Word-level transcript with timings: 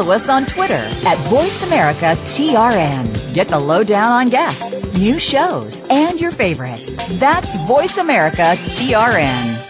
follow 0.00 0.14
us 0.14 0.30
on 0.30 0.46
Twitter 0.46 0.72
at 0.72 1.18
VoiceAmericaTRN. 1.28 3.34
Get 3.34 3.48
the 3.48 3.58
lowdown 3.58 4.12
on 4.12 4.30
guests, 4.30 4.82
new 4.94 5.18
shows, 5.18 5.84
and 5.90 6.18
your 6.18 6.30
favorites. 6.30 6.96
That's 7.18 7.54
VoiceAmericaTRN. 7.56 9.66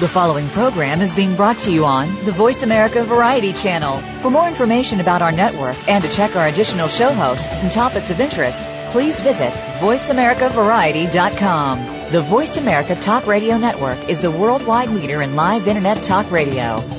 The 0.00 0.08
following 0.08 0.50
program 0.50 1.00
is 1.00 1.14
being 1.14 1.34
brought 1.34 1.60
to 1.60 1.72
you 1.72 1.86
on 1.86 2.24
the 2.24 2.30
Voice 2.30 2.62
America 2.62 3.04
Variety 3.04 3.54
Channel. 3.54 4.02
For 4.20 4.30
more 4.30 4.46
information 4.46 5.00
about 5.00 5.22
our 5.22 5.32
network 5.32 5.78
and 5.88 6.04
to 6.04 6.10
check 6.10 6.36
our 6.36 6.46
additional 6.46 6.88
show 6.88 7.10
hosts 7.12 7.62
and 7.62 7.72
topics 7.72 8.10
of 8.10 8.20
interest, 8.20 8.60
please 8.92 9.18
visit 9.18 9.54
VoiceAmericaVariety.com. 9.80 12.12
The 12.12 12.20
Voice 12.20 12.58
America 12.58 12.94
Talk 12.94 13.26
Radio 13.26 13.56
Network 13.56 14.10
is 14.10 14.20
the 14.20 14.30
worldwide 14.30 14.90
leader 14.90 15.22
in 15.22 15.36
live 15.36 15.66
Internet 15.66 16.02
talk 16.02 16.30
radio. 16.30 16.84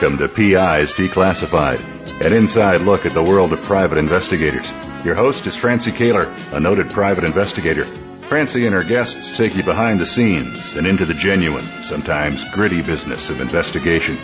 Welcome 0.00 0.18
to 0.18 0.28
PIs 0.28 0.94
Declassified, 0.94 1.80
an 2.24 2.32
inside 2.32 2.82
look 2.82 3.04
at 3.04 3.14
the 3.14 3.22
world 3.22 3.52
of 3.52 3.60
private 3.62 3.98
investigators. 3.98 4.72
Your 5.04 5.16
host 5.16 5.48
is 5.48 5.56
Francie 5.56 5.90
Koehler, 5.90 6.32
a 6.52 6.60
noted 6.60 6.90
private 6.90 7.24
investigator. 7.24 7.82
Francie 8.28 8.64
and 8.66 8.76
her 8.76 8.84
guests 8.84 9.36
take 9.36 9.56
you 9.56 9.64
behind 9.64 9.98
the 9.98 10.06
scenes 10.06 10.76
and 10.76 10.86
into 10.86 11.04
the 11.04 11.14
genuine, 11.14 11.64
sometimes 11.82 12.48
gritty 12.52 12.80
business 12.80 13.28
of 13.28 13.40
investigation. 13.40 14.16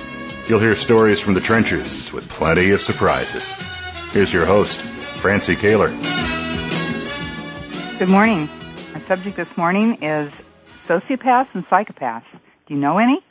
You'll 0.46 0.60
hear 0.60 0.76
stories 0.76 1.18
from 1.18 1.34
the 1.34 1.40
trenches 1.40 2.12
with 2.12 2.28
plenty 2.28 2.70
of 2.70 2.80
surprises. 2.80 3.48
Here's 4.12 4.32
your 4.32 4.46
host, 4.46 4.80
Francie 4.80 5.56
Koehler. 5.56 5.90
Good 7.98 8.08
morning. 8.08 8.48
Our 8.94 9.00
subject 9.08 9.36
this 9.36 9.56
morning 9.56 10.04
is 10.04 10.30
sociopaths 10.86 11.48
and 11.52 11.66
psychopaths. 11.66 12.30
Do 12.68 12.74
you 12.74 12.78
know 12.78 12.98
any? 12.98 13.24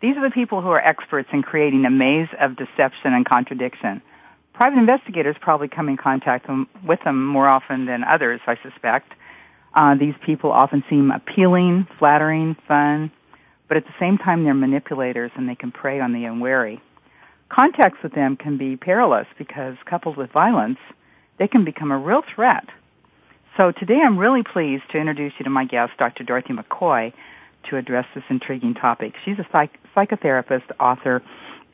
These 0.00 0.16
are 0.16 0.22
the 0.22 0.32
people 0.32 0.62
who 0.62 0.68
are 0.68 0.80
experts 0.80 1.28
in 1.32 1.42
creating 1.42 1.84
a 1.84 1.90
maze 1.90 2.28
of 2.40 2.56
deception 2.56 3.14
and 3.14 3.26
contradiction. 3.26 4.00
Private 4.54 4.78
investigators 4.78 5.36
probably 5.40 5.68
come 5.68 5.88
in 5.88 5.96
contact 5.96 6.46
with 6.84 7.00
them 7.04 7.26
more 7.26 7.48
often 7.48 7.86
than 7.86 8.04
others, 8.04 8.40
I 8.46 8.56
suspect. 8.62 9.12
Uh, 9.74 9.96
these 9.96 10.14
people 10.24 10.52
often 10.52 10.84
seem 10.88 11.10
appealing, 11.10 11.86
flattering, 11.98 12.56
fun, 12.66 13.10
but 13.66 13.76
at 13.76 13.84
the 13.84 13.94
same 14.00 14.18
time 14.18 14.44
they're 14.44 14.54
manipulators 14.54 15.30
and 15.36 15.48
they 15.48 15.54
can 15.54 15.72
prey 15.72 16.00
on 16.00 16.12
the 16.12 16.24
unwary. 16.24 16.80
Contacts 17.48 18.02
with 18.02 18.12
them 18.12 18.36
can 18.36 18.56
be 18.56 18.76
perilous 18.76 19.26
because 19.36 19.76
coupled 19.84 20.16
with 20.16 20.30
violence, 20.30 20.78
they 21.38 21.48
can 21.48 21.64
become 21.64 21.90
a 21.90 21.98
real 21.98 22.22
threat. 22.34 22.64
So 23.56 23.72
today 23.72 24.00
I'm 24.04 24.18
really 24.18 24.42
pleased 24.42 24.84
to 24.92 24.98
introduce 24.98 25.32
you 25.38 25.44
to 25.44 25.50
my 25.50 25.64
guest, 25.64 25.92
Dr. 25.98 26.24
Dorothy 26.24 26.52
McCoy, 26.52 27.12
to 27.64 27.76
address 27.76 28.06
this 28.14 28.24
intriguing 28.28 28.74
topic. 28.74 29.14
She's 29.24 29.38
a 29.38 29.46
psych- 29.52 29.78
psychotherapist, 29.94 30.70
author, 30.80 31.22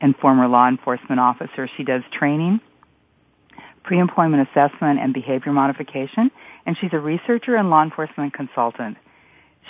and 0.01 0.15
former 0.17 0.47
law 0.47 0.67
enforcement 0.67 1.19
officer. 1.19 1.69
She 1.77 1.83
does 1.83 2.03
training, 2.11 2.59
pre-employment 3.83 4.47
assessment, 4.49 4.99
and 4.99 5.13
behavior 5.13 5.51
modification, 5.51 6.31
and 6.65 6.77
she's 6.77 6.93
a 6.93 6.99
researcher 6.99 7.55
and 7.55 7.69
law 7.69 7.83
enforcement 7.83 8.33
consultant. 8.33 8.97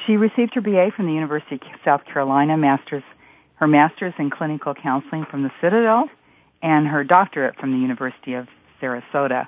She 0.06 0.18
received 0.18 0.56
her 0.56 0.62
BA 0.62 0.92
from 0.96 1.06
the 1.06 1.14
University 1.14 1.56
of 1.56 1.80
South 1.84 2.06
Carolina, 2.06 2.58
master's, 2.58 3.04
her 3.56 3.68
master's 3.68 4.14
in 4.18 4.30
clinical 4.30 4.74
counseling 4.74 5.26
from 5.26 5.44
the 5.44 5.52
Citadel, 5.62 6.10
and 6.62 6.88
her 6.88 7.04
doctorate 7.04 7.56
from 7.58 7.72
the 7.72 7.78
University 7.78 8.34
of 8.34 8.48
Sarasota 8.82 9.48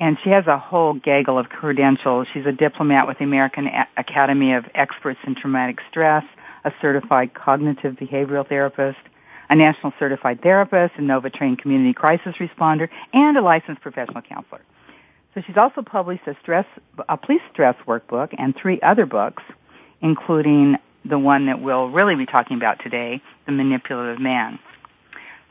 and 0.00 0.16
she 0.22 0.30
has 0.30 0.46
a 0.46 0.58
whole 0.58 0.94
gaggle 0.94 1.38
of 1.38 1.48
credentials. 1.48 2.28
She's 2.32 2.46
a 2.46 2.52
diplomat 2.52 3.06
with 3.06 3.18
the 3.18 3.24
American 3.24 3.68
Academy 3.96 4.52
of 4.52 4.64
Experts 4.74 5.18
in 5.26 5.34
Traumatic 5.34 5.78
Stress, 5.90 6.24
a 6.64 6.72
certified 6.80 7.34
cognitive 7.34 7.94
behavioral 7.94 8.48
therapist, 8.48 8.98
a 9.50 9.56
national 9.56 9.92
certified 9.98 10.40
therapist, 10.42 10.94
a 10.98 11.02
NOVA 11.02 11.30
trained 11.30 11.60
community 11.60 11.92
crisis 11.92 12.36
responder, 12.36 12.88
and 13.12 13.36
a 13.36 13.42
licensed 13.42 13.80
professional 13.80 14.22
counselor. 14.22 14.60
So 15.34 15.42
she's 15.46 15.56
also 15.56 15.82
published 15.82 16.26
a 16.26 16.36
stress, 16.40 16.66
a 17.08 17.16
police 17.16 17.42
stress 17.52 17.76
workbook 17.86 18.34
and 18.38 18.54
three 18.56 18.80
other 18.80 19.06
books, 19.06 19.42
including 20.00 20.76
the 21.04 21.18
one 21.18 21.46
that 21.46 21.60
we'll 21.60 21.88
really 21.88 22.14
be 22.14 22.26
talking 22.26 22.56
about 22.56 22.82
today, 22.82 23.22
The 23.46 23.52
Manipulative 23.52 24.20
Man. 24.20 24.58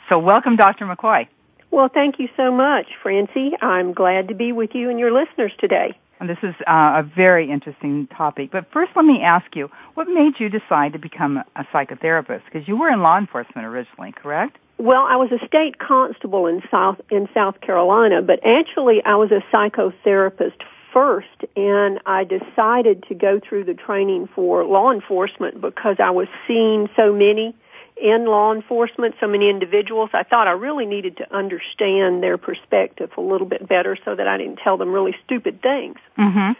So 0.10 0.20
welcome, 0.20 0.56
Dr. 0.56 0.86
McCoy. 0.86 1.28
Well, 1.72 1.90
thank 1.90 2.20
you 2.20 2.30
so 2.38 2.52
much, 2.52 2.88
Francie. 3.02 3.52
I'm 3.62 3.94
glad 3.94 4.30
to 4.30 4.34
be 4.34 4.52
with 4.52 4.74
you 4.74 4.90
and 4.90 5.00
your 5.00 5.12
listeners 5.12 5.52
today. 5.60 5.98
And 6.20 6.30
this 6.30 6.38
is 6.42 6.56
uh, 6.62 7.04
a 7.04 7.04
very 7.04 7.52
interesting 7.52 8.08
topic. 8.08 8.50
But 8.52 8.72
first, 8.72 8.92
let 8.96 9.06
me 9.06 9.22
ask 9.22 9.56
you, 9.56 9.70
what 9.94 10.08
made 10.08 10.40
you 10.40 10.50
decide 10.50 10.94
to 10.94 11.00
become 11.00 11.44
a 11.56 11.64
psychotherapist? 11.66 12.46
Because 12.46 12.68
you 12.68 12.78
were 12.78 12.90
in 12.90 13.02
law 13.02 13.18
enforcement 13.18 13.68
originally, 13.68 14.14
correct? 14.14 14.58
Well, 14.80 15.06
I 15.08 15.16
was 15.16 15.32
a 15.32 15.46
state 15.46 15.80
constable 15.80 16.48
in 16.48 16.62
South 16.70 17.02
in 17.10 17.28
South 17.34 17.62
Carolina, 17.62 18.22
but 18.22 18.46
actually, 18.46 19.04
I 19.04 19.16
was 19.16 19.32
a 19.32 19.44
psychotherapist 19.52 20.62
first, 20.94 21.46
and 21.56 22.00
I 22.06 22.24
decided 22.24 23.04
to 23.08 23.16
go 23.16 23.40
through 23.40 23.66
the 23.66 23.74
training 23.74 24.28
for 24.34 24.64
law 24.66 24.92
enforcement 24.92 25.62
because 25.62 25.98
I 26.00 26.12
was 26.12 26.28
seeing 26.48 26.90
so 26.96 27.14
many 27.14 27.56
in 28.02 28.26
law 28.26 28.54
enforcement, 28.54 29.16
so 29.20 29.28
many 29.28 29.50
individuals, 29.50 30.10
I 30.14 30.24
thought 30.24 30.48
I 30.48 30.52
really 30.52 30.86
needed 30.86 31.18
to 31.18 31.36
understand 31.36 32.22
their 32.22 32.38
perspective 32.38 33.12
a 33.18 33.22
little 33.22 33.48
bit 33.48 33.68
better 33.68 33.98
so 34.06 34.16
that 34.16 34.28
I 34.28 34.38
didn't 34.38 34.58
tell 34.58 34.78
them 34.78 34.92
really 34.92 35.16
stupid 35.26 35.62
things. 35.62 35.98
Mm-hmm. 36.18 36.52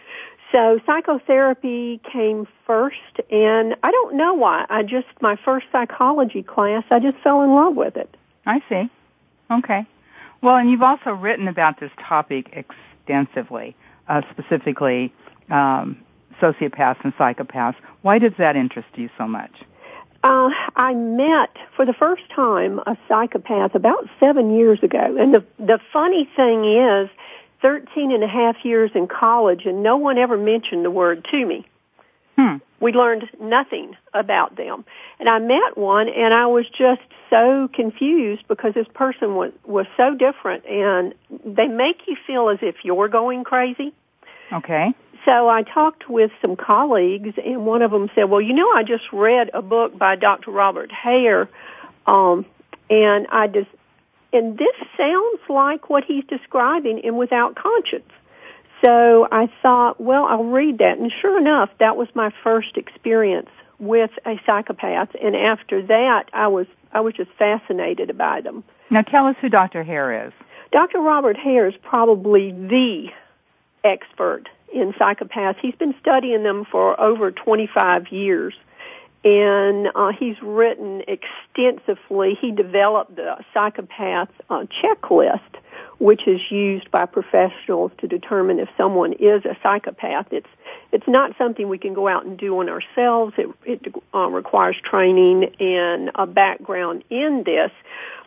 So 0.52 0.80
psychotherapy 0.86 2.00
came 2.10 2.48
first, 2.66 3.20
and 3.30 3.76
I 3.82 3.90
don't 3.90 4.16
know 4.16 4.34
why. 4.34 4.64
I 4.70 4.82
just, 4.82 5.06
my 5.20 5.36
first 5.36 5.66
psychology 5.70 6.42
class, 6.42 6.84
I 6.90 7.00
just 7.00 7.18
fell 7.18 7.42
in 7.42 7.54
love 7.54 7.76
with 7.76 7.96
it. 7.96 8.14
I 8.46 8.62
see. 8.68 8.88
Okay. 9.50 9.86
Well, 10.40 10.56
and 10.56 10.70
you've 10.70 10.82
also 10.82 11.10
written 11.10 11.48
about 11.48 11.80
this 11.80 11.90
topic 12.00 12.50
extensively, 12.52 13.76
uh, 14.08 14.22
specifically 14.30 15.12
um, 15.50 15.98
sociopaths 16.40 17.04
and 17.04 17.14
psychopaths. 17.16 17.76
Why 18.02 18.18
does 18.18 18.32
that 18.38 18.56
interest 18.56 18.88
you 18.94 19.10
so 19.18 19.28
much? 19.28 19.52
Uh, 20.24 20.50
I 20.74 20.94
met 20.94 21.56
for 21.76 21.86
the 21.86 21.92
first 21.92 22.22
time 22.34 22.80
a 22.80 22.96
psychopath 23.06 23.74
about 23.74 24.08
seven 24.18 24.56
years 24.56 24.82
ago. 24.82 25.16
And 25.18 25.32
the, 25.32 25.44
the 25.58 25.78
funny 25.92 26.28
thing 26.36 26.64
is, 26.64 27.08
13 27.62 28.12
and 28.12 28.22
a 28.22 28.28
half 28.28 28.64
years 28.64 28.90
in 28.94 29.06
college 29.08 29.66
and 29.66 29.82
no 29.82 29.96
one 29.96 30.18
ever 30.18 30.36
mentioned 30.36 30.84
the 30.84 30.90
word 30.90 31.26
to 31.30 31.44
me. 31.44 31.66
Hmm. 32.36 32.56
We 32.80 32.92
learned 32.92 33.28
nothing 33.40 33.96
about 34.14 34.56
them. 34.56 34.84
And 35.18 35.28
I 35.28 35.40
met 35.40 35.76
one 35.76 36.08
and 36.08 36.32
I 36.32 36.46
was 36.46 36.66
just 36.68 37.00
so 37.30 37.68
confused 37.72 38.46
because 38.46 38.74
this 38.74 38.86
person 38.94 39.34
was, 39.34 39.52
was 39.64 39.86
so 39.96 40.14
different 40.14 40.64
and 40.66 41.14
they 41.44 41.66
make 41.66 42.02
you 42.06 42.16
feel 42.26 42.48
as 42.48 42.58
if 42.62 42.76
you're 42.84 43.08
going 43.08 43.42
crazy. 43.42 43.92
Okay. 44.52 44.94
So 45.24 45.48
I 45.48 45.62
talked 45.62 46.08
with 46.08 46.30
some 46.40 46.56
colleagues, 46.56 47.38
and 47.44 47.66
one 47.66 47.82
of 47.82 47.90
them 47.90 48.10
said, 48.14 48.24
"Well, 48.24 48.40
you 48.40 48.52
know, 48.52 48.70
I 48.72 48.82
just 48.82 49.12
read 49.12 49.50
a 49.52 49.62
book 49.62 49.98
by 49.98 50.16
Dr. 50.16 50.50
Robert 50.50 50.92
Hare, 50.92 51.48
um, 52.06 52.46
and 52.88 53.26
I 53.30 53.48
just, 53.48 53.70
and 54.32 54.56
this 54.56 54.74
sounds 54.96 55.40
like 55.48 55.90
what 55.90 56.04
he's 56.04 56.24
describing 56.24 57.00
in 57.00 57.16
Without 57.16 57.56
Conscience." 57.56 58.10
So 58.84 59.26
I 59.32 59.48
thought, 59.60 60.00
well, 60.00 60.24
I'll 60.24 60.44
read 60.44 60.78
that, 60.78 60.98
and 60.98 61.12
sure 61.20 61.36
enough, 61.36 61.70
that 61.78 61.96
was 61.96 62.08
my 62.14 62.30
first 62.44 62.76
experience 62.76 63.50
with 63.80 64.10
a 64.24 64.40
psychopath, 64.46 65.14
and 65.20 65.34
after 65.34 65.82
that, 65.82 66.28
I 66.32 66.48
was 66.48 66.66
I 66.92 67.00
was 67.00 67.14
just 67.14 67.30
fascinated 67.32 68.16
by 68.16 68.40
them. 68.40 68.64
Now, 68.90 69.02
tell 69.02 69.26
us 69.26 69.36
who 69.40 69.48
Dr. 69.48 69.82
Hare 69.82 70.26
is. 70.26 70.32
Dr. 70.72 71.00
Robert 71.00 71.36
Hare 71.36 71.68
is 71.68 71.74
probably 71.82 72.52
the 72.52 73.10
expert 73.84 74.48
in 74.72 74.92
psychopaths. 74.94 75.58
He's 75.60 75.74
been 75.74 75.94
studying 76.00 76.42
them 76.42 76.64
for 76.64 76.98
over 77.00 77.30
25 77.30 78.08
years. 78.08 78.54
And 79.24 79.88
uh, 79.94 80.12
he's 80.12 80.40
written 80.40 81.02
extensively. 81.08 82.34
He 82.40 82.52
developed 82.52 83.16
the 83.16 83.38
psychopath 83.52 84.28
uh, 84.48 84.66
checklist, 84.82 85.40
which 85.98 86.26
is 86.28 86.40
used 86.50 86.90
by 86.92 87.04
professionals 87.06 87.90
to 87.98 88.06
determine 88.06 88.60
if 88.60 88.68
someone 88.76 89.14
is 89.14 89.44
a 89.44 89.56
psychopath. 89.62 90.32
It's 90.32 90.48
it's 90.92 91.08
not 91.08 91.36
something 91.36 91.68
we 91.68 91.78
can 91.78 91.94
go 91.94 92.08
out 92.08 92.24
and 92.24 92.38
do 92.38 92.58
on 92.60 92.68
ourselves. 92.68 93.34
It, 93.36 93.48
it 93.64 93.94
uh, 94.14 94.28
requires 94.28 94.76
training 94.82 95.54
and 95.60 96.10
a 96.14 96.26
background 96.26 97.04
in 97.10 97.42
this, 97.44 97.70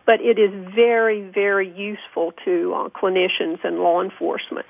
but 0.05 0.21
it 0.21 0.37
is 0.37 0.51
very, 0.75 1.21
very 1.21 1.69
useful 1.69 2.33
to 2.45 2.73
uh, 2.73 2.89
clinicians 2.89 3.63
and 3.63 3.79
law 3.79 4.03
enforcement. 4.03 4.67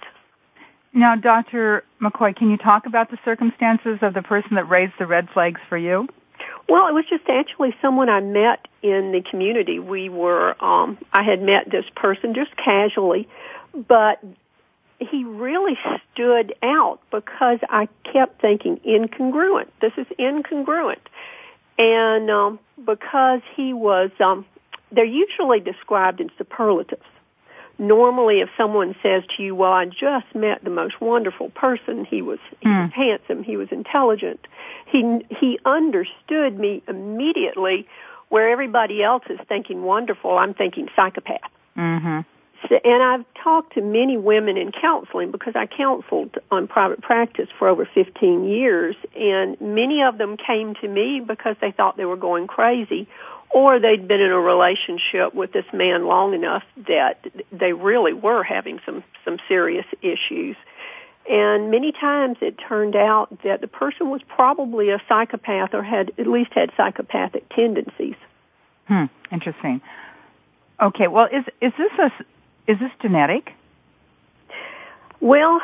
Now, 0.93 1.15
Dr. 1.15 1.83
McCoy, 2.01 2.35
can 2.35 2.49
you 2.49 2.57
talk 2.57 2.85
about 2.85 3.09
the 3.11 3.17
circumstances 3.23 3.99
of 4.01 4.13
the 4.13 4.21
person 4.21 4.55
that 4.55 4.69
raised 4.69 4.93
the 4.99 5.07
red 5.07 5.29
flags 5.29 5.61
for 5.69 5.77
you? 5.77 6.07
Well, 6.67 6.87
it 6.87 6.93
was 6.93 7.05
just 7.09 7.27
actually 7.29 7.75
someone 7.81 8.09
I 8.09 8.19
met 8.19 8.67
in 8.81 9.11
the 9.11 9.21
community. 9.21 9.79
We 9.79 10.09
were, 10.09 10.55
um, 10.63 10.97
I 11.13 11.23
had 11.23 11.41
met 11.41 11.69
this 11.69 11.85
person 11.95 12.33
just 12.33 12.55
casually, 12.57 13.27
but 13.87 14.23
he 14.99 15.23
really 15.23 15.77
stood 16.13 16.53
out 16.61 16.99
because 17.09 17.59
I 17.69 17.87
kept 18.11 18.41
thinking 18.41 18.79
incongruent. 18.85 19.67
This 19.81 19.93
is 19.97 20.07
incongruent. 20.19 20.99
And 21.77 22.29
um, 22.29 22.59
because 22.85 23.41
he 23.55 23.73
was, 23.73 24.11
um, 24.19 24.45
they're 24.91 25.05
usually 25.05 25.59
described 25.59 26.21
in 26.21 26.29
superlatives. 26.37 27.01
Normally, 27.81 28.41
if 28.41 28.49
someone 28.55 28.95
says 29.01 29.23
to 29.35 29.43
you, 29.43 29.55
"Well, 29.55 29.73
I 29.73 29.85
just 29.85 30.33
met 30.35 30.63
the 30.63 30.69
most 30.69 31.01
wonderful 31.01 31.49
person. 31.49 32.05
He 32.05 32.21
was, 32.21 32.39
he 32.59 32.69
was 32.69 32.91
hmm. 32.93 33.01
handsome. 33.01 33.43
He 33.43 33.57
was 33.57 33.69
intelligent. 33.71 34.45
He 34.85 35.25
he 35.29 35.59
understood 35.65 36.57
me 36.57 36.83
immediately." 36.87 37.87
Where 38.29 38.49
everybody 38.49 39.03
else 39.03 39.23
is 39.29 39.41
thinking 39.49 39.83
wonderful, 39.83 40.37
I'm 40.37 40.53
thinking 40.53 40.87
psychopath. 40.95 41.51
Mm-hmm 41.75 42.21
and 42.69 43.03
I've 43.03 43.25
talked 43.43 43.73
to 43.73 43.81
many 43.81 44.17
women 44.17 44.57
in 44.57 44.71
counseling 44.71 45.31
because 45.31 45.55
I 45.55 45.65
counseled 45.65 46.37
on 46.51 46.67
private 46.67 47.01
practice 47.01 47.49
for 47.57 47.67
over 47.67 47.85
15 47.85 48.45
years 48.45 48.95
and 49.15 49.59
many 49.59 50.03
of 50.03 50.17
them 50.17 50.37
came 50.37 50.75
to 50.75 50.87
me 50.87 51.19
because 51.19 51.55
they 51.61 51.71
thought 51.71 51.97
they 51.97 52.05
were 52.05 52.17
going 52.17 52.47
crazy 52.47 53.07
or 53.53 53.79
they'd 53.79 54.07
been 54.07 54.21
in 54.21 54.31
a 54.31 54.39
relationship 54.39 55.33
with 55.33 55.51
this 55.51 55.65
man 55.73 56.05
long 56.05 56.33
enough 56.33 56.63
that 56.87 57.25
they 57.51 57.73
really 57.73 58.13
were 58.13 58.43
having 58.43 58.79
some 58.85 59.03
some 59.25 59.37
serious 59.47 59.85
issues. 60.01 60.55
And 61.29 61.69
many 61.69 61.91
times 61.91 62.37
it 62.41 62.57
turned 62.57 62.95
out 62.95 63.43
that 63.43 63.61
the 63.61 63.67
person 63.67 64.09
was 64.09 64.21
probably 64.27 64.89
a 64.89 65.01
psychopath 65.07 65.73
or 65.73 65.83
had 65.83 66.11
at 66.17 66.27
least 66.27 66.51
had 66.53 66.71
psychopathic 66.75 67.47
tendencies. 67.49 68.15
Hmm, 68.87 69.05
interesting. 69.31 69.81
Okay, 70.81 71.07
well 71.07 71.27
is 71.31 71.45
is 71.61 71.73
this 71.77 71.91
a 71.99 72.11
is 72.71 72.79
this 72.79 72.91
genetic? 73.01 73.51
Well, 75.19 75.61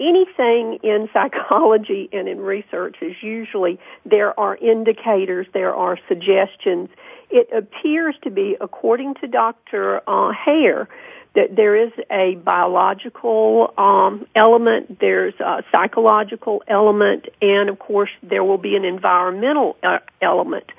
anything 0.00 0.80
in 0.82 1.08
psychology 1.12 2.08
and 2.12 2.28
in 2.28 2.40
research 2.40 2.96
is 3.00 3.16
usually 3.22 3.78
there 4.04 4.38
are 4.38 4.56
indicators, 4.56 5.46
there 5.52 5.74
are 5.74 5.98
suggestions. 6.08 6.88
It 7.30 7.48
appears 7.52 8.14
to 8.22 8.30
be, 8.30 8.56
according 8.60 9.14
to 9.16 9.26
Dr. 9.26 10.02
Uh, 10.06 10.32
Hare, 10.32 10.88
that 11.34 11.56
there 11.56 11.74
is 11.74 11.92
a 12.10 12.36
biological 12.36 13.74
um, 13.76 14.26
element, 14.36 15.00
there's 15.00 15.34
a 15.40 15.64
psychological 15.72 16.62
element, 16.68 17.26
and 17.42 17.68
of 17.68 17.78
course 17.80 18.10
there 18.22 18.44
will 18.44 18.58
be 18.58 18.76
an 18.76 18.84
environmental 18.84 19.76
uh, 19.82 19.98
element. 20.22 20.70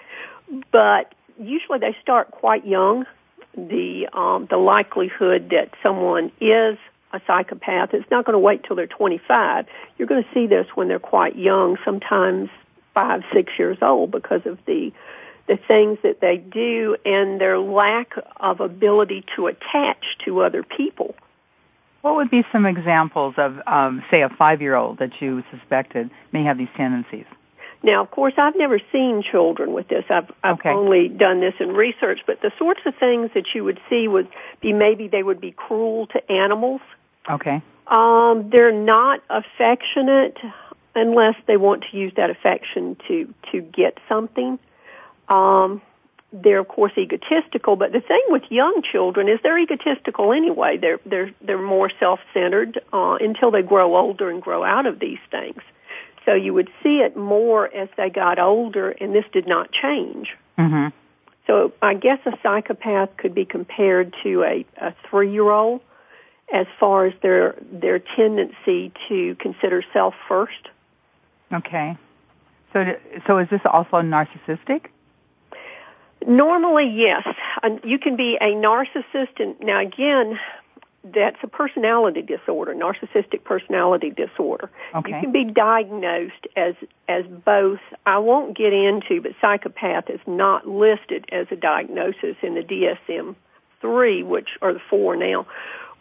But 0.71 1.13
usually 1.37 1.79
they 1.79 1.95
start 2.01 2.31
quite 2.31 2.65
young 2.65 3.05
the 3.55 4.07
um, 4.13 4.47
the 4.49 4.57
likelihood 4.57 5.49
that 5.51 5.71
someone 5.81 6.31
is 6.39 6.77
a 7.15 7.21
psychopath. 7.25 7.93
It's 7.93 8.09
not 8.11 8.25
going 8.25 8.33
to 8.33 8.39
wait 8.39 8.63
till 8.63 8.75
they're 8.75 8.87
25. 8.87 9.65
You're 9.97 10.07
going 10.07 10.23
to 10.23 10.29
see 10.33 10.47
this 10.47 10.67
when 10.75 10.87
they're 10.87 10.99
quite 10.99 11.35
young, 11.35 11.77
sometimes 11.83 12.49
five, 12.93 13.23
six 13.33 13.53
years 13.57 13.77
old, 13.81 14.11
because 14.11 14.45
of 14.45 14.59
the 14.65 14.91
the 15.47 15.57
things 15.67 15.99
that 16.01 16.21
they 16.21 16.37
do 16.37 16.97
and 17.05 17.39
their 17.39 17.59
lack 17.59 18.13
of 18.37 18.61
ability 18.61 19.23
to 19.35 19.45
attach 19.45 20.03
to 20.25 20.41
other 20.41 20.63
people. 20.63 21.13
What 22.01 22.15
would 22.15 22.31
be 22.31 22.43
some 22.51 22.65
examples 22.65 23.35
of, 23.37 23.59
um, 23.67 24.03
say, 24.09 24.21
a 24.21 24.29
five-year-old 24.29 24.99
that 24.99 25.21
you 25.21 25.43
suspected 25.51 26.09
may 26.31 26.43
have 26.43 26.57
these 26.57 26.69
tendencies? 26.75 27.25
Now, 27.85 28.01
of 28.01 28.09
course, 28.09 28.33
I've 28.37 28.55
never 28.55 28.79
seen 28.91 29.21
children 29.21 29.73
with 29.73 29.87
this. 29.87 30.05
I've, 30.09 30.31
I've 30.43 30.59
okay. 30.59 30.69
only 30.69 31.07
done 31.07 31.39
this 31.39 31.53
in 31.59 31.69
research, 31.73 32.21
but 32.25 32.41
the 32.41 32.51
sorts 32.57 32.81
of 32.85 32.95
things 32.95 33.29
that 33.35 33.53
you 33.53 33.63
would 33.63 33.79
see 33.89 34.07
would 34.07 34.27
be 34.59 34.73
maybe 34.73 35.07
they 35.07 35.21
would 35.21 35.39
be 35.39 35.51
cruel 35.51 36.07
to 36.07 36.31
animals. 36.31 36.81
Okay. 37.29 37.61
Um, 37.87 38.49
they're 38.49 38.71
not 38.71 39.21
affectionate 39.29 40.37
unless 40.95 41.35
they 41.45 41.57
want 41.57 41.83
to 41.91 41.97
use 41.97 42.13
that 42.15 42.29
affection 42.29 42.97
to 43.07 43.33
to 43.51 43.61
get 43.61 43.97
something. 44.07 44.57
Um, 45.27 45.81
they're 46.31 46.59
of 46.59 46.67
course 46.67 46.93
egotistical, 46.97 47.75
but 47.75 47.91
the 47.91 48.01
thing 48.01 48.23
with 48.29 48.43
young 48.49 48.81
children 48.81 49.29
is 49.29 49.39
they're 49.43 49.59
egotistical 49.59 50.33
anyway. 50.33 50.77
They're 50.77 50.99
they're 51.05 51.31
they're 51.41 51.61
more 51.61 51.91
self-centered 51.99 52.81
uh, 52.91 53.17
until 53.21 53.51
they 53.51 53.61
grow 53.61 53.95
older 53.95 54.29
and 54.29 54.41
grow 54.41 54.63
out 54.63 54.85
of 54.85 54.99
these 54.99 55.19
things. 55.31 55.61
So 56.25 56.33
you 56.33 56.53
would 56.53 56.69
see 56.81 57.01
it 57.01 57.15
more 57.15 57.73
as 57.73 57.87
they 57.97 58.09
got 58.09 58.39
older, 58.39 58.89
and 58.89 59.13
this 59.13 59.25
did 59.31 59.47
not 59.47 59.71
change. 59.71 60.35
Mm-hmm. 60.57 60.87
So 61.45 61.73
I 61.81 61.93
guess 61.93 62.19
a 62.25 62.31
psychopath 62.41 63.15
could 63.17 63.35
be 63.35 63.45
compared 63.45 64.15
to 64.23 64.43
a, 64.43 64.65
a 64.81 64.95
three-year-old 65.07 65.81
as 66.53 66.67
far 66.79 67.05
as 67.05 67.13
their 67.21 67.55
their 67.71 67.99
tendency 67.99 68.91
to 69.09 69.35
consider 69.35 69.83
self 69.93 70.13
first. 70.27 70.69
Okay. 71.53 71.97
So 72.73 72.83
so 73.25 73.37
is 73.39 73.49
this 73.49 73.61
also 73.65 73.97
narcissistic? 73.97 74.87
Normally, 76.27 76.89
yes. 76.89 77.23
You 77.83 77.99
can 77.99 78.15
be 78.15 78.37
a 78.39 78.53
narcissist, 78.55 79.39
and 79.39 79.59
now 79.59 79.79
again, 79.79 80.39
that's 81.13 81.37
a 81.43 81.47
personality 81.47 82.21
disorder, 82.21 82.73
narcissistic 82.73 83.43
personality 83.43 84.09
disorder. 84.09 84.71
Okay. 84.95 85.11
You 85.11 85.21
can 85.21 85.31
be 85.31 85.45
diagnosed 85.45 86.47
as 86.55 86.73
as 87.07 87.25
both. 87.25 87.79
I 88.05 88.17
won't 88.17 88.57
get 88.57 88.73
into, 88.73 89.21
but 89.21 89.33
psychopath 89.39 90.09
is 90.09 90.19
not 90.25 90.67
listed 90.67 91.25
as 91.31 91.47
a 91.51 91.55
diagnosis 91.55 92.35
in 92.41 92.55
the 92.55 92.61
DSM-3, 92.61 94.25
which 94.25 94.49
are 94.61 94.73
the 94.73 94.81
four 94.89 95.15
now, 95.15 95.45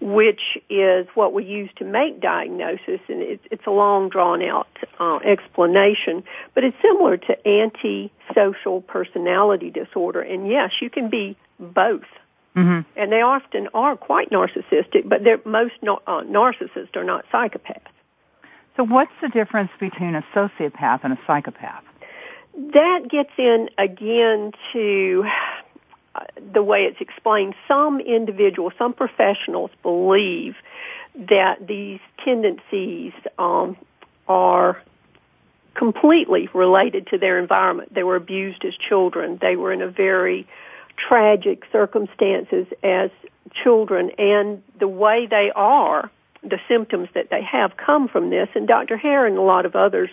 which 0.01 0.59
is 0.69 1.07
what 1.15 1.33
we 1.33 1.45
use 1.45 1.71
to 1.77 1.85
make 1.85 2.21
diagnosis, 2.21 3.01
and 3.09 3.23
it's, 3.23 3.45
it's 3.51 3.67
a 3.67 3.71
long, 3.71 4.09
drawn 4.09 4.43
out 4.43 4.69
uh, 4.99 5.17
explanation. 5.25 6.25
But 6.55 6.65
it's 6.65 6.77
similar 6.83 7.17
to 7.17 7.49
antisocial 7.49 8.83
personality 8.83 9.71
disorder, 9.71 10.21
and 10.21 10.49
yes, 10.49 10.73
you 10.81 10.91
can 10.91 11.09
be 11.09 11.37
both. 11.59 12.03
Mm-hmm. 12.57 12.81
And 12.97 13.11
they 13.11 13.23
often 13.23 13.69
are 13.75 13.97
quite 13.97 14.31
narcissistic, 14.31 15.09
but 15.09 15.25
they're, 15.25 15.41
most 15.45 15.75
uh, 15.83 16.23
narcissists 16.23 16.95
are 16.95 17.05
not 17.05 17.25
psychopaths. 17.33 17.81
So 18.77 18.85
what's 18.85 19.13
the 19.23 19.29
difference 19.29 19.71
between 19.81 20.15
a 20.15 20.25
sociopath 20.35 21.01
and 21.03 21.13
a 21.13 21.19
psychopath? 21.27 21.85
That 22.57 23.09
gets 23.11 23.31
in 23.39 23.69
again 23.79 24.53
to 24.73 25.25
the 26.53 26.63
way 26.63 26.85
it's 26.85 27.01
explained. 27.01 27.55
Some 27.69 28.01
individuals, 28.01 28.73
some 28.79 28.93
professionals 28.93 29.71
believe 29.83 30.57
that 31.15 31.67
these 31.67 32.01
tendencies 32.25 33.13
um, 33.39 33.77
are 34.29 34.83
completely 35.75 36.49
related 36.55 37.09
to 37.09 37.19
their 37.19 37.39
environment. 37.39 37.93
They 37.93 38.05
were 38.05 38.17
abused 38.17 38.65
as 38.65 38.75
children. 38.75 39.39
They 39.41 39.57
were 39.57 39.73
in 39.73 39.83
a 39.83 39.89
very 39.89 40.47
tragic 40.97 41.65
circumstances 41.73 42.67
as 42.83 43.11
children 43.53 44.11
and 44.19 44.63
the 44.79 44.89
way 44.89 45.27
they 45.27 45.51
are, 45.55 46.11
the 46.43 46.61
symptoms 46.69 47.09
that 47.15 47.31
they 47.31 47.43
have 47.43 47.77
come 47.77 48.09
from 48.09 48.31
this. 48.31 48.49
And 48.55 48.67
Dr. 48.69 48.97
Hare 48.97 49.27
and 49.27 49.37
a 49.37 49.43
lot 49.43 49.67
of 49.67 49.77
others 49.77 50.11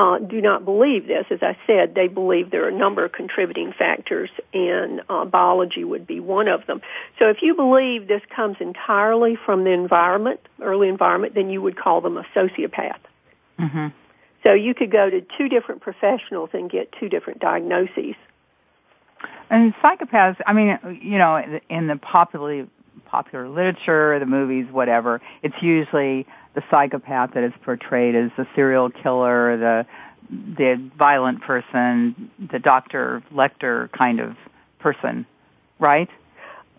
uh, 0.00 0.18
do 0.18 0.40
not 0.40 0.64
believe 0.64 1.06
this. 1.06 1.26
As 1.30 1.42
I 1.42 1.58
said, 1.66 1.94
they 1.94 2.08
believe 2.08 2.50
there 2.50 2.64
are 2.64 2.68
a 2.68 2.72
number 2.72 3.04
of 3.04 3.12
contributing 3.12 3.74
factors, 3.78 4.30
and 4.54 5.02
uh, 5.10 5.26
biology 5.26 5.84
would 5.84 6.06
be 6.06 6.20
one 6.20 6.48
of 6.48 6.66
them. 6.66 6.80
So 7.18 7.28
if 7.28 7.42
you 7.42 7.54
believe 7.54 8.08
this 8.08 8.22
comes 8.34 8.56
entirely 8.60 9.36
from 9.36 9.64
the 9.64 9.72
environment, 9.72 10.40
early 10.62 10.88
environment, 10.88 11.34
then 11.34 11.50
you 11.50 11.60
would 11.60 11.76
call 11.76 12.00
them 12.00 12.16
a 12.16 12.22
sociopath. 12.34 12.96
Mm-hmm. 13.58 13.88
So 14.42 14.54
you 14.54 14.72
could 14.72 14.90
go 14.90 15.10
to 15.10 15.20
two 15.36 15.50
different 15.50 15.82
professionals 15.82 16.48
and 16.54 16.70
get 16.70 16.90
two 16.98 17.10
different 17.10 17.40
diagnoses. 17.40 18.14
And 19.50 19.74
psychopaths, 19.82 20.40
I 20.46 20.54
mean, 20.54 20.78
you 21.02 21.18
know, 21.18 21.60
in 21.68 21.88
the 21.88 21.96
popular 21.96 22.66
popular 23.04 23.48
literature, 23.48 24.18
the 24.18 24.24
movies, 24.24 24.66
whatever, 24.70 25.20
it's 25.42 25.60
usually 25.60 26.26
the 26.54 26.62
psychopath 26.70 27.34
that 27.34 27.44
is 27.44 27.52
portrayed 27.64 28.14
as 28.14 28.30
the 28.36 28.46
serial 28.54 28.90
killer, 28.90 29.56
the 29.56 29.86
the 30.30 30.90
violent 30.96 31.40
person, 31.42 32.30
the 32.38 32.60
Dr. 32.60 33.20
Lecter 33.32 33.90
kind 33.92 34.20
of 34.20 34.36
person, 34.78 35.26
right? 35.80 36.08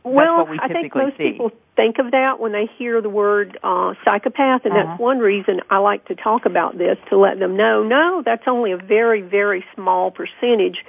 well, 0.04 0.46
we 0.48 0.58
I 0.60 0.68
think 0.70 0.96
most 0.96 1.18
see. 1.18 1.32
people 1.34 1.51
think 1.75 2.00
of 2.00 2.12
that 2.12 2.40
when 2.40 2.51
they 2.54 2.66
hear 2.78 3.01
the 3.01 3.10
word 3.10 3.58
uh, 3.63 3.94
psychopath, 4.04 4.66
and 4.66 4.74
Uh-huh. 4.74 4.84
that's 4.88 5.00
one 5.00 5.20
reason 5.20 5.62
I 5.70 5.78
like 5.78 6.06
to 6.06 6.16
talk 6.16 6.46
about 6.46 6.78
this 6.78 6.98
to 7.10 7.18
let 7.18 7.40
them 7.40 7.56
know. 7.58 7.84
No, 7.84 8.22
that's 8.24 8.48
only 8.48 8.72
a 8.72 8.78
very, 8.78 9.22
very 9.22 9.63
small 9.75 10.12
percentage, 10.12 10.84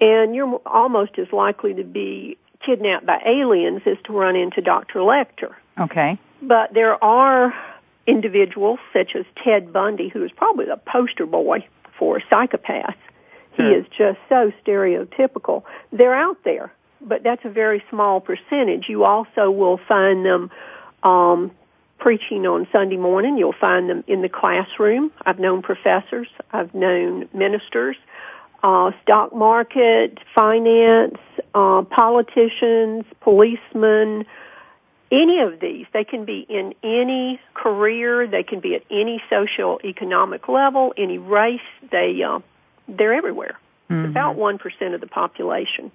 and 0.00 0.34
you're 0.34 0.60
almost 0.66 1.18
as 1.18 1.32
likely 1.32 1.74
to 1.74 1.82
be 1.84 2.36
kidnapped 2.60 3.06
by 3.06 3.20
aliens 3.24 3.82
as 3.86 3.96
to 4.04 4.12
run 4.12 4.36
into 4.36 4.60
Dr. 4.60 5.00
Lecter. 5.00 5.54
Okay. 5.78 6.18
But 6.42 6.72
there 6.74 7.02
are 7.02 7.54
individuals 8.06 8.78
such 8.92 9.14
as 9.14 9.24
Ted 9.42 9.72
Bundy, 9.72 10.08
who 10.08 10.24
is 10.24 10.30
probably 10.32 10.66
the 10.66 10.76
poster 10.76 11.26
boy 11.26 11.66
for 11.98 12.20
psychopaths. 12.30 12.94
He 13.56 13.62
is 13.62 13.86
just 13.96 14.18
so 14.28 14.52
stereotypical. 14.62 15.62
They're 15.90 16.14
out 16.14 16.36
there, 16.44 16.72
but 17.00 17.22
that's 17.22 17.42
a 17.44 17.48
very 17.48 17.82
small 17.88 18.20
percentage. 18.20 18.86
You 18.88 19.04
also 19.04 19.50
will 19.50 19.78
find 19.88 20.26
them 20.26 20.50
um, 21.02 21.50
preaching 21.98 22.46
on 22.46 22.68
Sunday 22.70 22.98
morning. 22.98 23.38
You'll 23.38 23.54
find 23.54 23.88
them 23.88 24.04
in 24.06 24.20
the 24.20 24.28
classroom. 24.28 25.10
I've 25.24 25.38
known 25.38 25.62
professors. 25.62 26.28
I've 26.52 26.74
known 26.74 27.28
ministers. 27.32 27.96
Uh, 28.62 28.90
stock 29.02 29.34
market, 29.34 30.18
finance, 30.34 31.18
uh, 31.54 31.82
politicians, 31.82 33.04
policemen, 33.20 34.26
any 35.10 35.40
of 35.40 35.60
these. 35.60 35.86
They 35.92 36.04
can 36.04 36.24
be 36.24 36.40
in 36.48 36.74
any 36.82 37.40
career. 37.54 38.26
They 38.26 38.42
can 38.42 38.60
be 38.60 38.74
at 38.74 38.82
any 38.90 39.22
social 39.30 39.80
economic 39.84 40.48
level, 40.48 40.94
any 40.96 41.18
race. 41.18 41.60
They 41.90 42.22
uh, 42.22 42.40
they're 42.88 43.14
everywhere. 43.14 43.58
Mhm. 43.90 44.10
About 44.10 44.34
one 44.36 44.58
percent 44.58 44.94
of 44.94 45.00
the 45.00 45.06
population. 45.06 45.92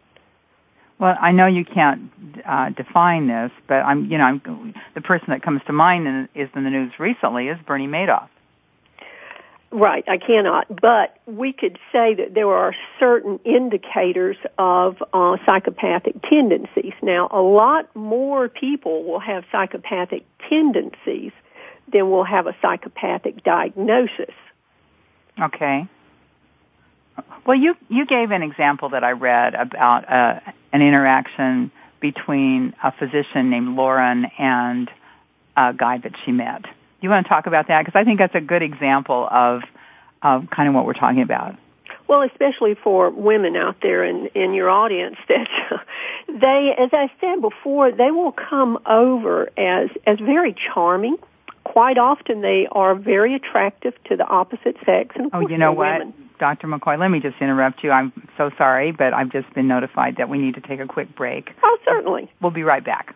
Well, 0.98 1.18
I 1.20 1.32
know 1.32 1.48
you 1.48 1.66
can't 1.66 2.12
uh, 2.46 2.70
define 2.70 3.26
this, 3.26 3.52
but 3.66 3.84
I'm, 3.84 4.06
you 4.06 4.20
know, 4.20 4.24
I'm, 4.24 4.76
the 4.94 5.02
person 5.02 5.30
that 5.30 5.42
comes 5.42 5.62
to 5.66 5.74
mind 5.74 6.08
and 6.08 6.30
is 6.36 6.48
in 6.54 6.64
the 6.64 6.70
news 6.70 6.92
recently 7.00 7.48
is 7.48 7.58
Bernie 7.66 7.88
Madoff. 7.88 8.30
Right, 9.72 10.04
I 10.08 10.18
cannot. 10.18 10.82
But 10.82 11.18
we 11.26 11.54
could 11.54 11.80
say 11.94 12.14
that 12.16 12.34
there 12.34 12.50
are 12.50 12.76
certain 13.00 13.40
indicators 13.46 14.36
of 14.58 15.02
uh, 15.14 15.38
psychopathic 15.46 16.22
tendencies. 16.24 16.94
Now, 17.02 17.30
a 17.32 17.42
lot 17.42 17.94
more 17.96 18.50
people 18.50 19.06
will 19.06 19.22
have 19.22 19.46
psychopathic 19.50 20.26
tendencies 20.50 21.32
than 21.92 22.10
will 22.10 22.26
have 22.26 22.48
a 22.48 22.56
psychopathic 22.62 23.44
diagnosis. 23.44 24.34
Okay. 25.42 25.88
Well, 27.46 27.58
you 27.58 27.76
you 27.88 28.06
gave 28.06 28.32
an 28.32 28.44
example 28.44 28.90
that 28.90 29.04
I 29.04 29.12
read 29.12 29.56
about 29.56 30.10
uh, 30.10 30.40
an 30.74 30.82
interaction 30.82 31.72
between 32.02 32.74
a 32.84 32.92
physician 32.92 33.50
named 33.50 33.76
Lauren 33.78 34.26
and 34.38 34.90
a 35.56 35.74
guy 35.74 35.98
that 36.00 36.14
she 36.26 36.32
met. 36.32 36.66
You 37.02 37.10
want 37.10 37.26
to 37.26 37.30
talk 37.30 37.48
about 37.48 37.68
that 37.68 37.86
because 37.86 38.00
I 38.00 38.04
think 38.04 38.20
that's 38.20 38.36
a 38.36 38.42
good 38.42 38.62
example 38.62 39.28
of 39.30 39.62
of 40.22 40.50
kind 40.52 40.70
of 40.70 40.76
what 40.76 40.86
we're 40.86 40.94
talking 40.94 41.22
about. 41.22 41.56
Well, 42.08 42.22
especially 42.24 42.76
for 42.76 43.10
women 43.10 43.56
out 43.56 43.78
there 43.82 44.04
in, 44.04 44.28
in 44.36 44.54
your 44.54 44.70
audience 44.70 45.16
that 45.30 45.48
they, 46.28 46.76
as 46.78 46.90
I 46.94 47.10
said 47.22 47.42
before, 47.42 47.92
they 47.92 48.12
will 48.12 48.34
come 48.34 48.80
over 48.86 49.50
as, 49.58 49.90
as 50.06 50.20
very 50.20 50.54
charming. 50.54 51.16
Quite 51.64 51.98
often 51.98 52.42
they 52.42 52.68
are 52.72 52.96
very 52.96 53.34
attractive 53.34 53.94
to 54.10 54.18
the 54.18 54.26
opposite 54.26 54.76
sex. 54.86 55.16
And 55.16 55.30
Oh, 55.32 55.48
you 55.48 55.58
know 55.58 55.72
what, 55.72 56.00
women. 56.00 56.14
Dr. 56.38 56.68
McCoy? 56.68 57.00
Let 57.00 57.10
me 57.10 57.20
just 57.20 57.38
interrupt 57.40 57.84
you. 57.84 57.92
I'm 57.92 58.12
so 58.36 58.52
sorry, 58.58 58.92
but 58.92 59.14
I've 59.14 59.32
just 59.32 59.52
been 59.54 59.68
notified 59.68 60.18
that 60.18 60.28
we 60.28 60.38
need 60.38 60.56
to 60.56 60.62
take 60.62 60.80
a 60.82 60.88
quick 60.88 61.16
break. 61.16 61.52
Oh, 61.64 61.78
certainly. 61.86 62.30
We'll 62.42 62.52
be 62.52 62.64
right 62.64 62.84
back. 62.84 63.16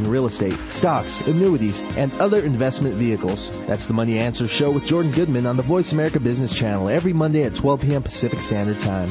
in 0.00 0.10
real 0.10 0.26
estate, 0.26 0.56
stocks, 0.68 1.20
annuities, 1.26 1.80
and 1.96 2.12
other 2.18 2.40
investment 2.40 2.96
vehicles. 2.96 3.56
That's 3.66 3.86
the 3.86 3.94
Money 3.94 4.18
Answer 4.18 4.48
Show 4.48 4.70
with 4.70 4.86
Jordan 4.86 5.12
Goodman 5.12 5.46
on 5.46 5.56
the 5.56 5.62
Voice 5.62 5.92
America 5.92 6.20
Business 6.20 6.56
Channel 6.56 6.88
every 6.88 7.12
Monday 7.12 7.44
at 7.44 7.54
12 7.54 7.82
p.m. 7.82 8.02
Pacific 8.02 8.40
Standard 8.40 8.80
Time. 8.80 9.08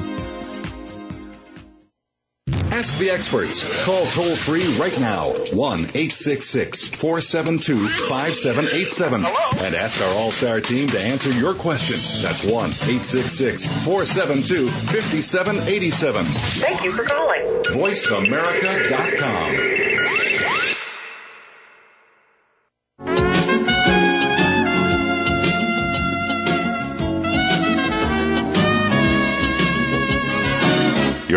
Ask 2.76 3.00
the 3.00 3.10
experts. 3.10 3.64
Call 3.86 4.06
toll 4.06 4.36
free 4.36 4.78
right 4.78 5.00
now 5.00 5.30
1 5.30 5.80
866 5.80 6.90
472 6.90 7.88
5787 7.88 9.26
and 9.26 9.76
ask 9.76 10.04
our 10.04 10.14
All 10.14 10.30
Star 10.30 10.60
team 10.60 10.90
to 10.90 11.00
answer 11.00 11.32
your 11.32 11.56
question. 11.56 11.96
That's 12.22 12.44
1 12.44 12.52
866 12.52 13.86
472 13.86 14.68
5787. 14.68 16.26
Thank 16.26 16.84
you 16.84 16.92
for 16.92 17.06
calling. 17.06 17.44
VoiceAmerica.com. 17.64 19.75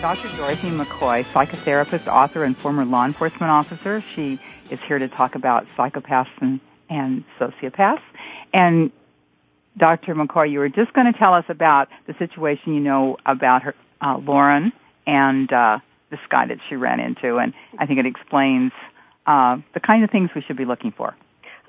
Dr. 0.00 0.34
Dorothy 0.34 0.70
McCoy, 0.70 1.26
psychotherapist, 1.26 2.06
author, 2.06 2.42
and 2.42 2.56
former 2.56 2.86
law 2.86 3.04
enforcement 3.04 3.50
officer. 3.50 4.02
She 4.14 4.40
is 4.70 4.78
here 4.88 4.98
to 4.98 5.08
talk 5.08 5.34
about 5.34 5.66
psychopaths 5.76 6.30
and, 6.40 6.58
and 6.88 7.22
sociopaths. 7.38 8.00
And 8.54 8.90
Dr. 9.76 10.14
McCoy, 10.14 10.50
you 10.50 10.60
were 10.60 10.70
just 10.70 10.94
going 10.94 11.12
to 11.12 11.18
tell 11.18 11.34
us 11.34 11.44
about 11.50 11.88
the 12.06 12.14
situation 12.18 12.72
you 12.72 12.80
know 12.80 13.18
about 13.26 13.62
her, 13.62 13.74
uh, 14.00 14.16
Lauren 14.16 14.72
and 15.06 15.52
uh, 15.52 15.80
this 16.10 16.20
guy 16.30 16.46
that 16.46 16.58
she 16.68 16.76
ran 16.76 16.98
into, 16.98 17.36
and 17.36 17.52
I 17.78 17.84
think 17.84 17.98
it 17.98 18.06
explains 18.06 18.72
uh, 19.26 19.58
the 19.74 19.80
kind 19.80 20.02
of 20.02 20.10
things 20.10 20.30
we 20.34 20.40
should 20.40 20.56
be 20.56 20.64
looking 20.64 20.92
for. 20.92 21.14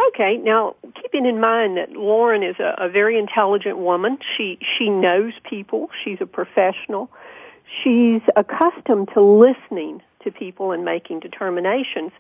Okay, 0.07 0.37
now 0.37 0.75
keeping 1.01 1.25
in 1.25 1.39
mind 1.39 1.77
that 1.77 1.91
Lauren 1.91 2.43
is 2.43 2.55
a, 2.59 2.85
a 2.85 2.89
very 2.89 3.19
intelligent 3.19 3.77
woman, 3.77 4.17
she 4.35 4.57
she 4.77 4.89
knows 4.89 5.33
people, 5.47 5.89
she's 6.03 6.17
a 6.21 6.25
professional, 6.25 7.09
she's 7.83 8.21
accustomed 8.35 9.09
to 9.13 9.21
listening 9.21 10.01
to 10.23 10.31
people 10.31 10.71
and 10.71 10.85
making 10.85 11.19
determinations. 11.19 12.11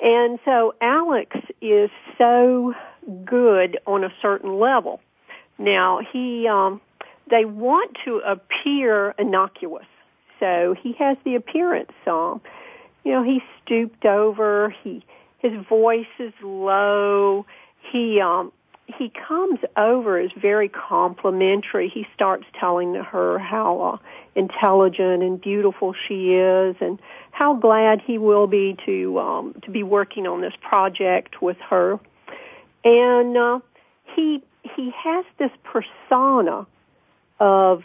And 0.00 0.38
so 0.44 0.74
Alex 0.80 1.36
is 1.60 1.90
so 2.18 2.74
good 3.24 3.78
on 3.86 4.04
a 4.04 4.12
certain 4.20 4.58
level. 4.58 5.00
Now 5.58 6.00
he, 6.12 6.48
um, 6.48 6.80
they 7.30 7.44
want 7.44 7.96
to 8.04 8.18
appear 8.18 9.14
innocuous, 9.18 9.86
so 10.40 10.74
he 10.80 10.92
has 10.94 11.16
the 11.24 11.36
appearance. 11.36 11.92
Um, 12.06 12.40
you 13.04 13.12
know, 13.12 13.22
he's 13.22 13.42
stooped 13.62 14.04
over. 14.04 14.74
He 14.82 15.04
his 15.38 15.52
voice 15.66 16.06
is 16.18 16.32
low. 16.42 17.44
He 17.92 18.20
um, 18.20 18.50
he 18.86 19.10
comes 19.10 19.60
over 19.76 20.18
as 20.18 20.30
very 20.32 20.68
complimentary. 20.68 21.88
He 21.88 22.06
starts 22.14 22.44
telling 22.58 22.94
her 22.94 23.38
how 23.38 23.80
uh, 23.80 23.98
intelligent 24.34 25.22
and 25.22 25.40
beautiful 25.40 25.94
she 26.06 26.34
is, 26.34 26.76
and 26.80 27.00
how 27.30 27.54
glad 27.54 28.00
he 28.00 28.18
will 28.18 28.46
be 28.46 28.76
to 28.84 29.18
um, 29.18 29.54
to 29.62 29.70
be 29.70 29.82
working 29.82 30.26
on 30.26 30.40
this 30.42 30.54
project 30.60 31.40
with 31.40 31.56
her. 31.70 31.98
And 32.84 33.36
uh, 33.36 33.60
he 34.14 34.42
he 34.76 34.92
has 34.96 35.24
this 35.38 35.52
persona 35.62 36.66
of 37.40 37.84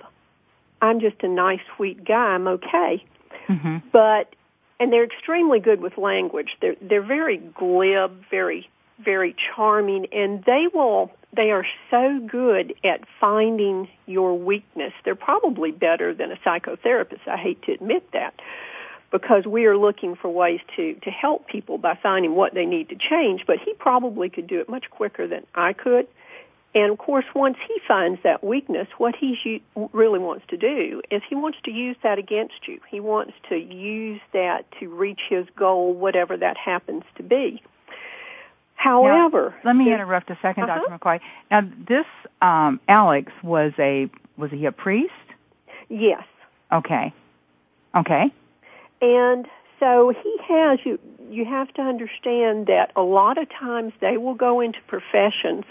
I'm 0.81 0.99
just 0.99 1.23
a 1.23 1.27
nice, 1.27 1.61
sweet 1.75 2.03
guy. 2.03 2.33
I'm 2.33 2.47
okay. 2.47 3.03
Mm-hmm. 3.47 3.77
But 3.91 4.35
and 4.79 4.91
they're 4.91 5.05
extremely 5.05 5.59
good 5.59 5.81
with 5.81 5.97
language. 5.97 6.57
They're 6.61 6.75
they're 6.81 7.01
very 7.01 7.37
glib, 7.37 8.23
very 8.29 8.69
very 9.03 9.35
charming, 9.55 10.07
and 10.11 10.43
they 10.43 10.67
will 10.73 11.11
they 11.35 11.51
are 11.51 11.65
so 11.91 12.19
good 12.25 12.73
at 12.83 13.01
finding 13.19 13.87
your 14.07 14.37
weakness. 14.37 14.93
They're 15.05 15.15
probably 15.15 15.71
better 15.71 16.13
than 16.13 16.31
a 16.31 16.37
psychotherapist. 16.37 17.27
I 17.27 17.37
hate 17.37 17.61
to 17.63 17.71
admit 17.71 18.11
that 18.13 18.33
because 19.11 19.45
we 19.45 19.65
are 19.65 19.77
looking 19.77 20.15
for 20.15 20.29
ways 20.29 20.59
to 20.75 20.95
to 20.95 21.11
help 21.11 21.47
people 21.47 21.77
by 21.77 21.97
finding 22.01 22.35
what 22.35 22.53
they 22.53 22.65
need 22.65 22.89
to 22.89 22.95
change, 22.95 23.43
but 23.45 23.57
he 23.59 23.73
probably 23.73 24.29
could 24.29 24.47
do 24.47 24.59
it 24.59 24.69
much 24.69 24.89
quicker 24.89 25.27
than 25.27 25.45
I 25.55 25.73
could. 25.73 26.07
And 26.75 26.91
of 26.91 26.99
course, 26.99 27.25
once 27.33 27.57
he 27.67 27.79
finds 27.87 28.21
that 28.23 28.43
weakness, 28.43 28.87
what 28.97 29.15
he 29.15 29.63
really 29.91 30.19
wants 30.19 30.45
to 30.49 30.57
do 30.57 31.01
is 31.09 31.23
he 31.27 31.33
wants 31.33 31.57
to 31.63 31.71
use 31.71 31.97
that 32.03 32.19
against 32.19 32.67
you. 32.67 32.79
He 32.89 32.99
wants 32.99 33.33
to 33.49 33.55
use 33.55 34.21
that 34.33 34.65
to 34.79 34.87
reach 34.87 35.21
his 35.29 35.47
goal, 35.55 35.93
whatever 35.93 36.37
that 36.37 36.57
happens 36.57 37.03
to 37.15 37.23
be. 37.23 37.63
However, 38.79 39.53
now, 39.65 39.71
let 39.71 39.75
me 39.75 39.91
interrupt 39.93 40.29
a 40.29 40.35
2nd 40.35 40.63
uh-huh. 40.63 40.87
Dr. 40.87 40.97
McCoy. 40.97 41.19
Now, 41.51 41.69
this 41.85 42.05
um, 42.41 42.79
Alex 42.87 43.29
was 43.43 43.73
a 43.77 44.09
was 44.37 44.51
he 44.51 44.65
a 44.65 44.71
priest? 44.71 45.11
Yes. 45.89 46.23
Okay. 46.71 47.13
Okay. 47.93 48.31
And 49.01 49.47
so 49.81 50.13
he 50.23 50.37
has 50.47 50.79
you. 50.85 50.97
You 51.29 51.43
have 51.43 51.73
to 51.73 51.81
understand 51.81 52.67
that 52.67 52.93
a 52.95 53.01
lot 53.01 53.37
of 53.37 53.49
times 53.49 53.91
they 53.99 54.15
will 54.15 54.33
go 54.33 54.61
into 54.61 54.79
professions 54.87 55.65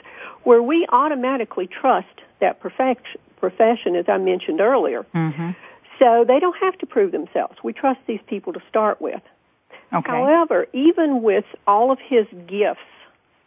where 0.45 0.63
we 0.63 0.87
automatically 0.91 1.67
trust 1.67 2.21
that 2.41 2.61
profession, 2.61 3.03
profession 3.39 3.97
as 3.97 4.05
I 4.07 4.19
mentioned 4.19 4.61
earlier. 4.61 5.07
Mm-hmm. 5.15 5.53
So 5.99 6.27
they 6.29 6.41
don't 6.41 6.59
have 6.59 6.77
to 6.79 6.87
prove 6.87 7.13
themselves. 7.13 7.57
We 7.65 7.73
trust 7.73 8.01
these 8.07 8.21
people 8.27 8.53
to 8.53 8.61
start 8.69 9.01
with. 9.01 9.23
Okay. 9.95 10.11
However, 10.11 10.67
even 10.75 11.23
with 11.23 11.47
all 11.67 11.91
of 11.91 11.99
his 11.99 12.27
gifts 12.47 12.83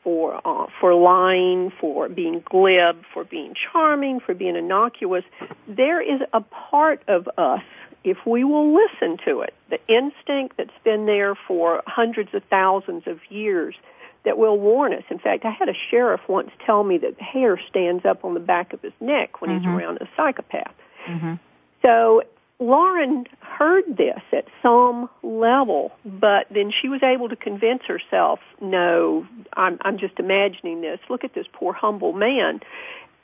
for 0.03 0.41
uh, 0.45 0.67
for 0.79 0.93
lying, 0.93 1.71
for 1.79 2.09
being 2.09 2.41
glib, 2.45 3.03
for 3.13 3.23
being 3.23 3.53
charming, 3.53 4.19
for 4.19 4.33
being 4.33 4.55
innocuous, 4.55 5.23
there 5.67 6.01
is 6.01 6.21
a 6.33 6.41
part 6.41 7.01
of 7.07 7.29
us 7.37 7.63
if 8.03 8.17
we 8.25 8.43
will 8.43 8.73
listen 8.73 9.17
to 9.25 9.41
it, 9.41 9.53
the 9.69 9.79
instinct 9.87 10.57
that's 10.57 10.77
been 10.83 11.05
there 11.05 11.35
for 11.35 11.83
hundreds 11.85 12.33
of 12.33 12.43
thousands 12.45 13.03
of 13.05 13.19
years 13.29 13.75
that 14.23 14.37
will 14.37 14.57
warn 14.57 14.93
us. 14.93 15.03
In 15.09 15.19
fact, 15.19 15.45
I 15.45 15.51
had 15.51 15.69
a 15.69 15.73
sheriff 15.73 16.21
once 16.27 16.51
tell 16.65 16.83
me 16.83 16.97
that 16.99 17.17
the 17.17 17.23
hair 17.23 17.59
stands 17.69 18.05
up 18.05 18.23
on 18.23 18.33
the 18.33 18.39
back 18.39 18.73
of 18.73 18.81
his 18.81 18.93
neck 18.99 19.41
when 19.41 19.51
mm-hmm. 19.51 19.59
he's 19.59 19.67
around 19.67 19.97
a 20.01 20.09
psychopath. 20.15 20.73
Mm-hmm. 21.07 21.33
So 21.81 22.23
Lauren 22.61 23.25
heard 23.39 23.83
this 23.97 24.21
at 24.31 24.45
some 24.61 25.09
level, 25.23 25.91
but 26.05 26.45
then 26.51 26.71
she 26.71 26.89
was 26.89 27.01
able 27.01 27.27
to 27.27 27.35
convince 27.35 27.83
herself, 27.85 28.39
no, 28.61 29.25
I'm, 29.53 29.79
I'm 29.81 29.97
just 29.97 30.19
imagining 30.19 30.81
this. 30.81 30.99
Look 31.09 31.23
at 31.23 31.33
this 31.33 31.47
poor 31.51 31.73
humble 31.73 32.13
man. 32.13 32.61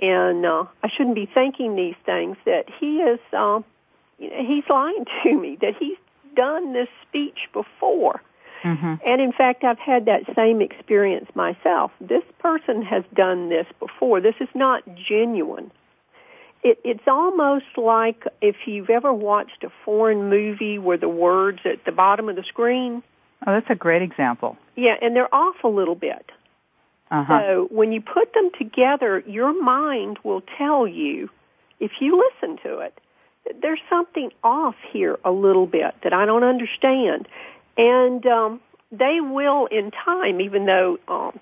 And 0.01 0.43
uh, 0.43 0.65
I 0.83 0.89
shouldn't 0.89 1.15
be 1.15 1.29
thinking 1.31 1.75
these 1.75 1.95
things 2.03 2.35
that 2.45 2.65
he 2.79 2.97
is, 2.97 3.19
uh, 3.31 3.61
he's 4.17 4.63
lying 4.69 5.05
to 5.23 5.39
me, 5.39 5.57
that 5.61 5.75
he's 5.79 5.97
done 6.35 6.73
this 6.73 6.89
speech 7.07 7.47
before. 7.53 8.21
Mm-hmm. 8.63 8.95
And 9.05 9.21
in 9.21 9.31
fact, 9.33 9.63
I've 9.63 9.77
had 9.77 10.05
that 10.05 10.23
same 10.35 10.61
experience 10.61 11.29
myself. 11.35 11.91
This 12.01 12.23
person 12.39 12.81
has 12.81 13.03
done 13.13 13.49
this 13.49 13.67
before. 13.79 14.19
This 14.19 14.35
is 14.39 14.49
not 14.55 14.81
genuine. 14.95 15.71
It, 16.63 16.79
it's 16.83 17.07
almost 17.07 17.65
like 17.77 18.23
if 18.41 18.55
you've 18.65 18.89
ever 18.89 19.13
watched 19.13 19.63
a 19.63 19.71
foreign 19.85 20.29
movie 20.29 20.79
where 20.79 20.97
the 20.97 21.09
words 21.09 21.59
at 21.65 21.85
the 21.85 21.91
bottom 21.91 22.29
of 22.29 22.35
the 22.35 22.43
screen. 22.43 23.03
Oh, 23.45 23.53
that's 23.53 23.69
a 23.69 23.75
great 23.75 24.01
example. 24.01 24.57
Yeah, 24.75 24.95
and 25.01 25.15
they're 25.15 25.33
off 25.33 25.63
a 25.63 25.67
little 25.67 25.95
bit. 25.95 26.25
Uh-huh. 27.09 27.39
So 27.39 27.67
when 27.71 27.91
you 27.91 28.01
put 28.01 28.33
them 28.33 28.49
together, 28.57 29.23
your 29.25 29.59
mind 29.61 30.19
will 30.23 30.41
tell 30.57 30.87
you, 30.87 31.29
if 31.79 31.91
you 32.01 32.17
listen 32.17 32.57
to 32.63 32.79
it, 32.79 32.99
there's 33.61 33.79
something 33.89 34.31
off 34.43 34.75
here 34.91 35.17
a 35.23 35.31
little 35.31 35.67
bit 35.67 35.95
that 36.03 36.11
I 36.11 36.25
don't 36.25 36.43
understand. 36.43 37.27
And 37.77 38.25
um, 38.25 38.59
they 38.91 39.19
will, 39.21 39.67
in 39.67 39.91
time, 39.91 40.41
even 40.41 40.65
though 40.65 40.97
um, 41.07 41.39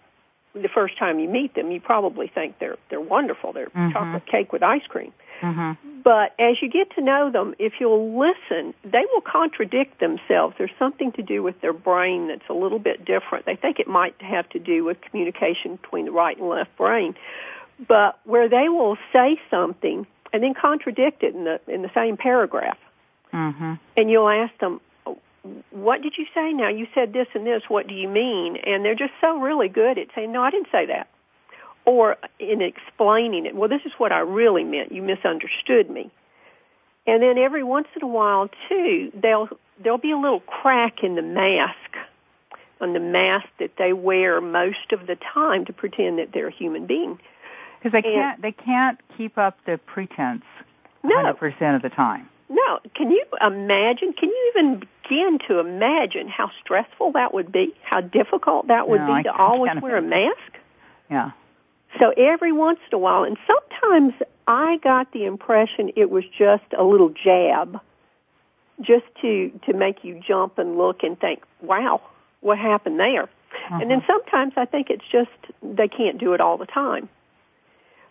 the 0.62 0.70
first 0.70 0.98
time 0.98 1.20
you 1.20 1.28
meet 1.28 1.54
them, 1.54 1.72
you 1.72 1.80
probably 1.80 2.28
think 2.28 2.60
they're 2.60 2.78
they're 2.90 3.02
wonderful. 3.02 3.54
They're 3.54 3.68
mm-hmm. 3.68 3.92
chocolate 3.92 4.26
cake 4.26 4.54
with 4.54 4.64
ice 4.64 4.86
cream. 4.88 5.14
Mm-hmm. 5.42 6.02
But 6.02 6.34
as 6.40 6.62
you 6.62 6.70
get 6.70 6.96
to 6.96 7.02
know 7.02 7.30
them, 7.30 7.56
if 7.60 7.74
you'll 7.80 8.18
listen, 8.18 8.74
they 8.84 9.04
will 9.12 9.22
contradict 9.22 10.00
themselves. 10.00 10.56
There's 10.58 10.72
something 10.80 11.12
to 11.14 11.22
do 11.22 11.44
with 11.44 11.60
their 11.62 11.74
brain 11.74 12.28
that's 12.28 12.48
a 12.50 12.54
little 12.54 12.80
bit 12.80 13.04
different. 13.04 13.46
They 13.46 13.56
think 13.56 13.80
it 13.80 13.88
might 13.88 14.16
have 14.22 14.48
to 14.50 14.60
do 14.60 14.84
with 14.84 15.02
communication 15.02 15.76
between 15.76 16.06
the 16.06 16.12
right 16.12 16.38
and 16.38 16.48
left 16.48 16.76
brain. 16.78 17.16
But 17.88 18.20
where 18.24 18.48
they 18.48 18.70
will 18.70 18.98
say 19.12 19.40
something 19.52 20.08
and 20.32 20.44
then 20.44 20.54
contradict 20.54 21.24
it 21.24 21.36
in 21.36 21.44
the 21.44 21.60
in 21.68 21.82
the 21.82 21.92
same 21.94 22.18
paragraph. 22.18 22.78
Mm-hmm. 23.34 23.74
And 23.98 24.10
you'll 24.10 24.30
ask 24.30 24.58
them, 24.60 24.80
what 25.72 26.02
did 26.02 26.14
you 26.18 26.26
say 26.34 26.54
now? 26.54 26.70
You 26.70 26.88
said 26.94 27.14
this 27.14 27.28
and 27.34 27.46
this. 27.46 27.64
What 27.68 27.88
do 27.88 27.94
you 27.94 28.08
mean? 28.08 28.58
And 28.58 28.84
they're 28.84 28.96
just 28.96 29.14
so 29.22 29.40
really 29.40 29.70
good 29.70 29.98
at 29.98 30.08
saying, 30.16 30.32
no, 30.32 30.42
I 30.42 30.52
didn't 30.52 30.70
say 30.72 30.88
that. 30.88 31.08
Or 31.86 32.18
in 32.40 32.62
explaining 32.62 33.46
it, 33.46 33.56
well, 33.56 33.70
this 33.70 33.82
is 33.86 33.92
what 33.98 34.12
I 34.12 34.20
really 34.20 34.64
meant. 34.64 34.92
You 34.92 35.04
misunderstood 35.04 35.90
me. 35.90 36.12
And 37.08 37.22
then 37.22 37.38
every 37.38 37.64
once 37.64 37.88
in 37.96 38.02
a 38.02 38.08
while, 38.08 38.50
too, 38.68 39.12
they'll, 39.14 39.50
there'll 39.82 40.00
be 40.00 40.12
a 40.12 40.18
little 40.18 40.40
crack 40.40 41.04
in 41.04 41.14
the 41.16 41.22
mask, 41.22 41.76
on 42.82 42.94
the 42.94 43.00
mask 43.00 43.48
that 43.60 43.72
they 43.78 43.94
wear 43.94 44.42
most 44.42 44.92
of 44.92 45.06
the 45.06 45.16
time 45.16 45.66
to 45.66 45.74
pretend 45.74 46.18
that 46.18 46.32
they're 46.34 46.48
a 46.48 46.52
human 46.52 46.88
being. 46.88 47.20
Because 47.78 47.92
they 47.92 48.02
can't, 48.02 48.42
they 48.42 48.52
can't 48.52 49.00
keep 49.16 49.38
up 49.38 49.60
the 49.66 49.78
pretense 49.86 50.44
100% 51.04 51.62
no. 51.62 51.76
of 51.76 51.82
the 51.84 51.90
time. 51.90 52.28
No, 52.50 52.80
can 52.96 53.12
you 53.12 53.24
imagine? 53.42 54.14
Can 54.14 54.30
you 54.30 54.54
even 54.56 54.84
begin 55.10 55.40
to 55.48 55.60
imagine 55.60 56.28
how 56.28 56.52
stressful 56.62 57.12
that 57.14 57.34
would 57.34 57.52
be? 57.52 57.74
How 57.84 58.02
difficult 58.02 58.68
that 58.68 58.88
would 58.88 59.02
no, 59.02 59.08
be 59.08 59.14
I, 59.14 59.22
to 59.24 59.36
always 59.36 59.72
wear 59.82 59.98
a 59.98 60.02
mask? 60.02 60.58
Yeah. 61.10 61.32
So 62.00 62.12
every 62.18 62.52
once 62.52 62.80
in 62.92 62.96
a 62.96 63.00
while, 63.00 63.24
and 63.24 63.38
sometimes 63.48 64.14
I 64.48 64.78
got 64.78 65.12
the 65.12 65.26
impression 65.26 65.92
it 65.96 66.10
was 66.10 66.24
just 66.38 66.66
a 66.78 66.84
little 66.84 67.10
jab, 67.10 67.80
just 68.82 69.06
to 69.22 69.52
to 69.66 69.74
make 69.74 70.04
you 70.04 70.22
jump 70.26 70.58
and 70.58 70.78
look 70.78 71.04
and 71.04 71.20
think, 71.20 71.44
"Wow, 71.62 72.02
what 72.42 72.58
happened 72.58 73.00
there?" 73.00 73.24
Uh-huh. 73.24 73.80
And 73.82 73.90
then 73.90 74.04
sometimes 74.06 74.54
I 74.58 74.66
think 74.66 74.90
it's 74.90 75.08
just 75.10 75.32
they 75.64 75.88
can't 75.88 76.18
do 76.18 76.34
it 76.34 76.42
all 76.42 76.58
the 76.58 76.66
time. 76.66 77.08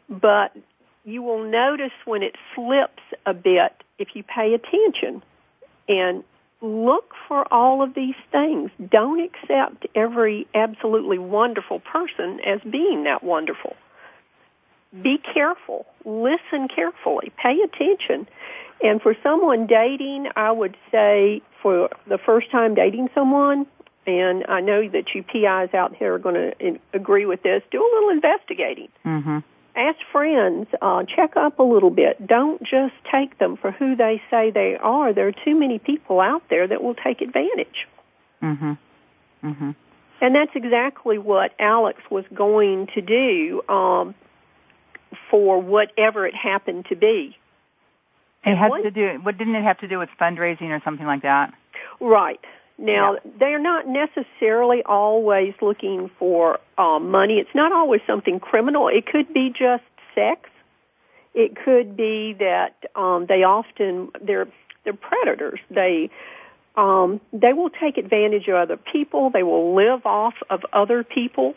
But 0.08 0.56
you 1.04 1.22
will 1.22 1.44
notice 1.44 1.92
when 2.06 2.22
it 2.22 2.36
slips 2.54 3.02
a 3.26 3.34
bit 3.34 3.84
if 3.98 4.16
you 4.16 4.22
pay 4.22 4.54
attention 4.54 5.22
and 5.88 6.24
look 6.60 7.12
for 7.28 7.52
all 7.52 7.82
of 7.82 7.94
these 7.94 8.14
things. 8.32 8.70
Don't 8.90 9.20
accept 9.20 9.86
every 9.94 10.46
absolutely 10.54 11.18
wonderful 11.18 11.80
person 11.80 12.40
as 12.40 12.60
being 12.70 13.04
that 13.04 13.22
wonderful. 13.22 13.76
Be 15.02 15.18
careful. 15.18 15.86
Listen 16.04 16.68
carefully. 16.68 17.32
Pay 17.36 17.60
attention. 17.60 18.28
And 18.82 19.02
for 19.02 19.16
someone 19.22 19.66
dating, 19.66 20.28
I 20.36 20.52
would 20.52 20.76
say 20.90 21.42
for 21.62 21.90
the 22.06 22.18
first 22.18 22.50
time 22.50 22.74
dating 22.74 23.08
someone, 23.14 23.66
and 24.06 24.44
I 24.48 24.60
know 24.60 24.88
that 24.88 25.14
you 25.14 25.22
PIs 25.22 25.74
out 25.74 25.96
here 25.96 26.14
are 26.14 26.18
going 26.18 26.34
to 26.34 26.78
agree 26.92 27.26
with 27.26 27.42
this, 27.42 27.62
do 27.70 27.80
a 27.80 27.90
little 27.94 28.10
investigating. 28.10 28.88
Mm-hmm 29.04 29.38
ask 29.76 29.98
friends, 30.12 30.68
uh, 30.80 31.04
check 31.04 31.36
up 31.36 31.58
a 31.58 31.62
little 31.62 31.90
bit. 31.90 32.26
Don't 32.26 32.62
just 32.62 32.94
take 33.10 33.38
them 33.38 33.56
for 33.56 33.70
who 33.70 33.96
they 33.96 34.22
say 34.30 34.50
they 34.50 34.76
are. 34.76 35.12
There 35.12 35.26
are 35.28 35.32
too 35.32 35.54
many 35.54 35.78
people 35.78 36.20
out 36.20 36.42
there 36.48 36.66
that 36.66 36.82
will 36.82 36.94
take 36.94 37.20
advantage. 37.20 37.88
Mhm. 38.42 38.78
Mhm. 39.42 39.74
And 40.20 40.34
that's 40.34 40.54
exactly 40.54 41.18
what 41.18 41.52
Alex 41.58 42.00
was 42.10 42.24
going 42.32 42.86
to 42.88 43.00
do 43.00 43.62
um, 43.68 44.14
for 45.30 45.60
whatever 45.60 46.26
it 46.26 46.34
happened 46.34 46.86
to 46.86 46.96
be. 46.96 47.36
It 48.44 48.56
had 48.56 48.72
to 48.82 48.90
do. 48.90 49.20
What 49.22 49.38
didn't 49.38 49.54
it 49.54 49.62
have 49.62 49.78
to 49.78 49.88
do 49.88 49.98
with 49.98 50.10
fundraising 50.20 50.70
or 50.70 50.80
something 50.84 51.06
like 51.06 51.22
that? 51.22 51.52
Right. 52.00 52.40
Now, 52.76 53.14
yeah. 53.14 53.18
they're 53.38 53.58
not 53.60 53.86
necessarily 53.86 54.82
always 54.82 55.54
looking 55.62 56.10
for 56.18 56.58
um, 56.76 57.10
money. 57.10 57.38
It's 57.38 57.54
not 57.54 57.72
always 57.72 58.00
something 58.06 58.40
criminal. 58.40 58.88
It 58.88 59.06
could 59.06 59.32
be 59.32 59.50
just 59.50 59.84
sex. 60.14 60.50
It 61.34 61.56
could 61.56 61.96
be 61.96 62.34
that 62.34 62.74
um, 62.94 63.26
they 63.26 63.42
often 63.42 64.10
they're 64.20 64.48
they're 64.84 64.94
predators. 64.94 65.60
They 65.70 66.10
um, 66.76 67.20
they 67.32 67.52
will 67.52 67.70
take 67.70 67.96
advantage 67.96 68.48
of 68.48 68.54
other 68.54 68.76
people. 68.76 69.30
They 69.30 69.42
will 69.42 69.74
live 69.74 70.04
off 70.04 70.34
of 70.50 70.64
other 70.72 71.04
people. 71.04 71.54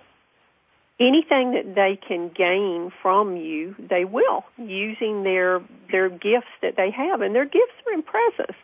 Anything 0.99 1.51
that 1.51 1.75
they 1.75 1.95
can 1.95 2.29
gain 2.29 2.91
from 3.03 3.37
you, 3.37 3.75
they 3.77 4.03
will 4.05 4.45
using 4.57 5.23
their 5.23 5.61
their 5.91 6.09
gifts 6.09 6.47
that 6.61 6.75
they 6.75 6.91
have, 6.91 7.21
and 7.21 7.35
their 7.35 7.45
gifts 7.45 7.73
are 7.87 7.93
impressive. 7.93 8.55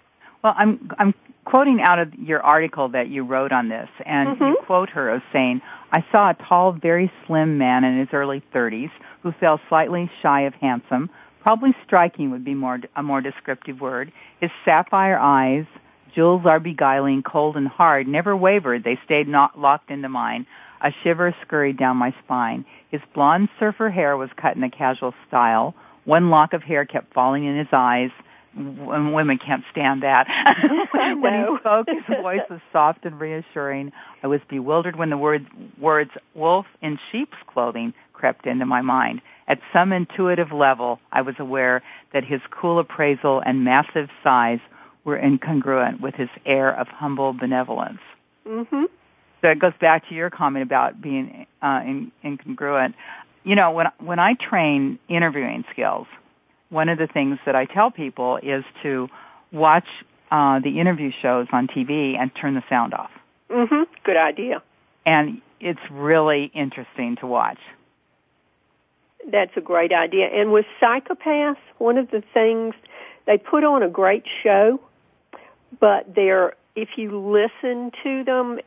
Well, 0.44 0.54
I'm 0.58 0.90
I'm 1.00 1.14
quoting 1.46 1.82
out 1.82 2.00
of 2.00 2.14
your 2.16 2.42
article 2.42 2.90
that 2.90 3.08
you 3.08 3.24
wrote 3.24 3.52
on 3.52 3.70
this, 3.70 3.88
and 4.06 4.30
mm-hmm. 4.30 4.44
you 4.44 4.58
quote 4.66 4.90
her 4.90 5.10
as 5.10 5.22
saying, 5.32 5.62
"I 5.92 6.04
saw 6.12 6.32
a 6.32 6.34
tall, 6.34 6.74
very 6.74 7.12
slim 7.26 7.58
man 7.58 7.84
in 7.86 7.98
his 7.98 8.10
early 8.12 8.44
30s 8.54 8.92
who 9.22 9.32
felt 9.32 9.62
slightly 9.70 10.12
shy 10.22 10.42
of 10.42 10.54
handsome. 10.56 11.10
Probably 11.42 11.74
striking 11.86 12.32
would 12.32 12.44
be 12.44 12.56
more 12.56 12.80
a 12.96 13.04
more 13.04 13.22
descriptive 13.22 13.80
word. 13.80 14.12
His 14.42 14.52
sapphire 14.66 15.18
eyes, 15.18 15.66
jewels 16.14 16.46
are 16.46 16.60
beguiling, 16.60 17.24
cold 17.24 17.56
and 17.56 17.68
hard, 17.68 18.08
never 18.08 18.36
wavered. 18.36 18.84
They 18.84 19.00
stayed 19.06 19.30
not 19.30 19.58
locked 19.58 19.92
into 19.92 20.10
mine. 20.10 20.46
A 20.82 20.92
shiver 21.04 21.34
scurried 21.42 21.78
down 21.78 21.96
my 21.96 22.14
spine. 22.26 22.66
His 22.90 23.00
blonde 23.14 23.48
surfer 23.58 23.90
hair 23.90 24.18
was 24.18 24.30
cut 24.36 24.58
in 24.58 24.64
a 24.64 24.70
casual 24.70 25.14
style. 25.26 25.74
One 26.04 26.30
lock 26.30 26.52
of 26.52 26.64
hair 26.64 26.84
kept 26.84 27.14
falling 27.14 27.46
in 27.46 27.58
his 27.58 27.72
ey." 27.72 28.12
And 28.56 29.14
women 29.14 29.38
can't 29.38 29.64
stand 29.72 30.04
that. 30.04 30.28
when 31.20 31.34
he 31.34 31.58
spoke, 31.60 31.88
his 31.88 32.18
voice 32.22 32.42
was 32.50 32.60
soft 32.72 33.06
and 33.06 33.20
reassuring. 33.20 33.92
I 34.22 34.28
was 34.28 34.42
bewildered 34.50 34.96
when 34.96 35.10
the 35.10 35.18
words, 35.18 35.48
words 35.80 36.12
wolf 36.36 36.66
in 36.82 37.00
sheep's 37.12 37.38
clothing 37.48 37.94
crept 38.14 38.46
into 38.46 38.66
my 38.66 38.82
mind. 38.82 39.22
At 39.48 39.60
some 39.74 39.92
intuitive 39.92 40.52
level, 40.52 41.00
I 41.12 41.22
was 41.22 41.36
aware 41.40 41.84
that 42.14 42.24
his 42.24 42.42
cool 42.52 42.80
appraisal 42.80 43.42
and 43.46 43.64
massive 43.64 44.10
size 44.24 44.60
were 45.04 45.20
incongruent 45.20 46.00
with 46.00 46.16
his 46.16 46.30
air 46.46 46.74
of 46.74 46.88
humble 46.88 47.34
benevolence. 47.34 48.00
Mm-hmm. 48.48 48.84
So 49.42 49.50
it 49.50 49.60
goes 49.60 49.74
back 49.82 50.08
to 50.08 50.16
your 50.16 50.30
comment 50.30 50.64
about 50.64 51.02
being 51.02 51.46
uh, 51.62 51.82
in, 51.86 52.12
incongruent. 52.24 52.94
You 53.44 53.56
know, 53.56 53.72
when 53.72 53.88
when 54.00 54.20
I 54.20 54.36
train 54.36 55.00
interviewing 55.10 55.66
skills, 55.70 56.08
one 56.74 56.90
of 56.90 56.98
the 56.98 57.08
things 57.08 57.38
that 57.46 57.56
I 57.56 57.66
tell 57.66 57.92
people 57.92 58.40
is 58.42 58.64
to 58.82 59.08
watch 59.52 59.86
uh, 60.32 60.60
the 60.60 60.80
interview 60.80 61.12
shows 61.22 61.48
on 61.52 61.68
TV 61.68 62.18
and 62.18 62.34
turn 62.34 62.56
the 62.56 62.64
sound 62.68 62.94
off. 62.94 63.12
Mhm. 63.50 63.86
Good 64.04 64.18
idea. 64.18 64.64
And 65.06 65.42
it's 65.60 65.92
really 65.92 66.46
interesting 66.54 67.16
to 67.18 67.28
watch. 67.28 67.60
That's 69.28 69.56
a 69.56 69.62
great 69.62 69.94
idea. 69.94 70.28
And 70.28 70.52
with 70.52 70.66
psychopaths, 70.82 71.58
one 71.78 71.98
of 71.98 72.10
the 72.10 72.22
things 72.34 72.74
they 73.26 73.38
put 73.38 73.64
on 73.64 73.84
a 73.84 73.90
great 73.90 74.26
show, 74.42 74.80
but 75.80 76.14
they're 76.14 76.56
if 76.76 76.98
you 76.98 77.20
listen 77.20 77.92
to 78.02 78.24
them, 78.24 78.60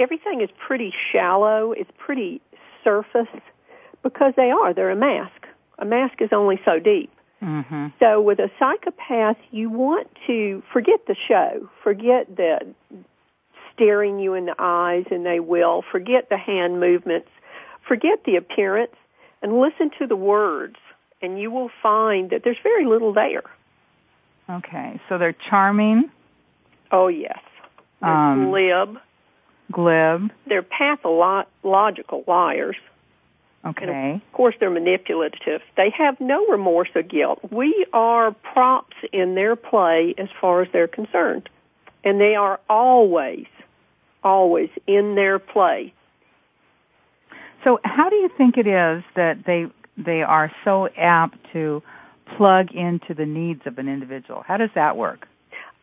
everything 0.00 0.40
is 0.40 0.50
pretty 0.58 0.92
shallow. 1.12 1.70
It's 1.70 1.90
pretty 1.96 2.40
surface 2.82 3.28
because 4.02 4.34
they 4.34 4.50
are. 4.50 4.74
They're 4.74 4.90
a 4.90 4.96
mask. 4.96 5.46
A 5.78 5.84
mask 5.84 6.20
is 6.20 6.32
only 6.32 6.60
so 6.64 6.80
deep. 6.80 7.10
Mm-hmm. 7.42 7.88
So 8.00 8.20
with 8.20 8.38
a 8.38 8.50
psychopath, 8.58 9.36
you 9.50 9.68
want 9.68 10.08
to 10.26 10.62
forget 10.72 11.00
the 11.06 11.16
show, 11.28 11.68
forget 11.82 12.34
the 12.34 12.74
staring 13.74 14.18
you 14.18 14.34
in 14.34 14.46
the 14.46 14.54
eyes, 14.58 15.04
and 15.10 15.24
they 15.24 15.40
will 15.40 15.84
forget 15.92 16.28
the 16.30 16.38
hand 16.38 16.80
movements, 16.80 17.28
forget 17.86 18.24
the 18.24 18.36
appearance, 18.36 18.94
and 19.42 19.60
listen 19.60 19.90
to 19.98 20.06
the 20.06 20.16
words, 20.16 20.76
and 21.20 21.38
you 21.38 21.50
will 21.50 21.70
find 21.82 22.30
that 22.30 22.42
there's 22.42 22.56
very 22.62 22.86
little 22.86 23.12
there. 23.12 23.42
Okay, 24.48 24.98
so 25.08 25.18
they're 25.18 25.36
charming. 25.50 26.10
Oh 26.90 27.08
yes, 27.08 27.38
they're 28.00 28.10
um, 28.10 28.50
glib. 28.50 28.98
Glib. 29.70 30.30
They're 30.46 30.62
pathological 30.62 32.24
liars. 32.26 32.76
Okay. 33.66 33.86
And 33.86 34.22
of 34.22 34.32
course, 34.32 34.54
they're 34.60 34.70
manipulative. 34.70 35.60
They 35.76 35.90
have 35.96 36.20
no 36.20 36.46
remorse 36.46 36.88
or 36.94 37.02
guilt. 37.02 37.40
We 37.50 37.86
are 37.92 38.30
props 38.32 38.96
in 39.12 39.34
their 39.34 39.56
play 39.56 40.14
as 40.18 40.28
far 40.40 40.62
as 40.62 40.68
they're 40.72 40.88
concerned. 40.88 41.48
And 42.04 42.20
they 42.20 42.36
are 42.36 42.60
always, 42.70 43.46
always 44.22 44.70
in 44.86 45.16
their 45.16 45.38
play. 45.40 45.92
So 47.64 47.80
how 47.82 48.08
do 48.08 48.16
you 48.16 48.30
think 48.36 48.56
it 48.56 48.68
is 48.68 49.02
that 49.16 49.44
they, 49.44 49.66
they 49.96 50.22
are 50.22 50.52
so 50.64 50.88
apt 50.96 51.36
to 51.52 51.82
plug 52.36 52.70
into 52.72 53.14
the 53.14 53.26
needs 53.26 53.62
of 53.66 53.78
an 53.78 53.88
individual? 53.88 54.44
How 54.46 54.56
does 54.56 54.70
that 54.76 54.96
work? 54.96 55.26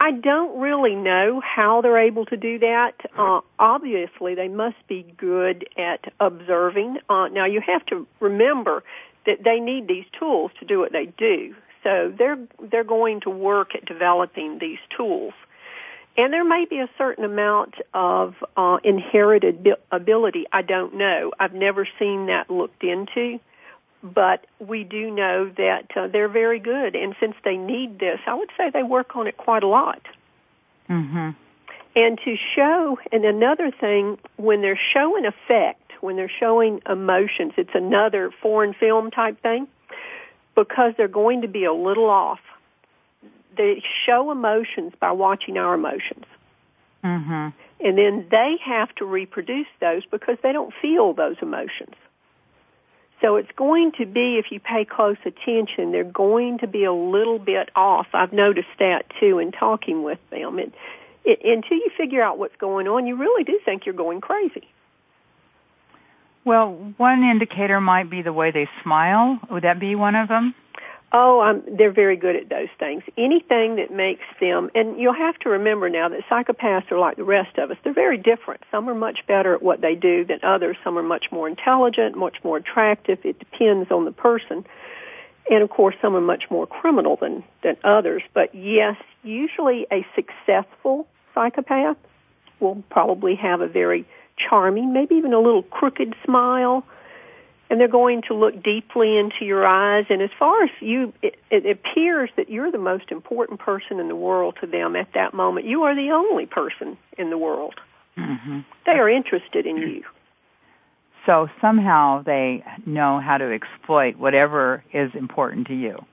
I 0.04 0.12
don't 0.12 0.60
really 0.60 0.96
know 0.96 1.40
how 1.40 1.80
they're 1.80 1.98
able 1.98 2.26
to 2.26 2.36
do 2.36 2.60
that. 2.60 2.92
Uh, 3.18 3.40
obviously, 3.58 4.36
they 4.36 4.50
must 4.50 4.76
be 4.90 5.06
good 5.16 5.66
at 5.78 6.12
observing. 6.20 6.98
Uh, 7.10 7.30
now, 7.30 7.46
you 7.46 7.62
have 7.66 7.86
to 7.86 8.06
remember 8.20 8.84
that 9.26 9.46
they 9.46 9.62
need 9.62 9.88
these 9.88 10.04
tools 10.20 10.52
to 10.60 10.66
do 10.66 10.78
what 10.78 10.92
they 10.92 11.06
do. 11.06 11.56
So 11.86 12.14
they're 12.18 12.38
they're 12.70 12.84
going 12.84 13.22
to 13.22 13.30
work 13.30 13.76
at 13.76 13.86
developing 13.86 14.60
these 14.60 14.80
tools, 14.98 15.34
and 16.18 16.34
there 16.34 16.44
may 16.44 16.66
be 16.70 16.80
a 16.80 16.90
certain 16.98 17.24
amount 17.24 17.76
of 17.94 18.36
uh, 18.58 18.80
inherited 18.84 19.70
ability. 19.90 20.48
I 20.52 20.64
don't 20.64 20.96
know. 20.96 21.32
I've 21.40 21.54
never 21.54 21.88
seen 21.98 22.26
that 22.26 22.50
looked 22.50 22.84
into 22.84 23.40
but 24.04 24.46
we 24.60 24.84
do 24.84 25.10
know 25.10 25.50
that 25.58 25.86
uh, 25.96 26.08
they're 26.08 26.28
very 26.28 26.60
good. 26.60 26.96
And 26.96 27.16
since 27.20 27.36
they 27.46 27.56
need 27.56 28.00
this, 28.00 28.20
I 28.28 28.34
would 28.34 28.50
say 28.58 28.70
they 28.70 28.84
work 28.84 29.16
on 29.16 29.28
it 29.28 29.38
quite 29.38 29.64
a 29.64 29.68
lot. 29.68 30.02
Mm-hmm. 30.90 31.30
And 31.96 32.20
to 32.26 32.36
show, 32.56 33.00
and 33.12 33.24
another 33.24 33.72
thing, 33.72 34.18
when 34.36 34.62
they're 34.62 34.80
showing 34.94 35.26
effect, 35.26 35.80
when 36.02 36.18
they're 36.18 36.28
showing 36.40 36.82
emotions, 36.90 37.54
it's 37.56 37.74
another 37.74 38.32
foreign 38.42 38.74
film 38.74 39.10
type 39.10 39.42
thing, 39.42 39.68
because 40.56 40.94
they're 40.98 41.08
going 41.08 41.42
to 41.42 41.48
be 41.48 41.64
a 41.64 41.74
little 41.74 42.10
off. 42.10 42.42
They 43.56 43.82
show 44.06 44.32
emotions 44.32 44.94
by 45.00 45.12
watching 45.12 45.58
our 45.58 45.76
emotions. 45.76 46.26
Mm-hmm. 47.04 47.50
And 47.86 47.98
then 47.98 48.28
they 48.30 48.58
have 48.64 48.94
to 48.96 49.06
reproduce 49.06 49.68
those 49.80 50.06
because 50.06 50.38
they 50.42 50.52
don't 50.52 50.74
feel 50.82 51.14
those 51.14 51.38
emotions. 51.42 51.96
So 53.24 53.38
it's 53.38 53.52
going 53.56 53.94
to 54.00 54.06
be, 54.06 54.38
if 54.38 54.52
you 54.52 54.60
pay 54.60 54.84
close 54.84 55.16
attention, 55.26 55.94
they're 55.94 56.04
going 56.04 56.58
to 56.58 56.68
be 56.68 56.84
a 56.84 56.92
little 56.92 57.40
bit 57.40 57.70
off. 57.74 58.08
I've 58.14 58.34
noticed 58.34 58.68
that 58.80 59.06
too 59.18 59.40
in 59.40 59.54
talking 59.54 60.04
with 60.04 60.20
them. 60.30 60.60
And 60.60 60.74
it, 61.24 61.40
until 61.42 61.78
you 61.78 61.90
figure 61.98 62.22
out 62.22 62.38
what's 62.38 62.58
going 62.58 62.86
on, 62.90 63.08
you 63.08 63.16
really 63.16 63.46
do 63.46 63.58
think 63.64 63.86
you're 63.86 63.96
going 63.96 64.20
crazy. 64.20 64.68
Well, 66.44 66.94
one 66.98 67.24
indicator 67.24 67.80
might 67.80 68.10
be 68.10 68.24
the 68.24 68.34
way 68.34 68.52
they 68.52 68.68
smile. 68.84 69.40
Would 69.50 69.64
that 69.64 69.80
be 69.80 69.96
one 69.96 70.16
of 70.16 70.28
them? 70.28 70.54
Oh, 71.16 71.42
um, 71.42 71.62
they're 71.68 71.92
very 71.92 72.16
good 72.16 72.36
at 72.36 72.50
those 72.50 72.70
things. 72.80 73.04
Anything 73.18 73.76
that 73.76 73.92
makes 73.92 74.26
them, 74.42 74.72
and 74.74 75.00
you'll 75.00 75.14
have 75.14 75.38
to 75.40 75.50
remember 75.50 75.88
now 75.88 76.10
that 76.10 76.22
psychopaths 76.28 76.92
are 76.92 76.98
like 76.98 77.18
the 77.18 77.24
rest 77.24 77.60
of 77.60 77.70
us. 77.70 77.78
They're 77.84 77.94
very 77.94 78.18
different. 78.18 78.62
Some 78.72 78.90
are 78.90 78.96
much 78.96 79.20
better 79.28 79.54
at 79.54 79.62
what 79.62 79.80
they 79.80 79.94
do 79.94 80.26
than 80.26 80.40
others. 80.42 80.76
Some 80.84 80.98
are 80.98 81.04
much 81.04 81.32
more 81.32 81.48
intelligent, 81.48 82.18
much 82.18 82.44
more 82.44 82.58
attractive. 82.58 83.20
It 83.24 83.38
depends 83.38 83.92
on 83.92 84.06
the 84.06 84.12
person. 84.12 84.66
And 85.52 85.62
of 85.62 85.70
course, 85.70 85.96
some 86.02 86.16
are 86.16 86.22
much 86.22 86.50
more 86.50 86.66
criminal 86.66 87.16
than, 87.18 87.44
than 87.62 87.78
others. 87.84 88.24
But 88.34 88.56
yes, 88.56 88.98
usually 89.22 89.86
a 89.92 90.04
successful 90.16 91.08
psychopath 91.36 91.98
will 92.60 92.82
probably 92.90 93.36
have 93.36 93.62
a 93.62 93.68
very 93.68 94.06
charming, 94.36 94.94
maybe 94.94 95.14
even 95.16 95.34
a 95.34 95.40
little 95.40 95.62
crooked 95.62 96.16
smile 96.26 96.84
and 97.70 97.80
they're 97.80 97.88
going 97.88 98.22
to 98.24 98.34
look 98.34 98.62
deeply 98.62 99.18
into 99.18 99.46
your 99.46 99.66
eyes. 99.66 100.06
And 100.10 100.22
as 100.22 100.30
far 100.38 100.64
as 100.64 100.70
you, 100.80 101.14
it, 101.22 101.40
it 101.50 101.66
appears 101.66 102.30
that 102.38 102.50
you're 102.50 102.72
the 102.72 102.78
most 102.78 103.12
important 103.12 103.60
person 103.60 104.00
in 104.00 104.08
the 104.08 104.16
world 104.16 104.58
to 104.62 104.68
them 104.68 104.96
at 104.96 105.14
that 105.14 105.34
moment. 105.34 105.66
You 105.66 105.84
are 105.84 105.96
the 105.96 106.12
only 106.12 106.46
person 106.46 106.98
in 107.18 107.30
the 107.30 107.38
world. 107.38 107.76
Mm-hmm. 108.18 108.60
They 108.86 108.92
are 108.92 109.10
interested 109.10 109.66
in 109.66 109.78
you. 109.78 110.04
So 111.26 111.50
somehow 111.62 112.22
they 112.24 112.64
know 112.86 113.20
how 113.20 113.38
to 113.38 113.54
exploit 113.54 114.18
whatever 114.18 114.84
is 114.92 115.12
important 115.16 115.68
to 115.68 115.74
you. 115.74 116.04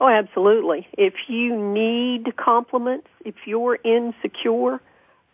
Oh, 0.00 0.08
absolutely. 0.08 0.88
If 0.96 1.14
you 1.28 1.56
need 1.56 2.36
compliments, 2.36 3.08
if 3.24 3.34
you're 3.46 3.78
insecure, 3.84 4.80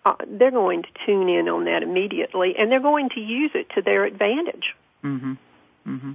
uh, 0.05 0.15
they're 0.27 0.51
going 0.51 0.83
to 0.83 0.89
tune 1.07 1.29
in 1.29 1.49
on 1.49 1.65
that 1.65 1.83
immediately, 1.83 2.55
and 2.59 2.71
they're 2.71 2.81
going 2.81 3.09
to 3.11 3.21
use 3.21 3.53
it 3.55 3.69
to 3.75 3.83
their 3.83 4.05
advantage. 4.05 4.75
Mm-hmm. 5.05 5.35
Mm-hmm. 5.87 6.13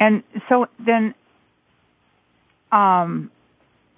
And 0.00 0.22
so 0.48 0.66
then, 0.78 1.14
um, 2.72 3.30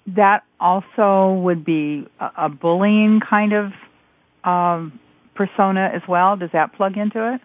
that 0.07 0.43
also 0.59 1.33
would 1.33 1.65
be 1.65 2.07
a, 2.19 2.31
a 2.37 2.49
bullying 2.49 3.19
kind 3.19 3.53
of 3.53 3.73
um, 4.43 4.99
persona 5.35 5.91
as 5.93 6.01
well. 6.07 6.37
Does 6.37 6.51
that 6.53 6.73
plug 6.73 6.97
into 6.97 7.33
it? 7.33 7.41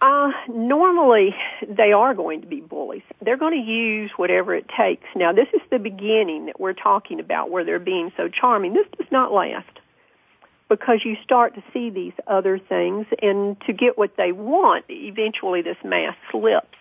Uh, 0.00 0.30
normally, 0.48 1.34
they 1.66 1.92
are 1.92 2.14
going 2.14 2.42
to 2.42 2.46
be 2.46 2.60
bullies. 2.60 3.02
They're 3.22 3.38
going 3.38 3.54
to 3.54 3.70
use 3.70 4.10
whatever 4.16 4.54
it 4.54 4.66
takes. 4.76 5.06
Now, 5.16 5.32
this 5.32 5.48
is 5.54 5.62
the 5.70 5.78
beginning 5.78 6.46
that 6.46 6.60
we're 6.60 6.74
talking 6.74 7.20
about 7.20 7.50
where 7.50 7.64
they're 7.64 7.78
being 7.78 8.12
so 8.16 8.28
charming. 8.28 8.74
This 8.74 8.86
does 8.98 9.10
not 9.10 9.32
last 9.32 9.80
because 10.68 11.04
you 11.04 11.16
start 11.22 11.54
to 11.54 11.62
see 11.72 11.90
these 11.90 12.12
other 12.26 12.58
things 12.58 13.06
and 13.22 13.60
to 13.62 13.72
get 13.72 13.98
what 13.98 14.16
they 14.16 14.32
want, 14.32 14.84
eventually 14.88 15.62
this 15.62 15.76
mask 15.84 16.18
slips. 16.30 16.76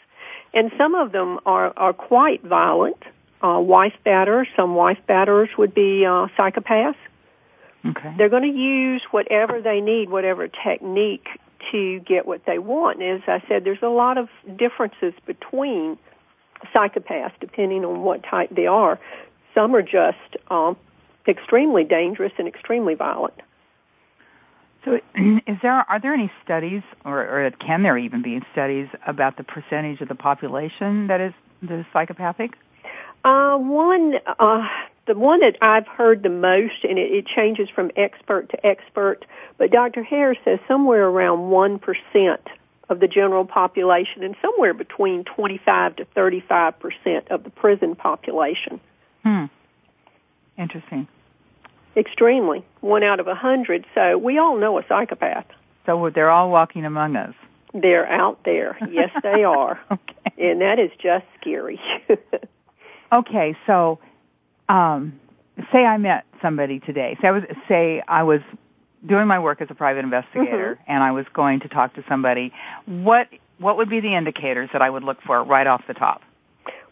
And 0.54 0.72
some 0.78 0.96
of 0.96 1.12
them 1.12 1.40
are, 1.46 1.74
are 1.76 1.94
quite 1.94 2.44
violent. 2.44 3.02
Uh, 3.42 3.60
wife 3.60 3.94
batterers, 4.06 4.48
some 4.56 4.76
wife 4.76 5.00
batterers 5.08 5.56
would 5.58 5.74
be 5.74 6.06
uh, 6.06 6.28
psychopaths. 6.38 6.96
Okay. 7.86 8.14
They're 8.18 8.30
going 8.30 8.44
to 8.44 8.58
use 8.58 9.02
whatever 9.12 9.62
they 9.62 9.82
need, 9.82 10.10
whatever 10.10 10.48
technique 10.48 11.28
to 11.72 12.00
get 12.02 12.26
what 12.26 12.46
they 12.46 12.60
want. 12.60 13.02
And 13.02 13.22
as 13.22 13.28
I 13.28 13.46
said, 13.48 13.66
there's 13.66 13.82
a 13.82 13.90
lot 13.90 14.18
of 14.18 14.30
differences 14.56 15.14
between 15.26 15.98
psychopaths 16.74 17.34
depending 17.42 17.84
on 17.84 18.04
what 18.04 18.24
type 18.24 18.50
they 18.52 18.68
are. 18.68 19.00
Some 19.54 19.76
are 19.76 19.82
just 19.82 20.38
um, 20.50 20.78
extremely 21.28 21.84
dangerous 21.84 22.32
and 22.38 22.48
extremely 22.48 22.94
violent. 22.96 23.34
So, 24.86 25.00
is 25.16 25.58
there 25.62 25.74
are 25.74 26.00
there 26.00 26.14
any 26.14 26.32
studies, 26.44 26.82
or, 27.06 27.22
or 27.22 27.52
can 27.52 27.84
there 27.84 27.98
even 27.98 28.22
be 28.22 28.42
studies 28.52 28.88
about 29.08 29.38
the 29.38 29.44
percentage 29.44 30.02
of 30.02 30.08
the 30.08 30.16
population 30.16 31.08
that 31.08 31.22
is 31.22 31.34
that 31.64 31.80
is 31.80 31.86
psychopathic? 31.94 32.52
Uh, 33.24 33.58
one, 33.58 34.16
uh, 34.40 34.68
the 35.08 35.16
one 35.16 35.40
that 35.40 35.58
I've 35.62 35.88
heard 35.88 36.24
the 36.24 36.30
most, 36.30 36.84
and 36.84 36.98
it, 36.98 37.12
it 37.12 37.26
changes 37.26 37.70
from 37.70 37.92
expert 37.96 38.50
to 38.50 38.66
expert, 38.66 39.26
but 39.58 39.72
Dr. 39.72 40.04
Hare 40.04 40.36
says 40.44 40.60
somewhere 40.68 41.08
around 41.08 41.50
one 41.50 41.80
percent 41.80 42.42
of 42.90 43.00
the 43.00 43.08
general 43.08 43.46
population, 43.46 44.24
and 44.24 44.36
somewhere 44.42 44.74
between 44.74 45.24
twenty-five 45.24 45.96
to 45.98 46.06
thirty-five 46.06 46.80
percent 46.80 47.30
of 47.30 47.44
the 47.44 47.50
prison 47.50 47.96
population. 47.96 48.82
Hmm. 49.24 49.46
Interesting. 50.58 51.08
Extremely. 51.96 52.66
One 52.82 53.04
out 53.04 53.20
of 53.20 53.28
a 53.28 53.36
hundred. 53.36 53.86
So 53.94 54.18
we 54.18 54.38
all 54.38 54.58
know 54.58 54.80
a 54.80 54.84
psychopath. 54.88 55.46
So 55.86 56.10
they're 56.10 56.30
all 56.30 56.50
walking 56.50 56.86
among 56.86 57.16
us. 57.16 57.36
They're 57.74 58.08
out 58.08 58.40
there. 58.46 58.78
Yes, 58.90 59.10
they 59.22 59.44
are. 59.44 59.80
okay. 59.92 60.50
And 60.50 60.62
that 60.62 60.80
is 60.80 60.92
just 61.02 61.26
scary. 61.40 61.80
okay, 63.14 63.56
so 63.68 64.00
um, 64.70 65.20
say 65.72 65.86
I 65.86 65.98
met 65.98 66.26
somebody 66.42 66.80
today. 66.80 67.18
Say 67.22 67.28
I 67.28 67.32
was 67.32 67.44
say 67.68 68.02
I 68.08 68.24
was 68.24 68.42
doing 69.06 69.28
my 69.28 69.40
work 69.40 69.62
as 69.62 69.68
a 69.70 69.76
private 69.76 70.04
investigator 70.04 70.80
mm-hmm. 70.80 70.92
and 70.92 71.04
I 71.04 71.12
was 71.12 71.26
going 71.34 71.60
to 71.62 71.68
talk 71.68 71.94
to 71.96 72.04
somebody. 72.08 72.54
What 72.86 73.28
what 73.60 73.78
would 73.78 73.90
be 73.90 74.00
the 74.00 74.16
indicators 74.16 74.70
that 74.74 74.82
I 74.82 74.90
would 74.90 75.04
look 75.04 75.22
for 75.22 75.44
right 75.44 75.68
off 75.68 75.84
the 75.88 75.94
top? 75.94 76.22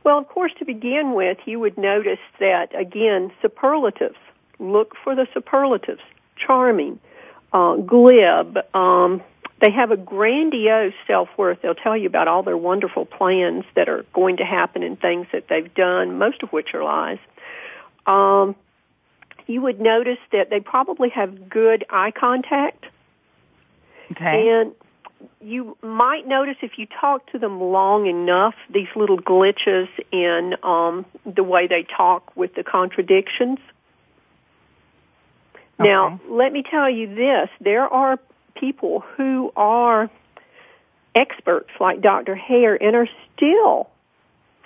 Well, 0.04 0.18
of 0.18 0.28
course, 0.28 0.52
to 0.58 0.66
begin 0.66 1.14
with, 1.14 1.38
you 1.46 1.60
would 1.60 1.78
notice 1.78 2.20
that 2.40 2.78
again, 2.80 3.32
superlatives 3.42 4.18
look 4.62 4.95
for 5.04 5.15
the 5.15 5.28
superlatives. 5.34 6.02
Charming, 6.38 7.00
uh, 7.52 7.76
glib, 7.76 8.58
um, 8.74 9.21
they 9.60 9.71
have 9.71 9.91
a 9.91 9.97
grandiose 9.97 10.93
self-worth. 11.06 11.62
They'll 11.62 11.76
tell 11.76 11.95
you 11.95 12.08
about 12.08 12.28
all 12.28 12.41
their 12.41 12.58
wonderful 12.58 13.06
plans 13.06 13.63
that 13.76 13.89
are 13.89 14.06
going 14.13 14.38
to 14.38 14.45
happen 14.45 14.82
and 14.82 15.00
things 15.00 15.28
that 15.34 15.47
they've 15.50 15.71
done, 15.74 16.17
most 16.17 16.41
of 16.41 16.50
which 16.50 16.74
are 16.74 16.84
lies. 16.84 17.19
Um, 18.08 18.56
you 19.45 19.62
would 19.62 19.80
notice 19.80 20.17
that 20.32 20.50
they 20.50 20.60
probably 20.60 21.10
have 21.10 21.50
good 21.50 21.86
eye 21.89 22.12
contact. 22.12 22.86
Okay. 24.12 24.50
And 24.50 24.74
you 25.39 25.78
might 25.84 26.28
notice 26.28 26.56
if 26.62 26.78
you 26.78 26.88
talk 26.88 27.32
to 27.32 27.38
them 27.38 27.62
long 27.62 28.08
enough, 28.08 28.56
these 28.74 28.88
little 28.95 29.19
glitches 29.19 29.88
in 30.12 30.56
um, 30.63 31.06
the 31.26 31.43
way 31.43 31.67
they 31.67 31.84
talk 31.84 32.36
with 32.36 32.56
the 32.56 32.63
contradictions. 32.63 33.60
Now, 35.84 36.20
let 36.30 36.52
me 36.52 36.63
tell 36.63 36.89
you 36.89 37.13
this. 37.13 37.50
There 37.60 37.88
are 37.88 38.20
people 38.56 39.00
who 39.15 39.52
are 39.56 40.10
experts 41.15 41.70
like 41.80 42.02
Dr. 42.02 42.36
Hare 42.36 42.82
and 42.82 42.96
are 42.96 43.10
still 43.36 43.89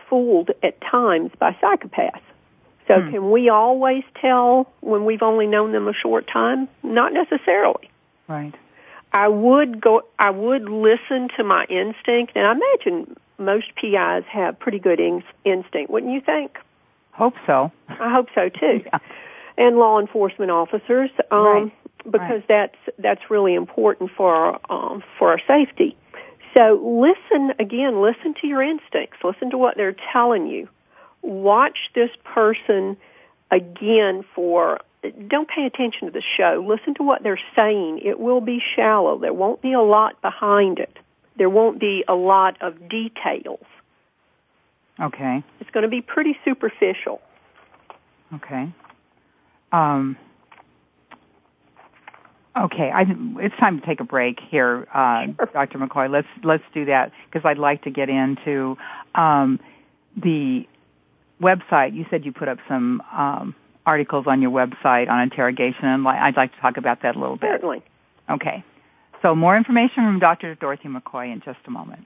fooled 0.10 0.52
at 0.62 0.80
times 0.82 1.32
by 1.40 1.54
psychopaths. 1.62 2.22
So 2.88 3.02
hmm. 3.02 3.12
can 3.12 3.32
we 3.32 3.50
always 3.50 4.04
tell 4.22 4.72
when 4.82 5.06
we've 5.06 5.24
only 5.24 5.48
known 5.48 5.72
them 5.72 5.88
a 5.88 5.94
short 5.94 6.28
time? 6.28 6.68
Not 6.84 7.14
necessarily. 7.14 7.90
Right. 8.28 8.54
I 9.12 9.28
would 9.28 9.82
go, 9.82 10.04
I 10.20 10.30
would 10.30 10.70
listen 10.70 11.30
to 11.38 11.44
my 11.44 11.66
instinct 11.66 12.34
and 12.36 12.46
I 12.46 12.52
imagine 12.52 13.16
most 13.38 13.68
PIs 13.76 14.24
have 14.30 14.60
pretty 14.60 14.80
good 14.80 15.00
in, 15.00 15.24
instinct, 15.46 15.90
wouldn't 15.90 16.14
you 16.14 16.22
think? 16.22 16.58
Hope 17.12 17.36
so. 17.48 17.72
I 17.88 18.12
hope 18.12 18.28
so 18.36 18.50
too. 18.50 18.84
yeah 18.94 19.00
and 19.58 19.78
law 19.78 20.00
enforcement 20.00 20.52
officers 20.52 21.10
um, 21.32 21.46
right. 21.46 21.74
because 22.04 22.30
right. 22.30 22.48
that's 22.48 22.78
that's 23.00 23.30
really 23.30 23.54
important 23.54 24.12
for 24.16 24.34
our, 24.34 24.60
um, 24.70 25.04
for 25.18 25.32
our 25.32 25.40
safety. 25.48 25.96
So 26.56 26.80
listen 26.84 27.54
again. 27.60 28.02
Listen 28.02 28.34
to 28.42 28.48
your 28.48 28.62
instincts. 28.62 29.18
Listen 29.24 29.50
to 29.52 29.58
what 29.58 29.76
they're 29.76 29.96
telling 30.14 30.48
you. 30.48 30.70
Watch 31.22 31.78
this 31.94 32.12
person 32.24 32.98
again 33.52 34.24
for. 34.34 34.80
Don't 35.28 35.48
pay 35.48 35.66
attention 35.66 36.08
to 36.08 36.12
the 36.12 36.24
show. 36.36 36.66
Listen 36.68 36.96
to 36.96 37.04
what 37.04 37.22
they're 37.22 37.40
saying. 37.56 38.00
It 38.04 38.20
will 38.20 38.42
be 38.42 38.62
shallow. 38.76 39.20
There 39.20 39.34
won't 39.34 39.62
be 39.62 39.74
a 39.74 39.82
lot 39.82 40.20
behind 40.22 40.80
it. 40.80 40.98
There 41.38 41.50
won't 41.50 41.80
be 41.80 42.04
a 42.08 42.16
lot 42.16 42.58
of 42.62 42.90
details. 42.90 43.66
Okay. 45.00 45.44
It's 45.60 45.70
going 45.72 45.84
to 45.84 45.90
be 45.90 46.02
pretty 46.02 46.38
superficial. 46.46 47.22
Okay. 48.34 48.72
Um, 49.72 50.18
okay, 52.58 52.92
I, 52.94 53.06
it's 53.40 53.56
time 53.60 53.80
to 53.80 53.86
take 53.86 54.00
a 54.00 54.04
break 54.04 54.40
here, 54.50 54.88
uh, 54.94 55.26
sure. 55.36 55.50
Dr. 55.54 55.80
McCoy. 55.80 56.10
Let's 56.10 56.28
let's 56.44 56.64
do 56.74 56.86
that 56.86 57.12
because 57.26 57.46
I'd 57.46 57.58
like 57.58 57.84
to 57.84 57.92
get 57.92 58.10
into 58.10 58.78
um, 59.16 59.60
the 60.16 60.66
website. 61.42 61.96
You 61.96 62.06
said 62.10 62.26
you 62.26 62.32
put 62.32 62.48
up 62.48 62.60
some 62.68 63.02
um, 63.12 63.56
articles 63.86 64.26
on 64.28 64.42
your 64.42 64.52
website 64.52 65.10
on 65.10 65.22
interrogation, 65.22 65.86
and 65.86 66.08
I'd 66.08 66.38
like 66.38 66.54
to 66.54 66.62
talk 66.62 66.78
about 66.78 67.02
that 67.04 67.16
a 67.16 67.20
little 67.20 67.38
bit. 67.38 67.50
Certainly. 67.54 67.84
Okay. 68.30 68.64
So 69.22 69.36
more 69.36 69.58
information 69.58 69.96
from 69.96 70.20
Dr. 70.20 70.56
Dorothy 70.56 70.88
McCoy 70.88 71.34
in 71.34 71.42
just 71.44 71.60
a 71.68 71.72
moment. 71.72 72.06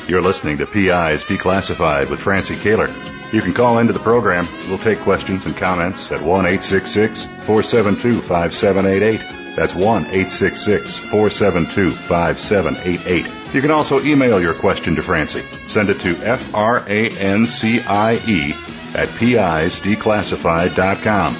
You're 0.07 0.21
listening 0.21 0.59
to 0.59 0.67
PI's 0.67 1.25
Declassified 1.25 2.11
with 2.11 2.19
Francie 2.19 2.53
Koehler. 2.53 2.93
You 3.33 3.41
can 3.41 3.55
call 3.55 3.79
into 3.79 3.91
the 3.91 3.97
program. 3.99 4.47
We'll 4.67 4.77
take 4.77 4.99
questions 4.99 5.47
and 5.47 5.57
comments 5.57 6.11
at 6.11 6.21
1 6.21 6.59
472 6.59 8.21
5788. 8.21 9.55
That's 9.55 9.73
1 9.73 10.03
472 10.03 11.89
5788. 11.89 13.55
You 13.55 13.61
can 13.61 13.71
also 13.71 13.99
email 14.01 14.39
your 14.39 14.53
question 14.53 14.95
to 14.95 15.01
Francie. 15.01 15.41
Send 15.67 15.89
it 15.89 15.99
to 16.01 16.15
F 16.17 16.53
R 16.53 16.83
A 16.87 17.09
N 17.09 17.47
C 17.47 17.81
I 17.81 18.13
E 18.27 18.51
at 18.95 19.09
PIsDeclassified.com. 19.09 21.35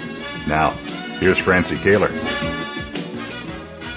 Now, 0.48 0.72
here's 1.20 1.38
Francie 1.38 1.76
Koehler. 1.76 2.10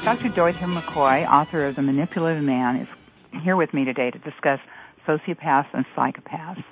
Dr. 0.04 0.28
Dorothy 0.28 0.66
McCoy, 0.66 1.26
author 1.26 1.64
of 1.66 1.76
The 1.76 1.82
Manipulative 1.82 2.42
Man, 2.42 2.76
is 2.76 2.88
here 3.42 3.56
with 3.56 3.72
me 3.72 3.84
today 3.84 4.10
to 4.10 4.18
discuss 4.18 4.60
sociopaths 5.06 5.68
and 5.72 5.84
psychopaths. 5.96 6.64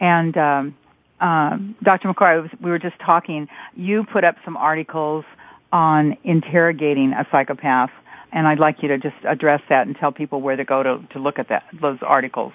And 0.00 0.36
um, 0.36 0.76
um, 1.20 1.76
Dr. 1.82 2.12
McCoy, 2.12 2.50
we 2.60 2.70
were 2.70 2.78
just 2.78 2.98
talking. 2.98 3.48
You 3.76 4.04
put 4.04 4.24
up 4.24 4.36
some 4.44 4.56
articles 4.56 5.24
on 5.72 6.16
interrogating 6.24 7.12
a 7.12 7.26
psychopath, 7.30 7.90
and 8.32 8.46
I'd 8.46 8.58
like 8.58 8.82
you 8.82 8.88
to 8.88 8.98
just 8.98 9.16
address 9.24 9.62
that 9.68 9.86
and 9.86 9.96
tell 9.96 10.12
people 10.12 10.40
where 10.40 10.56
to 10.56 10.64
go 10.64 10.82
to, 10.82 11.00
to 11.10 11.18
look 11.18 11.38
at 11.38 11.48
that 11.48 11.64
those 11.72 11.98
articles. 12.02 12.52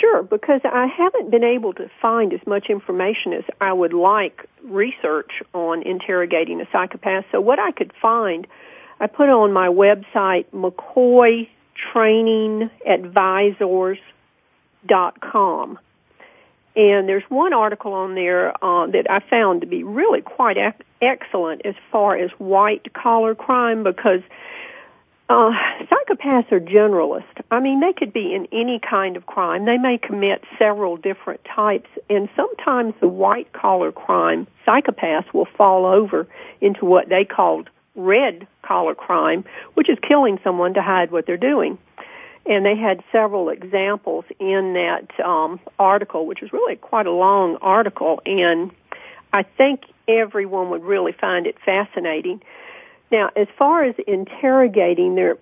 Sure, 0.00 0.22
because 0.22 0.60
I 0.64 0.86
haven't 0.86 1.30
been 1.30 1.44
able 1.44 1.72
to 1.74 1.90
find 2.02 2.32
as 2.32 2.40
much 2.46 2.68
information 2.68 3.32
as 3.32 3.44
I 3.60 3.72
would 3.72 3.92
like 3.92 4.44
research 4.64 5.42
on 5.54 5.82
interrogating 5.82 6.60
a 6.60 6.68
psychopath. 6.70 7.24
So 7.32 7.40
what 7.40 7.58
I 7.58 7.70
could 7.70 7.92
find, 8.00 8.46
I 9.00 9.06
put 9.06 9.28
on 9.28 9.52
my 9.52 9.68
website 9.68 10.46
McCoy 10.52 11.48
Training 11.92 12.70
Advisors.com. 12.86 15.78
And 16.76 17.08
there's 17.08 17.24
one 17.28 17.52
article 17.52 17.92
on 17.92 18.14
there 18.14 18.52
uh, 18.64 18.86
that 18.88 19.10
I 19.10 19.20
found 19.20 19.62
to 19.62 19.66
be 19.66 19.82
really 19.82 20.20
quite 20.20 20.56
ac- 20.56 20.76
excellent 21.02 21.62
as 21.64 21.74
far 21.90 22.16
as 22.16 22.30
white 22.38 22.92
collar 22.94 23.34
crime 23.34 23.82
because 23.82 24.20
uh, 25.28 25.50
psychopaths 25.82 26.50
are 26.52 26.60
generalists. 26.60 27.24
I 27.50 27.60
mean, 27.60 27.80
they 27.80 27.92
could 27.92 28.12
be 28.12 28.34
in 28.34 28.46
any 28.52 28.78
kind 28.78 29.16
of 29.16 29.26
crime. 29.26 29.64
They 29.64 29.76
may 29.76 29.98
commit 29.98 30.42
several 30.58 30.96
different 30.96 31.44
types, 31.44 31.88
and 32.08 32.28
sometimes 32.34 32.94
the 33.00 33.08
white 33.08 33.52
collar 33.52 33.92
crime 33.92 34.46
psychopaths 34.66 35.32
will 35.34 35.48
fall 35.56 35.84
over 35.84 36.26
into 36.60 36.84
what 36.84 37.08
they 37.08 37.24
called 37.24 37.68
red 37.98 38.46
collar 38.62 38.94
crime, 38.94 39.44
which 39.74 39.90
is 39.90 39.98
killing 40.00 40.40
someone 40.42 40.72
to 40.74 40.82
hide 40.82 41.10
what 41.10 41.26
they're 41.26 41.36
doing 41.36 41.76
and 42.48 42.64
they 42.64 42.74
had 42.74 43.04
several 43.12 43.50
examples 43.50 44.24
in 44.38 44.72
that 44.72 45.20
um, 45.20 45.60
article, 45.78 46.26
which 46.26 46.40
was 46.40 46.52
really 46.52 46.76
quite 46.76 47.06
a 47.06 47.12
long 47.12 47.56
article, 47.56 48.22
and 48.24 48.70
I 49.34 49.42
think 49.42 49.82
everyone 50.08 50.70
would 50.70 50.82
really 50.82 51.12
find 51.12 51.46
it 51.46 51.56
fascinating. 51.64 52.42
Now, 53.12 53.30
as 53.36 53.48
far 53.58 53.84
as 53.84 53.94
interrogating 54.06 55.14
their, 55.14 55.36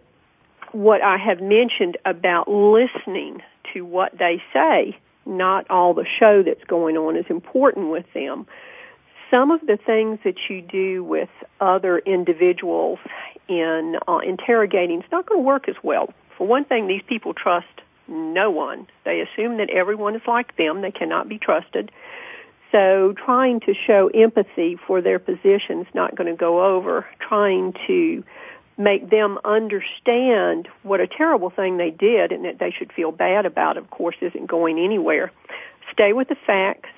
what 0.72 1.00
I 1.00 1.16
have 1.16 1.40
mentioned 1.40 1.96
about 2.04 2.48
listening 2.48 3.40
to 3.72 3.84
what 3.84 4.18
they 4.18 4.42
say, 4.52 4.98
not 5.24 5.70
all 5.70 5.94
the 5.94 6.04
show 6.04 6.42
that's 6.42 6.64
going 6.64 6.96
on 6.96 7.16
is 7.16 7.26
important 7.28 7.90
with 7.90 8.12
them. 8.14 8.46
Some 9.36 9.50
of 9.50 9.60
the 9.66 9.76
things 9.76 10.18
that 10.24 10.48
you 10.48 10.62
do 10.62 11.04
with 11.04 11.28
other 11.60 11.98
individuals 11.98 12.98
in 13.48 13.98
uh, 14.08 14.18
interrogating 14.18 15.00
is 15.00 15.12
not 15.12 15.26
going 15.26 15.40
to 15.40 15.44
work 15.46 15.68
as 15.68 15.76
well 15.82 16.08
for 16.36 16.46
one 16.46 16.64
thing, 16.64 16.86
these 16.86 17.02
people 17.06 17.34
trust 17.34 17.66
no 18.08 18.50
one. 18.50 18.86
They 19.04 19.20
assume 19.20 19.56
that 19.58 19.70
everyone 19.70 20.14
is 20.14 20.22
like 20.26 20.56
them. 20.56 20.82
They 20.82 20.90
cannot 20.90 21.28
be 21.28 21.38
trusted. 21.38 21.90
So 22.72 23.14
trying 23.14 23.60
to 23.60 23.74
show 23.74 24.08
empathy 24.08 24.76
for 24.86 25.00
their 25.00 25.18
position 25.18 25.80
is 25.80 25.94
not 25.94 26.14
going 26.14 26.30
to 26.30 26.36
go 26.36 26.64
over. 26.64 27.06
Trying 27.20 27.74
to 27.86 28.22
make 28.76 29.08
them 29.08 29.38
understand 29.44 30.68
what 30.82 31.00
a 31.00 31.06
terrible 31.06 31.50
thing 31.50 31.78
they 31.78 31.90
did 31.90 32.32
and 32.32 32.44
that 32.44 32.58
they 32.58 32.70
should 32.70 32.92
feel 32.92 33.10
bad 33.10 33.46
about, 33.46 33.76
of 33.76 33.90
course, 33.90 34.16
isn't 34.20 34.46
going 34.46 34.78
anywhere. 34.78 35.32
Stay 35.92 36.12
with 36.12 36.28
the 36.28 36.36
facts. 36.46 36.90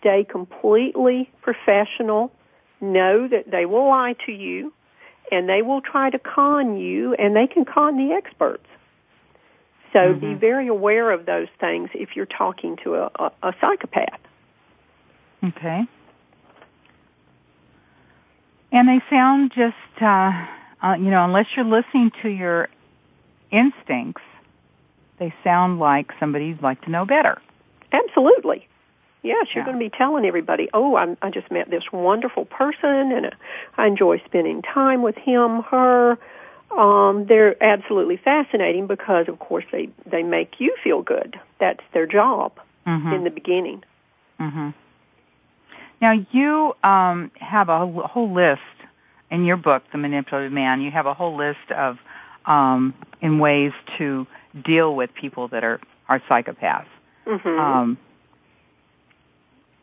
Stay 0.00 0.24
completely 0.24 1.30
professional. 1.42 2.32
Know 2.80 3.28
that 3.28 3.50
they 3.50 3.66
will 3.66 3.88
lie 3.88 4.14
to 4.26 4.32
you 4.32 4.72
and 5.30 5.48
they 5.48 5.62
will 5.62 5.80
try 5.80 6.10
to 6.10 6.18
con 6.18 6.76
you 6.76 7.14
and 7.14 7.34
they 7.34 7.46
can 7.46 7.64
con 7.64 7.96
the 7.96 8.14
experts. 8.14 8.66
So 9.92 9.98
mm-hmm. 9.98 10.20
be 10.20 10.34
very 10.34 10.68
aware 10.68 11.10
of 11.10 11.26
those 11.26 11.48
things 11.60 11.90
if 11.94 12.14
you're 12.14 12.26
talking 12.26 12.76
to 12.84 12.94
a, 12.94 13.10
a, 13.16 13.32
a 13.42 13.54
psychopath. 13.60 14.20
Okay. 15.42 15.84
And 18.70 18.88
they 18.88 19.00
sound 19.08 19.52
just, 19.54 20.02
uh, 20.02 20.46
uh, 20.82 20.94
you 20.98 21.10
know, 21.10 21.24
unless 21.24 21.46
you're 21.56 21.64
listening 21.64 22.12
to 22.22 22.28
your 22.28 22.68
instincts, 23.50 24.22
they 25.18 25.32
sound 25.42 25.78
like 25.78 26.10
somebody 26.20 26.46
you'd 26.46 26.62
like 26.62 26.82
to 26.82 26.90
know 26.90 27.06
better. 27.06 27.40
Absolutely. 27.92 28.68
Yes, 29.22 29.48
you're 29.54 29.62
yeah. 29.62 29.72
going 29.72 29.78
to 29.78 29.90
be 29.90 29.96
telling 29.96 30.24
everybody, 30.24 30.68
oh, 30.72 30.96
I'm, 30.96 31.16
I 31.22 31.30
just 31.30 31.50
met 31.50 31.70
this 31.70 31.84
wonderful 31.92 32.44
person 32.44 33.12
and 33.12 33.26
uh, 33.26 33.30
I 33.76 33.86
enjoy 33.86 34.20
spending 34.24 34.62
time 34.62 35.02
with 35.02 35.16
him, 35.16 35.62
her. 35.62 36.16
Um, 36.76 37.26
they're 37.26 37.60
absolutely 37.62 38.16
fascinating 38.16 38.86
because, 38.86 39.26
of 39.28 39.38
course, 39.38 39.64
they 39.72 39.88
they 40.06 40.22
make 40.22 40.60
you 40.60 40.76
feel 40.84 41.02
good. 41.02 41.40
That's 41.58 41.80
their 41.92 42.06
job 42.06 42.52
Mhm. 42.86 43.12
in 43.14 43.24
the 43.24 43.30
beginning. 43.30 43.82
hmm 44.38 44.70
Now 46.00 46.12
you 46.30 46.76
um, 46.84 47.30
have 47.40 47.68
a 47.68 47.78
whole- 47.78 48.02
whole 48.06 48.30
list 48.32 48.60
in 49.30 49.44
your 49.44 49.56
book, 49.56 49.82
The 49.92 49.98
Manipulative 49.98 50.52
Man. 50.52 50.80
You 50.80 50.90
have 50.92 51.06
a 51.06 51.14
whole 51.14 51.34
list 51.36 51.70
of 51.74 51.98
um, 52.46 52.94
in 53.20 53.38
ways 53.40 53.72
to 53.98 54.26
deal 54.64 54.94
with 54.94 55.12
people 55.14 55.48
that 55.48 55.64
are 55.64 55.80
are 56.08 56.20
psychopaths. 56.20 56.86
hmm 57.26 57.48
Um, 57.48 57.98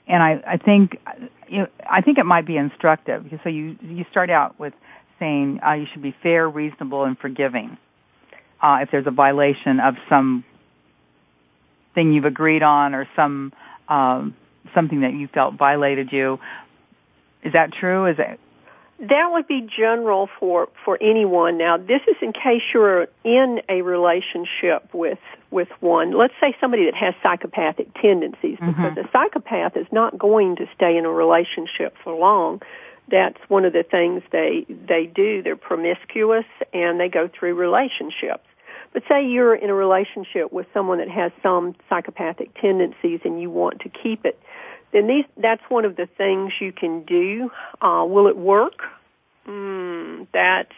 and 0.08 0.22
I, 0.22 0.42
I 0.46 0.58
think 0.58 1.00
you 1.48 1.60
know, 1.60 1.68
I 1.90 2.02
think 2.02 2.18
it 2.18 2.26
might 2.26 2.46
be 2.46 2.58
instructive. 2.58 3.26
So 3.44 3.50
you 3.50 3.78
you 3.82 4.06
start 4.12 4.30
out 4.30 4.60
with 4.60 4.74
saying 5.20 5.60
uh, 5.66 5.74
you 5.74 5.88
should 5.92 6.02
be 6.02 6.16
fair, 6.24 6.50
reasonable, 6.50 7.04
and 7.04 7.18
forgiving. 7.18 7.78
Uh, 8.62 8.80
if 8.82 8.92
there's 8.92 9.08
a 9.08 9.12
violation 9.12 9.80
of 9.80 9.96
some 10.10 10.44
thing 11.94 12.14
you've 12.14 12.26
agreed 12.26 12.64
on 12.64 12.96
or 12.96 13.08
some 13.16 13.54
um, 13.88 14.36
something 14.74 15.02
that 15.02 15.14
you 15.14 15.28
felt 15.28 15.56
violated 15.56 16.12
you, 16.12 16.40
is 17.44 17.54
that 17.54 17.74
true? 17.74 18.08
Is 18.08 18.18
it? 18.20 18.40
That 19.00 19.30
would 19.32 19.48
be 19.48 19.62
general 19.62 20.30
for 20.40 20.70
for 20.84 20.98
anyone. 21.02 21.58
Now, 21.58 21.78
this 21.78 22.02
is 22.08 22.16
in 22.22 22.34
case 22.34 22.62
you're 22.74 23.08
in 23.24 23.62
a 23.70 23.82
relationship 23.82 24.94
with 24.94 25.20
with 25.56 25.70
one. 25.80 26.12
Let's 26.12 26.36
say 26.40 26.56
somebody 26.62 26.86
that 26.86 26.94
has 26.94 27.16
psychopathic 27.24 27.94
tendencies, 27.96 28.60
because 28.60 28.98
a 28.98 29.10
psychopath 29.12 29.76
is 29.76 29.88
not 29.92 30.18
going 30.18 30.58
to 30.58 30.68
stay 30.76 30.98
in 30.98 31.06
a 31.06 31.12
relationship 31.12 31.96
for 32.04 32.14
long. 32.14 32.62
That's 33.10 33.40
one 33.48 33.66
of 33.66 33.74
the 33.74 33.84
things 33.84 34.22
they 34.32 34.66
they 34.70 35.06
do. 35.08 35.42
They're 35.42 35.56
promiscuous 35.56 36.46
and 36.74 37.00
they 37.00 37.10
go 37.10 37.28
through 37.28 37.56
relationships. 37.56 38.46
But 38.94 39.04
say 39.10 39.28
you're 39.28 39.56
in 39.56 39.70
a 39.70 39.74
relationship 39.74 40.52
with 40.54 40.68
someone 40.74 41.00
that 41.00 41.10
has 41.10 41.32
some 41.42 41.76
psychopathic 41.90 42.54
tendencies 42.62 43.22
and 43.26 43.42
you 43.42 43.50
want 43.50 43.82
to 43.82 43.90
keep 43.90 44.26
it 44.26 44.40
then 44.96 45.08
these 45.08 45.26
that's 45.36 45.64
one 45.68 45.84
of 45.84 45.98
the 45.98 46.08
things 46.18 46.54
you 46.62 46.72
can 46.72 47.04
do. 47.04 47.52
Uh, 47.82 48.06
will 48.08 48.28
it 48.28 48.38
work? 48.38 48.80
Mm, 49.46 50.26
that's 50.34 50.72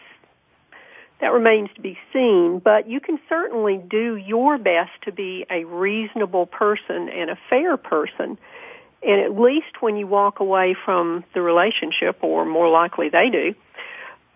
that 1.20 1.32
remains 1.32 1.68
to 1.74 1.80
be 1.80 1.98
seen, 2.12 2.60
but 2.60 2.88
you 2.88 3.00
can 3.00 3.18
certainly 3.28 3.76
do 3.76 4.16
your 4.16 4.56
best 4.58 4.90
to 5.02 5.12
be 5.12 5.44
a 5.50 5.64
reasonable 5.64 6.46
person 6.46 7.08
and 7.08 7.30
a 7.30 7.38
fair 7.50 7.76
person. 7.76 8.38
And 9.02 9.20
at 9.20 9.38
least 9.38 9.80
when 9.80 9.96
you 9.96 10.06
walk 10.06 10.40
away 10.40 10.76
from 10.84 11.24
the 11.34 11.40
relationship, 11.42 12.18
or 12.22 12.44
more 12.44 12.68
likely 12.68 13.08
they 13.08 13.30
do, 13.30 13.54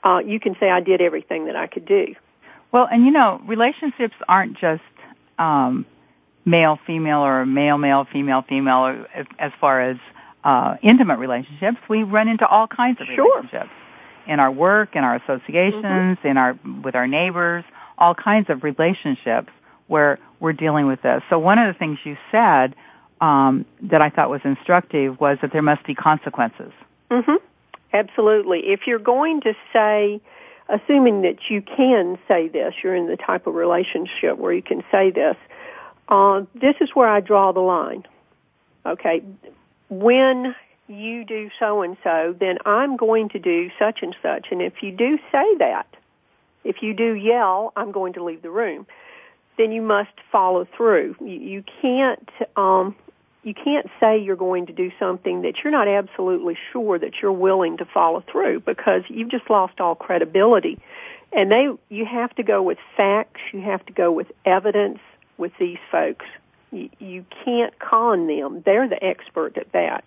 uh, 0.05 0.18
you 0.18 0.41
can 0.41 0.57
say, 0.59 0.70
I 0.70 0.80
did 0.80 1.01
everything 1.01 1.47
that 1.47 1.57
I 1.57 1.66
could 1.68 1.85
do. 1.87 2.14
Well, 2.72 2.89
and 2.91 3.05
you 3.05 3.12
know, 3.12 3.41
relationships 3.47 4.14
aren't 4.28 4.59
just 4.59 4.83
um, 5.39 5.87
male 6.45 6.78
female 6.87 7.20
or 7.20 7.47
male 7.47 7.78
male 7.78 8.05
female 8.11 8.43
female 8.43 9.07
as- 9.39 9.53
far 9.61 9.80
as 9.80 9.97
uh, 10.43 10.76
intimate 10.83 11.18
relationships. 11.18 11.78
We 11.89 12.03
run 12.03 12.28
into 12.28 12.47
all 12.47 12.66
kinds 12.66 13.01
of 13.01 13.07
Sure. 13.14 13.37
relationships 13.43 13.70
in 14.27 14.41
our 14.41 14.51
work, 14.51 14.95
in 14.95 15.05
our 15.05 15.16
associations, 15.16 16.18
in 16.25 16.37
our 16.37 16.59
with 16.83 16.95
our 16.95 17.07
neighbors, 17.07 17.64
all 17.99 18.14
kinds 18.14 18.51
of 18.51 18.62
relationships 18.64 19.51
where 19.87 20.18
we're 20.41 20.53
dealing 20.53 20.87
with 20.87 21.03
this. 21.03 21.23
So 21.31 21.39
one 21.39 21.59
of 21.59 21.73
the 21.73 21.79
things 21.79 21.99
you 22.05 22.16
said 22.31 22.75
um, 23.20 23.64
that 23.83 24.03
I 24.03 24.11
thought 24.11 24.31
was 24.31 24.41
instructive 24.45 25.20
was 25.20 25.39
that 25.43 25.53
there 25.53 25.62
must 25.62 25.85
be 25.85 25.95
consequences. 25.95 26.73
hmm 27.11 27.37
Absolutely. 27.93 28.70
If 28.70 28.87
you're 28.87 28.99
going 28.99 29.43
to 29.43 29.55
say, 29.73 30.20
assuming 30.68 31.23
that 31.23 31.51
you 31.51 31.61
can 31.61 32.18
say 32.27 32.49
this, 32.49 32.75
you're 32.83 32.97
in 32.97 33.07
the 33.07 33.18
type 33.18 33.47
of 33.47 33.55
relationship 33.55 34.39
where 34.39 34.53
you 34.53 34.62
can 34.62 34.83
say 34.91 35.11
this, 35.11 35.37
uh, 36.09 36.43
this 36.55 36.75
is 36.81 36.91
where 36.95 37.09
I 37.09 37.20
draw 37.20 37.53
the 37.53 37.61
line. 37.61 38.05
Okay, 38.87 39.23
when 39.89 40.55
you 40.89 41.24
do 41.24 41.51
so 41.59 41.83
and 41.83 41.97
so, 42.03 42.35
then 42.39 42.59
I'm 42.64 42.97
going 42.97 43.28
to 43.30 43.39
do 43.39 43.70
such 43.78 44.01
and 44.03 44.14
such. 44.22 44.49
And 44.51 44.61
if 44.61 44.83
you 44.83 44.93
do 44.93 45.18
say 45.30 45.57
that, 45.59 45.87
if 46.64 46.83
you 46.83 46.95
do 46.95 47.14
yell, 47.14 47.72
I'm 47.76 47.93
going 47.93 48.12
to 48.14 48.24
leave 48.24 48.43
the 48.43 48.51
room, 48.51 48.87
then 49.59 49.72
you 49.72 49.83
must 49.83 50.12
follow 50.30 50.66
through. 50.76 51.16
You, 51.20 51.26
you 51.26 51.64
can't, 51.80 52.28
um, 52.57 52.95
you 53.43 53.55
can't 53.55 53.87
say 54.01 54.18
you're 54.18 54.37
going 54.37 54.66
to 54.66 54.72
do 54.72 54.91
something 54.99 55.43
that 55.43 55.55
you're 55.62 55.72
not 55.72 55.89
absolutely 55.89 56.57
sure 56.72 56.99
that 56.99 57.14
you're 57.20 57.33
willing 57.33 57.78
to 57.78 57.85
follow 57.85 58.22
through 58.30 58.61
because 58.61 59.03
you've 59.09 59.30
just 59.30 59.51
lost 59.51 59.80
all 59.80 59.95
credibility. 59.95 60.78
And 61.33 61.51
they, 61.51 61.68
you 61.89 62.05
have 62.05 62.35
to 62.37 62.43
go 62.43 62.62
with 62.62 62.78
facts. 62.97 63.41
You 63.53 63.61
have 63.62 63.85
to 63.87 63.93
go 63.93 64.12
with 64.12 64.30
evidence 64.45 64.99
with 65.39 65.53
these 65.59 65.78
folks. 65.91 66.26
You, 66.70 66.89
you 66.99 67.24
can't 67.45 67.76
con 67.78 68.26
them. 68.26 68.62
They're 68.64 68.89
the 68.89 69.03
expert 69.03 69.57
at 69.57 69.72
that. 69.72 70.05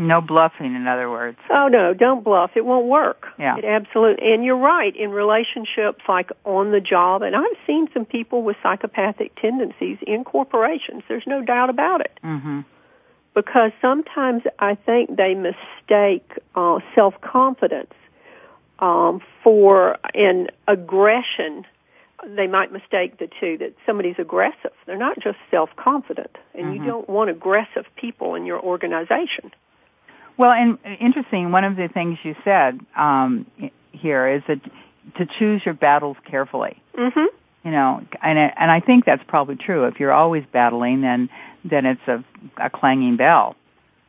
No 0.00 0.20
bluffing, 0.20 0.76
in 0.76 0.86
other 0.86 1.10
words. 1.10 1.38
Oh 1.50 1.66
no, 1.66 1.92
don't 1.92 2.22
bluff. 2.22 2.52
It 2.54 2.64
won't 2.64 2.86
work. 2.86 3.26
Yeah. 3.36 3.56
It 3.56 3.64
absolutely, 3.64 4.32
and 4.32 4.44
you're 4.44 4.56
right, 4.56 4.94
in 4.94 5.10
relationships 5.10 6.02
like 6.08 6.30
on 6.44 6.70
the 6.70 6.80
job, 6.80 7.22
and 7.22 7.34
I've 7.34 7.56
seen 7.66 7.88
some 7.92 8.04
people 8.04 8.42
with 8.42 8.56
psychopathic 8.62 9.34
tendencies 9.34 9.98
in 10.06 10.22
corporations. 10.22 11.02
There's 11.08 11.26
no 11.26 11.42
doubt 11.42 11.68
about 11.68 12.00
it. 12.00 12.16
hmm 12.22 12.60
Because 13.34 13.72
sometimes 13.82 14.44
I 14.60 14.76
think 14.76 15.16
they 15.16 15.34
mistake 15.34 16.30
uh, 16.54 16.78
self-confidence 16.94 17.92
um, 18.78 19.20
for 19.42 19.98
an 20.14 20.46
aggression. 20.68 21.64
They 22.24 22.46
might 22.46 22.70
mistake 22.72 23.18
the 23.18 23.28
two, 23.40 23.58
that 23.58 23.74
somebody's 23.84 24.18
aggressive. 24.18 24.72
They're 24.86 24.96
not 24.96 25.18
just 25.18 25.38
self-confident, 25.50 26.36
and 26.54 26.74
you 26.74 26.80
Mhm. 26.82 26.86
don't 26.86 27.08
want 27.08 27.30
aggressive 27.30 27.86
people 27.96 28.36
in 28.36 28.46
your 28.46 28.60
organization. 28.60 29.52
Well, 30.38 30.52
and 30.52 30.78
interesting, 31.00 31.50
one 31.52 31.64
of 31.64 31.76
the 31.76 31.88
things 31.88 32.18
you 32.22 32.34
said 32.44 32.80
um, 32.96 33.44
here 33.92 34.28
is 34.28 34.42
that 34.48 34.60
to 35.16 35.26
choose 35.26 35.62
your 35.64 35.74
battles 35.74 36.16
carefully. 36.24 36.80
hmm 36.94 37.26
You 37.64 37.70
know, 37.72 38.02
and 38.22 38.38
I- 38.38 38.54
and 38.56 38.70
I 38.70 38.80
think 38.80 39.04
that's 39.04 39.22
probably 39.26 39.56
true. 39.56 39.84
If 39.84 39.98
you're 40.00 40.12
always 40.12 40.44
battling, 40.52 41.02
then 41.02 41.28
then 41.64 41.84
it's 41.86 42.06
a, 42.06 42.24
a 42.56 42.70
clanging 42.70 43.16
bell. 43.16 43.56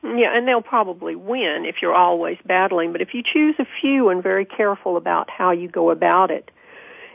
Yeah, 0.03 0.37
and 0.37 0.47
they'll 0.47 0.61
probably 0.61 1.15
win 1.15 1.65
if 1.65 1.81
you're 1.81 1.95
always 1.95 2.37
battling. 2.45 2.91
But 2.91 3.01
if 3.01 3.13
you 3.13 3.23
choose 3.23 3.55
a 3.59 3.65
few 3.81 4.09
and 4.09 4.21
very 4.23 4.45
careful 4.45 4.95
about 4.95 5.29
how 5.29 5.51
you 5.51 5.67
go 5.67 5.89
about 5.89 6.29
it, 6.31 6.51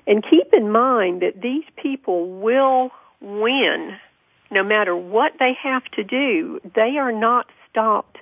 and 0.08 0.22
keep 0.28 0.52
in 0.52 0.70
mind 0.70 1.22
that 1.22 1.40
these 1.40 1.64
people 1.76 2.28
will 2.40 2.90
win 3.20 3.96
no 4.50 4.62
matter 4.62 4.94
what 4.96 5.32
they 5.38 5.54
have 5.54 5.84
to 5.92 6.04
do. 6.04 6.60
They 6.74 6.98
are 6.98 7.12
not 7.12 7.46
stopped 7.70 8.18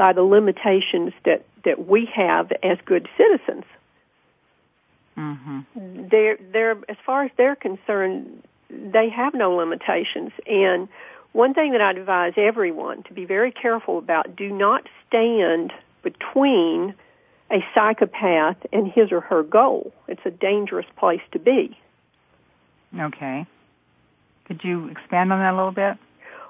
by 0.00 0.14
the 0.14 0.22
limitations 0.22 1.12
that, 1.26 1.44
that 1.62 1.86
we 1.86 2.06
have 2.06 2.50
as 2.62 2.78
good 2.86 3.06
citizens. 3.18 3.64
hmm 5.14 5.60
They're, 5.74 6.38
they're, 6.54 6.78
as 6.88 6.96
far 7.04 7.24
as 7.24 7.30
they're 7.36 7.54
concerned, 7.54 8.42
they 8.70 9.10
have 9.10 9.34
no 9.34 9.54
limitations. 9.54 10.32
And 10.46 10.88
one 11.32 11.52
thing 11.52 11.72
that 11.72 11.82
I 11.82 11.90
advise 11.90 12.32
everyone 12.38 13.02
to 13.02 13.12
be 13.12 13.26
very 13.26 13.52
careful 13.52 13.98
about, 13.98 14.34
do 14.34 14.48
not 14.48 14.88
stand 15.06 15.70
between 16.02 16.94
a 17.50 17.62
psychopath 17.74 18.56
and 18.72 18.90
his 18.90 19.12
or 19.12 19.20
her 19.20 19.42
goal. 19.42 19.92
It's 20.08 20.24
a 20.24 20.30
dangerous 20.30 20.86
place 20.96 21.20
to 21.32 21.38
be. 21.38 21.78
Okay. 22.98 23.44
Could 24.46 24.64
you 24.64 24.88
expand 24.88 25.30
on 25.30 25.40
that 25.40 25.52
a 25.52 25.56
little 25.56 25.72
bit? 25.72 25.98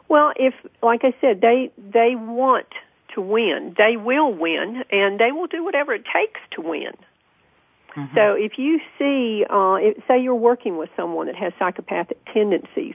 Well, 0.09 0.33
if, 0.37 0.55
like 0.85 1.01
I 1.03 1.13
said, 1.21 1.41
they, 1.41 1.73
they 1.77 2.15
want 2.15 2.69
to 3.15 3.21
win, 3.21 3.75
they 3.77 3.97
will 3.97 4.33
win, 4.33 4.85
and 4.91 5.19
they 5.19 5.33
will 5.33 5.47
do 5.47 5.65
whatever 5.65 5.93
it 5.95 6.05
takes 6.05 6.41
to 6.53 6.61
win. 6.61 6.93
Mhm. 7.97 8.15
So 8.15 8.35
if 8.35 8.59
you 8.59 8.81
see, 8.99 9.45
uh, 9.49 9.79
if, 9.81 10.07
say 10.07 10.19
you're 10.19 10.35
working 10.35 10.77
with 10.77 10.91
someone 10.97 11.27
that 11.27 11.37
has 11.37 11.53
psychopathic 11.59 12.19
tendencies, 12.33 12.95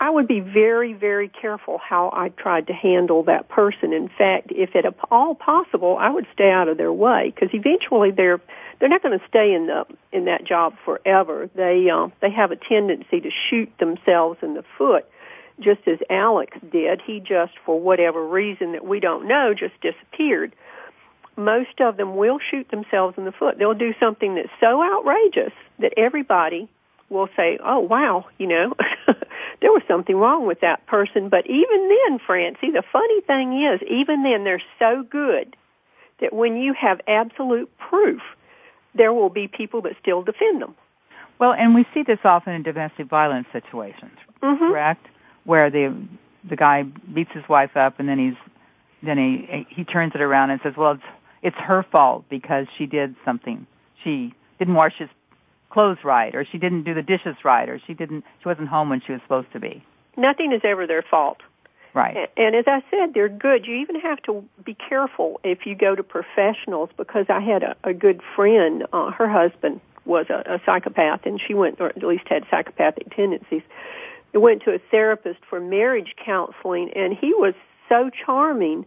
I 0.00 0.08
would 0.08 0.26
be 0.26 0.40
very, 0.40 0.94
very 0.94 1.28
careful 1.28 1.76
how 1.76 2.10
I 2.14 2.30
tried 2.30 2.68
to 2.68 2.72
handle 2.72 3.22
that 3.24 3.48
person. 3.48 3.92
In 3.92 4.08
fact, 4.08 4.50
if 4.50 4.74
at 4.74 4.86
all 5.10 5.34
possible, 5.34 5.98
I 5.98 6.08
would 6.08 6.26
stay 6.32 6.50
out 6.50 6.68
of 6.68 6.78
their 6.78 6.92
way 6.92 7.32
because 7.34 7.50
eventually 7.52 8.10
they're 8.10 8.40
they're 8.78 8.88
not 8.88 9.02
going 9.02 9.18
to 9.18 9.24
stay 9.28 9.52
in 9.52 9.66
the 9.66 9.84
in 10.10 10.24
that 10.24 10.44
job 10.44 10.74
forever. 10.86 11.50
They 11.54 11.90
uh, 11.90 12.08
they 12.20 12.30
have 12.30 12.50
a 12.50 12.56
tendency 12.56 13.20
to 13.20 13.30
shoot 13.30 13.70
themselves 13.78 14.38
in 14.42 14.54
the 14.54 14.64
foot, 14.78 15.06
just 15.60 15.86
as 15.86 15.98
Alex 16.08 16.56
did. 16.72 17.00
He 17.00 17.20
just, 17.20 17.52
for 17.64 17.78
whatever 17.78 18.26
reason 18.26 18.72
that 18.72 18.84
we 18.84 19.00
don't 19.00 19.28
know, 19.28 19.54
just 19.54 19.80
disappeared 19.80 20.54
most 21.36 21.80
of 21.80 21.96
them 21.96 22.16
will 22.16 22.38
shoot 22.38 22.68
themselves 22.70 23.16
in 23.16 23.24
the 23.24 23.32
foot. 23.32 23.58
They'll 23.58 23.74
do 23.74 23.94
something 23.98 24.34
that's 24.34 24.50
so 24.60 24.82
outrageous 24.82 25.52
that 25.78 25.94
everybody 25.96 26.68
will 27.08 27.28
say, 27.34 27.58
oh 27.64 27.80
wow, 27.80 28.26
you 28.38 28.46
know, 28.46 28.74
there 29.06 29.72
was 29.72 29.82
something 29.88 30.16
wrong 30.16 30.46
with 30.46 30.60
that 30.60 30.86
person. 30.86 31.28
But 31.28 31.46
even 31.48 31.88
then, 31.88 32.18
Francie, 32.24 32.70
the 32.70 32.84
funny 32.92 33.20
thing 33.22 33.62
is, 33.64 33.80
even 33.88 34.22
then 34.22 34.44
they're 34.44 34.62
so 34.78 35.02
good 35.02 35.56
that 36.20 36.32
when 36.32 36.56
you 36.56 36.74
have 36.74 37.00
absolute 37.08 37.70
proof 37.78 38.20
there 38.92 39.12
will 39.12 39.30
be 39.30 39.46
people 39.46 39.82
that 39.82 39.92
still 40.00 40.20
defend 40.22 40.60
them. 40.60 40.74
Well, 41.38 41.52
and 41.52 41.76
we 41.76 41.86
see 41.94 42.02
this 42.02 42.18
often 42.24 42.54
in 42.54 42.64
domestic 42.64 43.06
violence 43.06 43.46
situations, 43.52 44.18
mm-hmm. 44.42 44.58
correct? 44.58 45.06
Where 45.50 45.68
the 45.68 45.84
the 46.48 46.54
guy 46.54 46.84
beats 46.84 47.32
his 47.34 47.46
wife 47.48 47.76
up, 47.76 47.98
and 47.98 48.08
then 48.08 48.18
he's 48.24 48.38
then 49.02 49.18
he 49.18 49.66
he 49.68 49.82
turns 49.82 50.12
it 50.14 50.20
around 50.20 50.50
and 50.50 50.60
says, 50.62 50.74
"Well, 50.76 50.92
it's 50.92 51.08
it's 51.42 51.56
her 51.56 51.82
fault 51.82 52.24
because 52.28 52.66
she 52.76 52.86
did 52.86 53.16
something. 53.24 53.66
She 54.04 54.32
didn't 54.60 54.74
wash 54.74 54.94
his 54.96 55.08
clothes 55.70 55.98
right, 56.04 56.32
or 56.36 56.44
she 56.44 56.58
didn't 56.58 56.84
do 56.84 56.94
the 56.94 57.02
dishes 57.02 57.36
right, 57.44 57.68
or 57.68 57.80
she 57.84 57.94
didn't 57.94 58.22
she 58.40 58.46
wasn't 58.46 58.68
home 58.68 58.90
when 58.90 59.00
she 59.04 59.10
was 59.10 59.20
supposed 59.22 59.52
to 59.52 59.58
be." 59.58 59.82
Nothing 60.16 60.52
is 60.52 60.60
ever 60.62 60.86
their 60.86 61.02
fault. 61.02 61.38
Right. 61.94 62.30
And 62.36 62.54
as 62.54 62.66
I 62.68 62.80
said, 62.88 63.14
they're 63.14 63.28
good. 63.28 63.66
You 63.66 63.74
even 63.74 63.98
have 63.98 64.22
to 64.22 64.44
be 64.64 64.74
careful 64.74 65.40
if 65.42 65.66
you 65.66 65.74
go 65.74 65.96
to 65.96 66.04
professionals 66.04 66.90
because 66.96 67.26
I 67.28 67.40
had 67.40 67.64
a, 67.64 67.74
a 67.82 67.92
good 67.92 68.20
friend, 68.36 68.86
uh, 68.92 69.10
her 69.10 69.28
husband 69.28 69.80
was 70.04 70.26
a, 70.30 70.54
a 70.54 70.60
psychopath 70.64 71.22
and 71.24 71.40
she 71.44 71.54
went, 71.54 71.80
or 71.80 71.88
at 71.88 72.02
least 72.02 72.28
had 72.28 72.44
psychopathic 72.50 73.10
tendencies. 73.16 73.62
He 74.32 74.38
went 74.38 74.62
to 74.62 74.74
a 74.74 74.78
therapist 74.90 75.40
for 75.48 75.60
marriage 75.60 76.14
counseling 76.24 76.90
and 76.94 77.14
he 77.14 77.32
was 77.34 77.54
so 77.88 78.10
charming. 78.10 78.86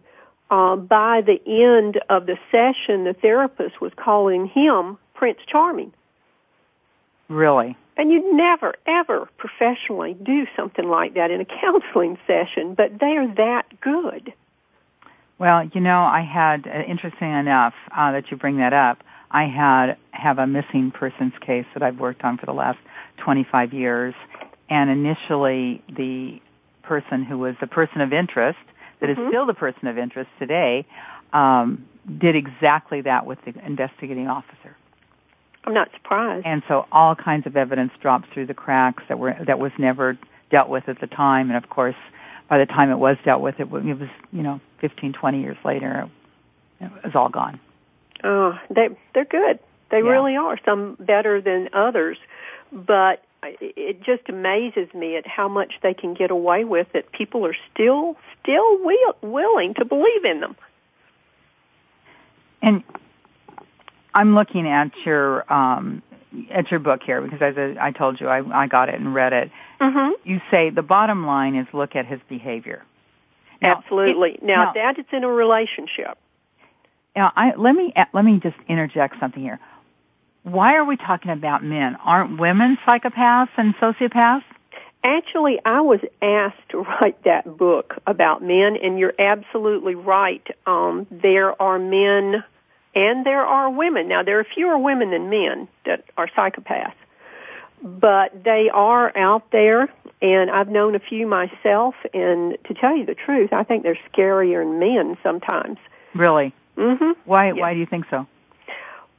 Uh, 0.51 0.75
by 0.75 1.21
the 1.21 1.41
end 1.47 1.99
of 2.09 2.27
the 2.27 2.37
session, 2.51 3.05
the 3.05 3.13
therapist 3.13 3.81
was 3.81 3.91
calling 3.95 4.45
him 4.45 4.97
Prince 5.15 5.39
Charming. 5.47 5.93
Really? 7.27 7.75
And 7.97 8.11
you'd 8.11 8.33
never, 8.33 8.75
ever 8.85 9.29
professionally 9.37 10.15
do 10.21 10.45
something 10.55 10.87
like 10.87 11.15
that 11.15 11.31
in 11.31 11.41
a 11.41 11.45
counseling 11.61 12.17
session, 12.27 12.75
but 12.75 12.99
they 12.99 13.17
are 13.17 13.33
that 13.35 13.65
good. 13.81 14.33
Well, 15.39 15.69
you 15.73 15.81
know, 15.81 16.01
I 16.01 16.21
had, 16.21 16.67
uh, 16.67 16.83
interesting 16.87 17.31
enough 17.31 17.73
uh, 17.95 18.11
that 18.11 18.29
you 18.29 18.37
bring 18.37 18.57
that 18.57 18.73
up, 18.73 19.03
I 19.31 19.45
had 19.45 19.97
have 20.11 20.37
a 20.37 20.45
missing 20.45 20.91
persons 20.91 21.33
case 21.41 21.65
that 21.73 21.81
I've 21.81 21.99
worked 21.99 22.23
on 22.23 22.37
for 22.37 22.45
the 22.45 22.53
last 22.53 22.77
25 23.17 23.73
years, 23.73 24.13
and 24.69 24.89
initially 24.89 25.81
the 25.87 26.39
person 26.83 27.23
who 27.23 27.37
was 27.37 27.55
the 27.61 27.67
person 27.67 28.01
of 28.01 28.13
interest, 28.13 28.59
that 28.99 29.09
mm-hmm. 29.09 29.21
is 29.21 29.27
still 29.29 29.45
the 29.45 29.53
person 29.53 29.87
of 29.87 29.97
interest 29.97 30.29
today, 30.39 30.85
um, 31.31 31.85
did 32.19 32.35
exactly 32.35 33.01
that 33.01 33.25
with 33.25 33.39
the 33.45 33.53
investigating 33.65 34.27
officer. 34.27 34.75
I'm 35.65 35.73
not 35.73 35.89
surprised. 35.93 36.45
And 36.45 36.61
so 36.67 36.85
all 36.91 37.15
kinds 37.15 37.47
of 37.47 37.55
evidence 37.55 37.91
dropped 38.01 38.33
through 38.33 38.47
the 38.47 38.53
cracks 38.53 39.03
that 39.07 39.17
were 39.17 39.35
that 39.47 39.59
was 39.59 39.71
never 39.77 40.17
dealt 40.49 40.69
with 40.69 40.89
at 40.89 40.99
the 40.99 41.07
time, 41.07 41.49
and 41.49 41.57
of 41.63 41.69
course, 41.69 41.95
by 42.49 42.57
the 42.57 42.65
time 42.65 42.91
it 42.91 42.97
was 42.97 43.17
dealt 43.23 43.41
with, 43.41 43.55
it, 43.59 43.63
it 43.63 43.69
was 43.69 44.09
you 44.31 44.43
know 44.43 44.59
15, 44.81 45.13
20 45.13 45.41
years 45.41 45.57
later, 45.63 46.09
it 46.81 46.91
was 47.03 47.15
all 47.15 47.29
gone. 47.29 47.59
Oh, 48.23 48.57
they 48.69 48.89
they're 49.13 49.25
good. 49.25 49.59
They 49.89 49.99
Yeah. 49.99 50.09
really 50.09 50.35
are. 50.35 50.57
Some 50.65 50.95
better 50.99 51.39
than 51.39 51.69
others, 51.71 52.17
but 52.71 53.23
it 53.59 54.03
just 54.03 54.29
amazes 54.29 54.93
me 54.93 55.15
at 55.17 55.27
how 55.27 55.47
much 55.47 55.73
they 55.81 55.93
can 55.93 56.13
get 56.13 56.31
away 56.31 56.63
with. 56.63 56.87
That 56.93 57.11
people 57.11 57.45
are 57.45 57.55
still 57.73 58.17
still 58.41 58.83
will, 58.83 59.15
willing 59.21 59.73
to 59.75 59.85
believe 59.85 60.25
in 60.25 60.39
them. 60.39 60.55
And 62.61 62.83
I'm 64.13 64.35
looking 64.35 64.67
at 64.67 64.91
your 65.05 65.51
um, 65.51 66.01
at 66.51 66.71
your 66.71 66.79
book 66.79 67.01
here 67.03 67.21
because 67.21 67.41
as 67.41 67.57
I 67.57 67.87
I 67.87 67.91
told 67.91 68.19
you, 68.19 68.27
I, 68.27 68.63
I 68.63 68.67
got 68.67 68.89
it 68.89 68.95
and 68.95 69.13
read 69.13 69.33
it. 69.33 69.51
Mm-hmm. 69.79 70.29
You 70.29 70.41
say 70.49 70.69
the 70.69 70.81
bottom 70.81 71.25
line 71.25 71.55
is 71.55 71.67
look 71.73 71.95
at 71.95 72.05
his 72.05 72.19
behavior. 72.29 72.83
Now, 73.61 73.77
Absolutely. 73.77 74.33
it- 74.33 74.43
now, 74.43 74.71
now- 74.73 74.91
it's 74.97 75.09
in 75.11 75.23
a 75.23 75.29
relationship. 75.29 76.17
Now, 77.15 77.31
I, 77.35 77.53
let 77.55 77.75
me 77.75 77.93
let 78.13 78.25
me 78.25 78.39
just 78.41 78.55
interject 78.67 79.19
something 79.19 79.41
here. 79.41 79.59
Why 80.43 80.75
are 80.75 80.85
we 80.85 80.97
talking 80.97 81.31
about 81.31 81.63
men? 81.63 81.95
Aren't 82.03 82.39
women 82.39 82.77
psychopaths 82.85 83.49
and 83.57 83.75
sociopaths? 83.75 84.43
Actually, 85.03 85.59
I 85.65 85.81
was 85.81 85.99
asked 86.21 86.69
to 86.69 86.79
write 86.79 87.21
that 87.23 87.57
book 87.57 87.95
about 88.07 88.41
men, 88.41 88.77
and 88.81 88.99
you're 88.99 89.13
absolutely 89.19 89.95
right. 89.95 90.45
Um, 90.65 91.07
there 91.11 91.61
are 91.61 91.79
men 91.79 92.43
and 92.95 93.25
there 93.25 93.45
are 93.45 93.69
women. 93.69 94.07
Now, 94.07 94.23
there 94.23 94.39
are 94.39 94.43
fewer 94.43 94.77
women 94.77 95.11
than 95.11 95.29
men 95.29 95.67
that 95.85 96.05
are 96.17 96.27
psychopaths, 96.27 96.93
but 97.81 98.43
they 98.43 98.69
are 98.71 99.15
out 99.17 99.49
there, 99.51 99.89
and 100.21 100.51
I've 100.51 100.69
known 100.69 100.95
a 100.95 100.99
few 100.99 101.25
myself, 101.25 101.95
and 102.13 102.57
to 102.65 102.73
tell 102.73 102.95
you 102.95 103.05
the 103.05 103.15
truth, 103.15 103.51
I 103.51 103.63
think 103.63 103.83
they're 103.83 103.97
scarier 104.13 104.63
than 104.63 104.79
men 104.79 105.17
sometimes. 105.23 105.79
Really? 106.13 106.53
Mm-hmm. 106.77 107.19
Why? 107.25 107.47
Yeah. 107.47 107.53
Why 107.53 107.73
do 107.73 107.79
you 107.79 107.85
think 107.87 108.05
so? 108.09 108.27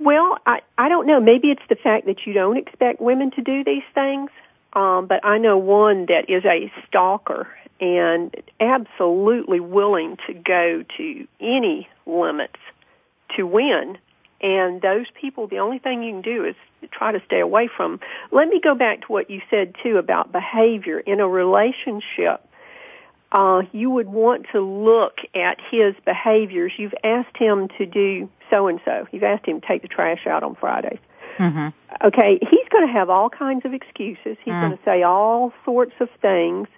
Well, 0.05 0.39
I 0.45 0.61
I 0.77 0.91
don't 0.91 1.07
know. 1.07 1.19
Maybe 1.19 1.51
it's 1.51 1.67
the 1.71 1.77
fact 1.77 2.05
that 2.07 2.27
you 2.27 2.35
don't 2.35 2.59
expect 2.59 3.01
women 3.01 3.31
to 3.33 3.41
do 3.41 3.65
these 3.65 3.83
things. 3.95 4.31
Um, 4.75 5.07
but 5.07 5.25
I 5.25 5.39
know 5.39 5.57
one 5.57 6.07
that 6.07 6.29
is 6.29 6.45
a 6.45 6.71
stalker 6.87 7.49
and 7.81 8.35
absolutely 8.61 9.61
willing 9.61 10.19
to 10.27 10.35
go 10.35 10.85
to 10.97 11.27
any 11.41 11.89
limits 12.07 12.59
to 13.37 13.47
win. 13.47 13.97
And 14.41 14.83
those 14.83 15.07
people, 15.19 15.47
the 15.47 15.61
only 15.61 15.79
thing 15.79 16.03
you 16.03 16.13
can 16.13 16.23
do 16.23 16.45
is 16.45 16.55
try 16.91 17.13
to 17.13 17.23
stay 17.25 17.41
away 17.41 17.69
from. 17.75 17.99
Let 18.31 18.49
me 18.49 18.61
go 18.61 18.75
back 18.75 19.03
to 19.03 19.07
what 19.07 19.31
you 19.31 19.41
said 19.49 19.75
too 19.83 19.97
about 19.97 20.33
behavior 20.33 20.99
in 21.01 21.21
a 21.21 21.29
relationship. 21.29 22.47
Uh, 23.35 23.63
you 23.73 23.91
would 23.91 24.09
want 24.09 24.47
to 24.53 24.61
look 24.61 25.19
at 25.35 25.59
his 25.71 25.95
behaviors. 26.05 26.73
You've 26.79 26.95
asked 27.03 27.37
him 27.37 27.69
to 27.77 27.85
do 27.85 28.31
so 28.49 28.69
and 28.69 28.81
so. 28.85 29.09
You've 29.11 29.25
asked 29.25 29.45
him 29.45 29.61
to 29.61 29.67
take 29.67 29.83
the 29.83 29.89
trash 29.89 30.25
out 30.27 30.45
on 30.45 30.55
Fridays. 30.55 31.01
Mm-hmm. 31.39 31.69
Okay, 32.07 32.39
he's 32.49 32.69
going 32.71 32.87
to 32.87 32.93
have 32.93 33.11
all 33.11 33.29
kinds 33.29 33.65
of 33.65 33.75
excuses. 33.75 34.37
He's 34.45 34.55
Mm. 34.55 34.61
going 34.61 34.79
to 34.79 34.85
say 34.85 35.03
all 35.03 35.53
sorts 35.65 35.95
of 35.99 36.09
things. 36.23 36.69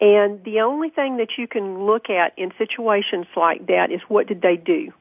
And 0.00 0.42
the 0.42 0.62
only 0.62 0.90
thing 0.90 1.18
that 1.18 1.38
you 1.38 1.46
can 1.46 1.86
look 1.86 2.10
at 2.10 2.36
in 2.36 2.52
situations 2.58 3.26
like 3.36 3.66
that 3.68 3.92
is 3.92 4.00
what 4.08 4.26
did 4.26 4.42
they 4.42 4.56
do? 4.56 4.92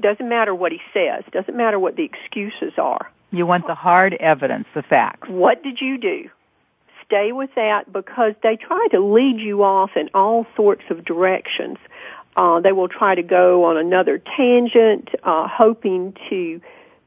Doesn't 0.00 0.28
matter 0.28 0.54
what 0.54 0.72
he 0.72 0.80
says. 0.94 1.24
Doesn't 1.30 1.56
matter 1.56 1.78
what 1.78 1.96
the 1.96 2.04
excuses 2.04 2.72
are. 2.78 3.10
You 3.32 3.44
want 3.44 3.66
the 3.66 3.74
hard 3.74 4.14
evidence, 4.14 4.66
the 4.74 4.82
facts. 4.82 5.28
What 5.28 5.62
did 5.62 5.80
you 5.82 5.98
do? 5.98 6.30
Stay 7.10 7.32
with 7.32 7.50
that 7.56 7.92
because 7.92 8.34
they 8.40 8.54
try 8.54 8.86
to 8.92 9.00
lead 9.00 9.40
you 9.40 9.64
off 9.64 9.96
in 9.96 10.08
all 10.14 10.46
sorts 10.54 10.84
of 10.90 11.04
directions. 11.04 11.76
Uh, 12.36 12.60
they 12.60 12.70
will 12.70 12.86
try 12.86 13.16
to 13.16 13.22
go 13.22 13.64
on 13.64 13.76
another 13.76 14.16
tangent, 14.18 15.10
uh, 15.24 15.48
hoping 15.48 16.16
to 16.28 16.60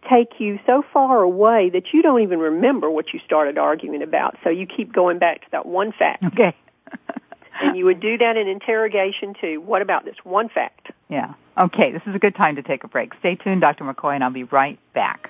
take 0.10 0.42
you 0.42 0.60
so 0.66 0.84
far 0.94 1.22
away 1.22 1.70
that 1.70 1.94
you 1.94 2.02
don't 2.02 2.22
even 2.22 2.40
remember 2.40 2.92
what 2.92 3.14
you 3.14 3.20
started 3.26 3.58
arguing 3.58 4.02
about. 4.02 4.38
So 4.44 4.50
you 4.50 4.66
keep 4.66 4.92
going 4.92 5.20
back 5.20 5.46
to 5.46 5.52
that 5.52 5.66
one 5.66 5.94
fact. 5.94 6.26
Okay. 6.26 6.54
and 7.62 7.78
you 7.78 7.86
would 7.86 8.02
do 8.02 8.18
that 8.18 8.36
in 8.36 8.50
interrogation 8.50 9.34
too. 9.40 9.62
What 9.62 9.82
about 9.82 10.04
this 10.04 10.18
one 10.26 10.50
fact? 10.50 10.92
yeah. 11.08 11.34
Okay. 11.58 11.92
This 11.92 12.02
is 12.08 12.14
a 12.14 12.20
good 12.20 12.36
time 12.36 12.58
to 12.58 12.62
take 12.62 12.84
a 12.84 12.90
break. 12.90 13.14
Stay 13.20 13.36
tuned, 13.36 13.62
Dr. 13.62 13.86
McCoy, 13.86 14.16
and 14.16 14.24
I'll 14.24 14.32
be 14.32 14.44
right 14.44 14.78
back. 14.94 15.30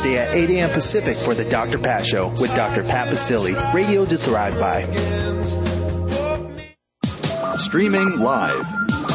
at 0.05 0.33
8 0.33 0.49
a.m. 0.49 0.69
Pacific 0.71 1.15
for 1.15 1.35
the 1.35 1.45
Dr. 1.45 1.77
Pat 1.77 2.03
Show 2.05 2.29
with 2.29 2.55
Dr. 2.55 2.83
Pat 2.83 3.07
Baccili. 3.09 3.53
Radio 3.73 4.05
to 4.05 4.17
thrive 4.17 4.57
by. 4.59 4.81
Streaming 7.57 8.19
live. 8.19 8.65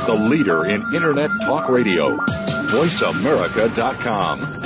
The 0.07 0.15
leader 0.15 0.65
in 0.65 0.95
Internet 0.95 1.31
talk 1.43 1.69
radio. 1.69 2.17
VoiceAmerica.com. 2.17 4.66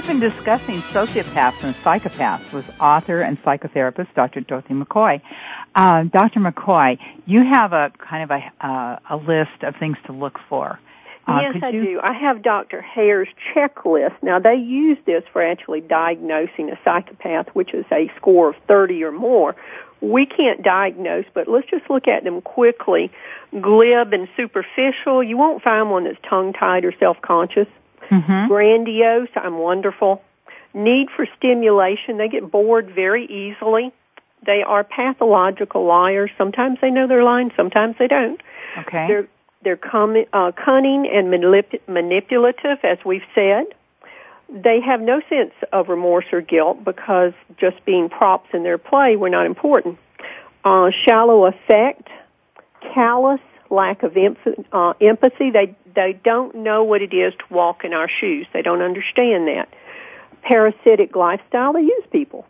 We've 0.00 0.18
been 0.18 0.30
discussing 0.30 0.76
sociopaths 0.76 1.62
and 1.62 1.74
psychopaths 1.74 2.54
with 2.54 2.80
author 2.80 3.20
and 3.20 3.36
psychotherapist 3.42 4.14
Dr. 4.14 4.40
Dorothy 4.40 4.72
McCoy. 4.72 5.20
Uh, 5.74 6.04
Dr. 6.04 6.40
McCoy, 6.40 6.98
you 7.26 7.44
have 7.44 7.74
a 7.74 7.92
kind 7.98 8.22
of 8.22 8.30
a, 8.30 8.66
uh, 8.66 8.98
a 9.10 9.16
list 9.18 9.62
of 9.62 9.76
things 9.76 9.98
to 10.06 10.12
look 10.12 10.38
for. 10.48 10.78
Uh, 11.26 11.40
yes, 11.42 11.62
I 11.62 11.68
you... 11.68 11.84
do. 11.84 12.00
I 12.02 12.14
have 12.14 12.40
Dr. 12.40 12.80
Hare's 12.80 13.28
checklist. 13.54 14.14
Now, 14.22 14.38
they 14.38 14.54
use 14.54 14.96
this 15.04 15.22
for 15.34 15.42
actually 15.42 15.82
diagnosing 15.82 16.70
a 16.70 16.78
psychopath, 16.82 17.48
which 17.48 17.74
is 17.74 17.84
a 17.92 18.10
score 18.16 18.48
of 18.48 18.56
30 18.68 19.04
or 19.04 19.12
more. 19.12 19.54
We 20.00 20.24
can't 20.24 20.62
diagnose, 20.62 21.26
but 21.34 21.46
let's 21.46 21.68
just 21.68 21.90
look 21.90 22.08
at 22.08 22.24
them 22.24 22.40
quickly. 22.40 23.12
Glib 23.60 24.14
and 24.14 24.30
superficial, 24.34 25.22
you 25.22 25.36
won't 25.36 25.62
find 25.62 25.90
one 25.90 26.04
that's 26.04 26.16
tongue-tied 26.26 26.86
or 26.86 26.94
self-conscious. 26.98 27.68
Mm-hmm. 28.10 28.48
Grandiose, 28.48 29.28
I'm 29.36 29.58
wonderful. 29.58 30.22
Need 30.74 31.08
for 31.14 31.26
stimulation, 31.36 32.18
they 32.18 32.28
get 32.28 32.50
bored 32.50 32.90
very 32.90 33.24
easily. 33.26 33.92
They 34.44 34.62
are 34.62 34.84
pathological 34.84 35.84
liars. 35.84 36.30
Sometimes 36.38 36.78
they 36.80 36.90
know 36.90 37.06
they're 37.06 37.24
lying, 37.24 37.52
sometimes 37.56 37.96
they 37.98 38.08
don't. 38.08 38.40
Okay. 38.78 39.06
They're 39.08 39.28
they're 39.62 39.76
com- 39.76 40.24
uh, 40.32 40.52
cunning 40.52 41.06
and 41.06 41.28
manip- 41.28 41.80
manipulative, 41.86 42.78
as 42.82 42.98
we've 43.04 43.24
said. 43.34 43.66
They 44.48 44.80
have 44.80 45.00
no 45.00 45.20
sense 45.28 45.52
of 45.72 45.88
remorse 45.88 46.24
or 46.32 46.40
guilt 46.40 46.82
because 46.82 47.34
just 47.58 47.84
being 47.84 48.08
props 48.08 48.48
in 48.54 48.62
their 48.62 48.78
play 48.78 49.16
were 49.16 49.28
not 49.28 49.44
important. 49.44 49.98
Uh, 50.64 50.90
shallow 51.06 51.44
affect, 51.44 52.08
callous, 52.94 53.40
lack 53.70 54.02
of 54.02 54.14
emph- 54.14 54.64
uh, 54.72 54.94
empathy. 55.00 55.50
They 55.50 55.74
they 55.94 56.12
don't 56.12 56.54
know 56.56 56.84
what 56.84 57.02
it 57.02 57.14
is 57.14 57.32
to 57.34 57.44
walk 57.54 57.84
in 57.84 57.92
our 57.92 58.08
shoes. 58.08 58.46
They 58.52 58.62
don't 58.62 58.82
understand 58.82 59.48
that. 59.48 59.68
Parasitic 60.42 61.16
lifestyle. 61.16 61.72
They 61.72 61.82
use 61.82 62.04
people. 62.10 62.46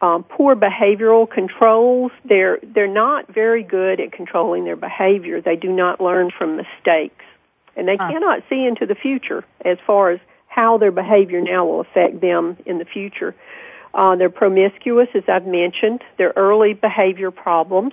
Um, 0.00 0.22
poor 0.24 0.56
behavioral 0.56 1.28
controls. 1.28 2.12
They're 2.24 2.58
they're 2.62 2.86
not 2.86 3.32
very 3.32 3.62
good 3.62 4.00
at 4.00 4.12
controlling 4.12 4.64
their 4.64 4.76
behavior. 4.76 5.40
They 5.40 5.56
do 5.56 5.72
not 5.72 6.00
learn 6.00 6.30
from 6.30 6.56
mistakes, 6.56 7.24
and 7.76 7.88
they 7.88 7.96
huh. 7.96 8.10
cannot 8.10 8.42
see 8.48 8.66
into 8.66 8.86
the 8.86 8.94
future 8.94 9.44
as 9.64 9.78
far 9.86 10.10
as 10.10 10.20
how 10.46 10.78
their 10.78 10.92
behavior 10.92 11.40
now 11.40 11.64
will 11.64 11.80
affect 11.80 12.20
them 12.20 12.56
in 12.66 12.78
the 12.78 12.84
future. 12.84 13.34
Uh, 13.92 14.16
they're 14.16 14.30
promiscuous, 14.30 15.08
as 15.14 15.22
I've 15.28 15.46
mentioned. 15.46 16.02
They're 16.16 16.32
early 16.36 16.74
behavior 16.74 17.30
problems 17.30 17.92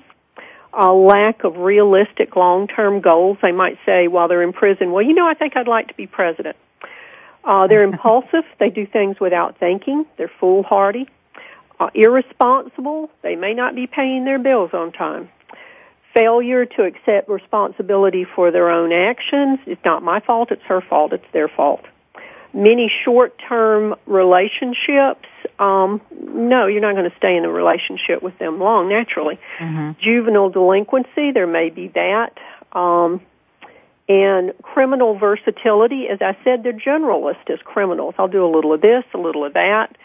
a 0.74 0.92
lack 0.94 1.44
of 1.44 1.58
realistic 1.58 2.36
long-term 2.36 3.02
goals. 3.02 3.38
They 3.42 3.52
might 3.52 3.78
say 3.86 4.08
while 4.08 4.28
they're 4.28 4.44
in 4.44 4.54
prison, 4.54 4.92
well, 4.92 5.02
you 5.02 5.14
know, 5.14 5.28
I 5.28 5.34
think 5.34 5.56
I'd 5.56 5.68
like 5.68 5.88
to 5.90 5.94
be 5.94 6.08
president. 6.08 6.58
Uh, 7.44 7.68
they're 7.68 7.84
impulsive. 7.92 8.44
They 8.60 8.70
do 8.70 8.86
things 8.86 9.20
without 9.20 9.58
thinking. 9.58 10.06
They're 10.18 10.32
foolhardy. 10.40 11.08
Uh, 11.80 11.90
irresponsible. 11.94 13.10
They 13.24 13.36
may 13.36 13.54
not 13.54 13.76
be 13.76 13.88
paying 13.88 14.24
their 14.24 14.40
bills 14.40 14.72
on 14.74 14.92
time. 14.92 15.30
Failure 16.14 16.66
to 16.66 16.84
accept 16.84 17.30
responsibility 17.30 18.26
for 18.26 18.52
their 18.52 18.70
own 18.70 18.92
actions. 18.92 19.60
It's 19.66 19.84
not 19.84 20.04
my 20.04 20.20
fault. 20.20 20.52
It's 20.52 20.62
her 20.64 20.82
fault. 20.82 21.14
It's 21.14 21.26
their 21.32 21.48
fault. 21.48 21.86
Many 22.54 22.92
short-term 23.04 23.96
relationships 24.06 25.28
um, 25.62 26.02
no, 26.12 26.66
you're 26.66 26.82
not 26.82 26.96
going 26.96 27.10
to 27.10 27.16
stay 27.18 27.38
in 27.38 27.46
a 27.46 27.52
relationship 27.52 28.24
with 28.24 28.38
them 28.40 28.60
long, 28.60 28.90
naturally. 28.90 29.40
Mm-hmm. 29.60 29.92
Juvenile 30.02 30.50
delinquency, 30.50 31.32
there 31.32 31.46
may 31.46 31.70
be 31.70 31.90
that. 31.90 32.38
Um, 32.72 33.22
and 34.10 34.54
criminal 34.64 35.18
versatility, 35.18 36.10
as 36.10 36.20
I 36.20 36.36
said, 36.44 36.64
they're 36.64 36.74
generalists 36.74 37.50
as 37.50 37.60
criminals. 37.64 38.16
I'll 38.18 38.28
do 38.28 38.44
a 38.44 38.50
little 38.50 38.74
of 38.74 38.82
this, 38.82 39.06
a 39.14 39.18
little 39.18 39.46
of 39.46 39.54
that. 39.54 39.96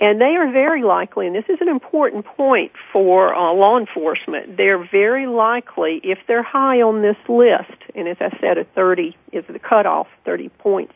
And 0.00 0.20
they 0.20 0.36
are 0.36 0.48
very 0.52 0.82
likely, 0.82 1.26
and 1.26 1.34
this 1.34 1.46
is 1.48 1.60
an 1.60 1.68
important 1.68 2.24
point 2.24 2.70
for 2.92 3.34
uh, 3.34 3.52
law 3.52 3.78
enforcement, 3.78 4.56
they're 4.56 4.78
very 4.78 5.26
likely, 5.26 6.00
if 6.04 6.20
they're 6.28 6.42
high 6.42 6.82
on 6.82 7.02
this 7.02 7.16
list, 7.28 7.72
and 7.96 8.06
as 8.06 8.18
I 8.20 8.36
said, 8.38 8.58
a 8.58 8.64
30 8.64 9.16
is 9.32 9.44
the 9.48 9.58
cutoff, 9.58 10.06
30 10.24 10.50
points, 10.50 10.94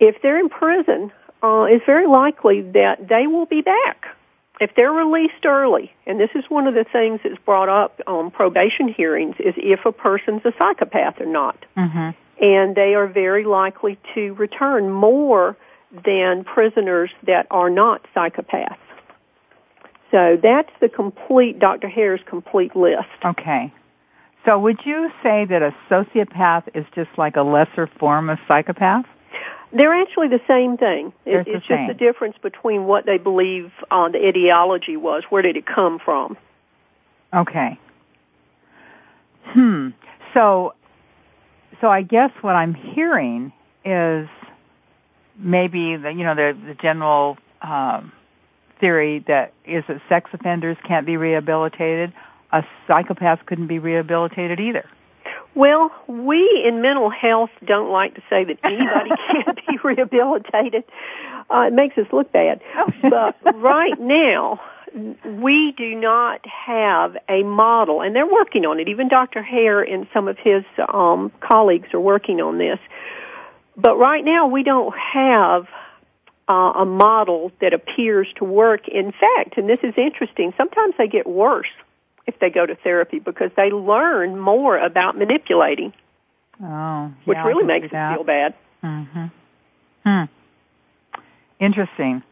if 0.00 0.20
they're 0.22 0.38
in 0.38 0.48
prison, 0.48 1.12
uh, 1.42 1.66
it's 1.68 1.84
very 1.84 2.06
likely 2.06 2.62
that 2.62 3.08
they 3.08 3.26
will 3.26 3.46
be 3.46 3.60
back 3.60 4.06
if 4.60 4.74
they're 4.74 4.92
released 4.92 5.44
early. 5.44 5.92
And 6.06 6.18
this 6.18 6.30
is 6.34 6.44
one 6.48 6.66
of 6.66 6.74
the 6.74 6.84
things 6.84 7.20
that's 7.22 7.38
brought 7.44 7.68
up 7.68 8.00
on 8.06 8.30
probation 8.30 8.88
hearings 8.88 9.36
is 9.38 9.54
if 9.56 9.84
a 9.84 9.92
person's 9.92 10.42
a 10.44 10.52
psychopath 10.58 11.20
or 11.20 11.26
not. 11.26 11.64
Mm-hmm. 11.76 12.44
And 12.44 12.76
they 12.76 12.94
are 12.94 13.06
very 13.06 13.44
likely 13.44 13.98
to 14.14 14.34
return 14.34 14.90
more 14.90 15.56
than 16.04 16.44
prisoners 16.44 17.10
that 17.24 17.46
are 17.50 17.70
not 17.70 18.06
psychopaths. 18.14 18.76
So 20.10 20.38
that's 20.40 20.70
the 20.80 20.88
complete 20.88 21.58
Dr. 21.58 21.88
Hare's 21.88 22.20
complete 22.26 22.74
list. 22.74 23.08
Okay. 23.24 23.72
So 24.44 24.58
would 24.58 24.80
you 24.84 25.10
say 25.22 25.44
that 25.44 25.62
a 25.62 25.74
sociopath 25.90 26.68
is 26.74 26.86
just 26.94 27.10
like 27.18 27.36
a 27.36 27.42
lesser 27.42 27.86
form 27.86 28.30
of 28.30 28.38
psychopath? 28.48 29.04
They're 29.72 29.94
actually 29.94 30.28
the 30.28 30.40
same 30.48 30.76
thing. 30.76 31.12
It, 31.26 31.46
it's 31.46 31.66
the 31.68 31.74
just 31.74 31.88
the 31.88 31.94
difference 31.94 32.36
between 32.40 32.84
what 32.86 33.04
they 33.04 33.18
believe 33.18 33.70
uh, 33.90 34.08
the 34.08 34.26
ideology 34.26 34.96
was. 34.96 35.24
Where 35.28 35.42
did 35.42 35.56
it 35.56 35.66
come 35.66 35.98
from? 35.98 36.36
Okay. 37.34 37.78
Hmm. 39.44 39.90
So, 40.32 40.74
so 41.80 41.88
I 41.88 42.02
guess 42.02 42.30
what 42.40 42.56
I'm 42.56 42.74
hearing 42.74 43.52
is 43.84 44.28
maybe 45.36 45.96
the 45.96 46.10
you 46.10 46.24
know 46.24 46.34
the 46.34 46.56
the 46.66 46.74
general 46.74 47.36
um, 47.62 48.12
theory 48.80 49.24
that 49.26 49.52
is 49.64 49.84
that 49.88 50.00
sex 50.08 50.30
offenders 50.32 50.76
can't 50.86 51.06
be 51.06 51.16
rehabilitated. 51.16 52.12
a 52.52 52.64
psychopath 52.86 53.44
couldn't 53.46 53.66
be 53.66 53.78
rehabilitated 53.78 54.60
either. 54.60 54.88
Well, 55.58 55.90
we 56.06 56.62
in 56.64 56.82
mental 56.82 57.10
health 57.10 57.50
don't 57.64 57.90
like 57.90 58.14
to 58.14 58.22
say 58.30 58.44
that 58.44 58.58
anybody 58.62 59.10
can't 59.32 59.58
be 59.66 59.76
rehabilitated. 59.82 60.84
Uh, 61.50 61.62
it 61.62 61.72
makes 61.72 61.98
us 61.98 62.06
look 62.12 62.30
bad. 62.30 62.60
But 63.02 63.34
right 63.56 63.98
now, 63.98 64.60
we 65.24 65.72
do 65.72 65.96
not 65.96 66.46
have 66.46 67.16
a 67.28 67.42
model, 67.42 68.02
and 68.02 68.14
they're 68.14 68.24
working 68.24 68.66
on 68.66 68.78
it. 68.78 68.88
Even 68.88 69.08
Dr. 69.08 69.42
Hare 69.42 69.82
and 69.82 70.06
some 70.14 70.28
of 70.28 70.38
his 70.38 70.62
um, 70.94 71.32
colleagues 71.40 71.92
are 71.92 71.98
working 71.98 72.40
on 72.40 72.58
this. 72.58 72.78
But 73.76 73.98
right 73.98 74.24
now, 74.24 74.46
we 74.46 74.62
don't 74.62 74.96
have 74.96 75.66
uh, 76.48 76.72
a 76.76 76.86
model 76.86 77.50
that 77.60 77.74
appears 77.74 78.28
to 78.36 78.44
work. 78.44 78.86
In 78.86 79.10
fact, 79.10 79.58
and 79.58 79.68
this 79.68 79.80
is 79.82 79.94
interesting, 79.96 80.54
sometimes 80.56 80.94
they 80.98 81.08
get 81.08 81.26
worse 81.26 81.66
if 82.28 82.38
they 82.40 82.50
go 82.50 82.66
to 82.66 82.76
therapy 82.76 83.18
because 83.18 83.50
they 83.56 83.70
learn 83.70 84.38
more 84.38 84.76
about 84.76 85.16
manipulating. 85.16 85.94
Oh, 86.60 86.64
yeah, 86.66 87.10
which 87.24 87.38
really 87.38 87.64
makes 87.64 87.90
them 87.90 88.14
feel 88.14 88.24
bad. 88.24 88.54
Mm-hmm. 88.84 89.26
Hmm. 90.04 90.24
Interesting. 91.58 92.22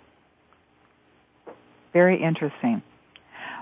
Very 1.94 2.22
interesting. 2.22 2.82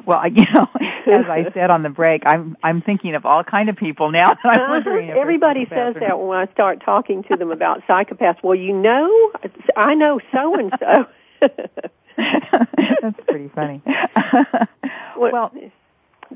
Well, 0.05 0.27
you 0.33 0.45
know, 0.53 0.69
as 1.07 1.27
I 1.27 1.47
said 1.55 1.71
on 1.71 1.85
the 1.85 1.89
break, 1.89 2.25
I'm 2.27 2.57
I'm 2.65 2.83
thinking 2.83 3.15
of 3.15 3.25
all 3.25 3.45
kind 3.45 3.69
of 3.69 3.77
people 3.77 4.11
now. 4.11 4.37
I'm 4.43 4.71
wondering 4.71 5.09
if 5.11 5.17
Everybody 5.17 5.67
says 5.71 5.95
that 6.01 6.19
when 6.19 6.37
I 6.37 6.53
start 6.53 6.83
talking 6.85 7.23
to 7.25 7.37
them 7.37 7.53
about 7.53 7.87
psychopaths. 7.87 8.43
Well, 8.43 8.57
you 8.57 8.73
know, 8.73 9.33
I 9.77 9.95
know 9.95 10.21
so 10.33 10.57
and 10.57 10.73
so. 10.81 11.07
That's 12.17 13.21
pretty 13.29 13.51
funny. 13.55 13.83
well, 15.17 15.53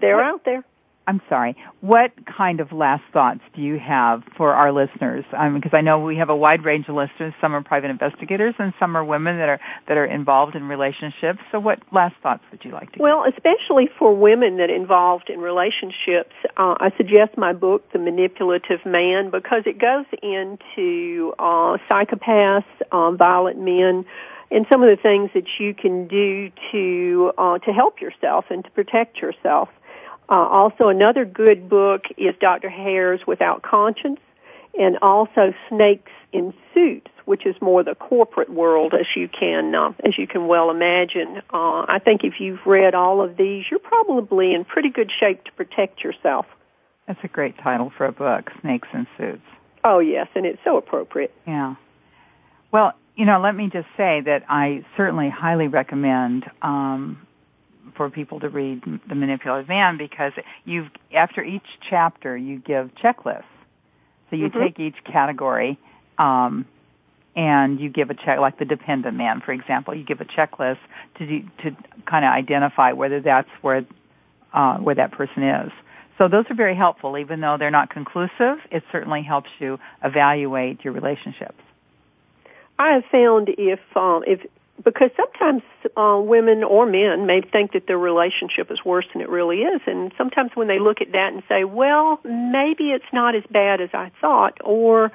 they're 0.01 0.17
what, 0.17 0.25
out 0.25 0.45
there. 0.45 0.65
I'm 1.09 1.23
sorry. 1.27 1.57
What 1.81 2.13
kind 2.27 2.61
of 2.61 2.71
last 2.71 3.03
thoughts 3.15 3.41
do 3.57 3.63
you 3.63 3.79
have 3.79 4.23
for 4.37 4.53
our 4.53 4.73
listeners? 4.73 5.25
Um, 5.33 5.55
because 5.55 5.73
I 5.73 5.81
know 5.81 5.99
we 6.01 6.17
have 6.17 6.29
a 6.29 6.37
wide 6.37 6.67
range 6.67 6.87
of 6.87 6.97
listeners. 6.97 7.33
Some 7.41 7.55
are 7.55 7.63
private 7.63 7.91
investigators, 7.91 8.55
and 8.59 8.75
some 8.79 8.95
are 8.95 9.03
women 9.03 9.39
that 9.39 9.49
are 9.49 9.59
that 9.87 9.97
are 9.97 10.05
involved 10.05 10.55
in 10.55 10.69
relationships. 10.69 11.39
So, 11.51 11.61
what 11.61 11.81
last 11.93 12.15
thoughts 12.23 12.43
would 12.51 12.63
you 12.63 12.73
like 12.73 12.93
to? 12.93 13.03
Well, 13.03 13.25
give? 13.25 13.33
especially 13.39 13.89
for 13.99 14.15
women 14.15 14.59
that 14.59 14.69
are 14.69 14.75
involved 14.75 15.31
in 15.31 15.41
relationships, 15.41 16.35
uh, 16.59 16.75
I 16.79 16.93
suggest 16.99 17.39
my 17.39 17.55
book, 17.55 17.91
The 17.93 17.99
Manipulative 17.99 18.85
Man, 18.85 19.31
because 19.31 19.63
it 19.65 19.79
goes 19.79 20.05
into 20.23 21.33
uh, 21.39 21.79
psychopaths, 21.89 22.65
uh, 22.93 23.13
violent 23.13 23.59
men 23.59 24.05
and 24.51 24.67
some 24.71 24.83
of 24.83 24.89
the 24.89 24.97
things 24.97 25.31
that 25.35 25.45
you 25.59 25.75
can 25.75 26.07
do 26.07 26.51
to 26.73 27.33
uh, 27.39 27.59
to 27.61 27.73
help 27.73 28.03
yourself 28.03 28.47
and 28.51 28.63
to 28.65 28.71
protect 28.73 29.23
yourself. 29.23 29.71
Uh, 30.29 30.35
also, 30.35 30.89
another 30.89 31.25
good 31.25 31.69
book 31.69 32.05
is 32.17 32.35
Dr. 32.41 32.69
Hare's 32.69 33.27
Without 33.27 33.63
Conscience, 33.63 34.21
and 34.79 34.99
also 35.01 35.55
Snakes 35.69 36.13
in 36.33 36.53
Suits, 36.75 37.11
which 37.25 37.47
is 37.47 37.57
more 37.61 37.83
the 37.83 37.95
corporate 37.95 38.51
world, 38.51 38.95
as 38.95 39.07
you 39.17 39.29
can 39.29 39.75
uh, 39.75 39.93
as 40.05 40.19
you 40.19 40.27
can 40.27 40.47
well 40.47 40.71
imagine. 40.71 41.39
Uh, 41.53 41.87
I 41.89 42.01
think 42.05 42.25
if 42.25 42.41
you've 42.41 42.65
read 42.67 42.95
all 42.95 43.23
of 43.23 43.37
these, 43.37 43.65
you're 43.71 43.81
probably 43.81 44.55
in 44.55 44.65
pretty 44.65 44.91
good 44.91 45.11
shape 45.11 45.45
to 45.45 45.53
protect 45.53 46.05
yourself. 46.05 46.47
That's 47.07 47.21
a 47.23 47.29
great 47.29 47.57
title 47.59 47.91
for 47.97 48.05
a 48.05 48.13
book, 48.13 48.51
Snakes 48.61 48.89
in 48.93 49.07
Suits. 49.17 49.43
Oh 49.83 49.99
yes, 49.99 50.29
and 50.35 50.45
it's 50.45 50.63
so 50.65 50.77
appropriate. 50.77 51.35
Yeah. 51.47 51.77
Well, 52.71 52.93
you 53.17 53.25
know, 53.25 53.41
let 53.41 53.57
me 53.57 53.71
just 53.73 53.89
say 53.97 54.21
that 54.21 54.45
I 54.49 54.85
certainly 54.97 55.31
highly 55.31 55.69
recommend 55.69 56.45
um, 56.61 57.27
for 57.99 58.09
people 58.09 58.41
to 58.41 58.49
read 58.49 58.83
The 59.07 59.15
Manipulative 59.15 59.69
Man 59.69 59.99
because 59.99 60.33
you've 60.65 60.89
after 61.13 61.43
each 61.43 61.67
chapter 61.91 62.35
you 62.35 62.59
give 62.59 62.91
checklists. 62.95 63.45
So 64.31 64.37
you 64.37 64.49
mm-hmm. 64.49 64.61
take 64.61 64.81
each 64.81 65.05
category 65.05 65.79
um, 66.17 66.65
and 67.37 67.79
you 67.81 67.91
give 67.91 68.09
a 68.09 68.15
check, 68.15 68.39
like 68.39 68.59
the 68.59 68.65
dependent 68.65 69.17
man, 69.17 69.43
for 69.45 69.53
example. 69.53 69.95
You 69.95 70.05
give 70.05 70.21
a 70.21 70.25
checklist 70.25 70.79
to 71.19 71.27
do, 71.27 71.43
to 71.63 71.77
kind 72.07 72.25
of 72.25 72.33
identify 72.33 72.93
whether 72.93 73.21
that's 73.21 73.51
where 73.61 73.85
uh, 74.55 74.79
where 74.79 74.95
that 74.95 75.13
person 75.13 75.43
is. 75.43 75.73
So 76.17 76.29
those 76.29 76.47
are 76.51 76.55
very 76.55 76.75
helpful, 76.75 77.19
even 77.19 77.41
though 77.41 77.57
they're 77.59 77.71
not 77.71 77.91
conclusive. 77.91 78.59
It 78.71 78.83
certainly 78.91 79.23
helps 79.23 79.51
you 79.59 79.79
evaluate 80.03 80.85
your 80.85 80.93
relationships. 80.93 81.61
I 82.79 82.93
have 82.95 83.05
found 83.11 83.49
if 83.59 83.81
um, 83.97 84.23
if 84.27 84.41
because 84.85 85.11
sometimes 85.17 85.63
uh, 85.97 86.21
women 86.23 86.63
or 86.63 86.87
men 86.87 87.27
may 87.27 87.41
think 87.41 87.73
that 87.73 87.87
their 87.87 87.99
relationship 87.99 88.71
is 88.71 88.85
worse 88.85 89.07
than 89.13 89.23
it 89.23 89.29
really 89.29 89.63
is, 89.63 89.81
and 89.87 90.13
sometimes 90.17 90.53
when 90.55 90.69
they 90.69 90.79
look 90.79 91.01
at 91.01 91.13
that 91.13 91.33
and 91.33 91.43
say, 91.49 91.65
"Well, 91.65 92.21
maybe 92.25 92.91
it's 92.91 93.13
not 93.13 93.35
as 93.35 93.43
bad 93.51 93.81
as 93.81 93.91
I 93.93 94.11
thought," 94.21 94.59
or 94.65 95.11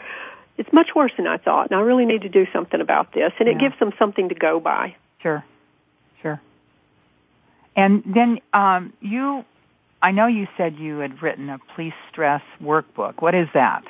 "It's 0.57 0.71
much 0.73 0.93
worse 0.95 1.13
than 1.15 1.27
I 1.27 1.37
thought, 1.37 1.71
and 1.71 1.79
I 1.79 1.81
really 1.81 2.05
need 2.05 2.21
to 2.23 2.29
do 2.29 2.45
something 2.51 2.81
about 2.81 3.13
this," 3.13 3.31
and 3.39 3.47
yeah. 3.47 3.55
it 3.55 3.59
gives 3.59 3.79
them 3.79 3.93
something 3.97 4.29
to 4.29 4.35
go 4.35 4.59
by. 4.59 4.95
Sure, 5.21 5.43
sure. 6.21 6.41
And 7.75 8.03
then 8.05 8.39
um, 8.53 8.93
you, 8.99 9.45
I 10.01 10.11
know 10.11 10.27
you 10.27 10.47
said 10.57 10.77
you 10.77 10.97
had 10.99 11.21
written 11.21 11.49
a 11.49 11.59
police 11.73 11.93
stress 12.11 12.43
workbook. 12.61 13.21
What 13.21 13.33
is 13.33 13.47
that? 13.53 13.83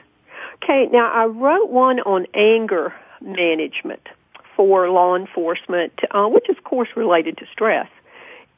Okay, 0.63 0.88
now 0.91 1.11
I 1.11 1.26
wrote 1.26 1.69
one 1.69 1.99
on 2.01 2.28
anger 2.34 2.93
management 3.21 4.07
for 4.56 4.89
law 4.89 5.16
enforcement, 5.16 5.93
uh, 6.12 6.28
which 6.28 6.49
is 6.49 6.58
of 6.58 6.64
course 6.64 6.89
related 6.95 7.38
to 7.38 7.45
stress. 7.51 7.88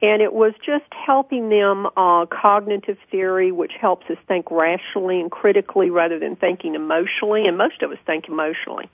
And 0.02 0.22
it 0.22 0.34
was 0.34 0.54
just 0.64 0.86
helping 0.91 1.50
them 1.50 1.88
uh, 1.96 2.26
cognitive 2.26 2.98
theory, 3.10 3.52
which 3.52 3.74
helps 3.74 4.10
us 4.10 4.18
think 4.28 4.52
rationally 4.52 5.22
and 5.22 5.32
critically 5.32 5.89
rather 5.89 6.20
than 6.20 6.36
thinking 6.36 6.76
emotionally. 6.76 7.48
And 7.48 7.58
most 7.58 7.82
of 7.82 7.91
us 7.91 7.98
think 8.06 8.28
emotionally. 8.28 8.89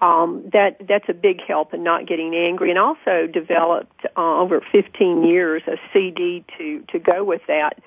Um, 0.00 0.50
that 0.52 0.86
that's 0.86 1.08
a 1.08 1.14
big 1.14 1.40
help 1.40 1.72
in 1.72 1.82
not 1.82 2.06
getting 2.06 2.34
angry. 2.34 2.70
And 2.70 2.78
also 2.78 3.26
developed 3.26 4.04
uh, 4.16 4.40
over 4.40 4.60
15 4.60 5.24
years 5.24 5.62
a 5.66 5.78
CD 5.92 6.44
to 6.58 6.84
to 6.88 6.98
go 6.98 7.24
with 7.24 7.42
that 7.46 7.80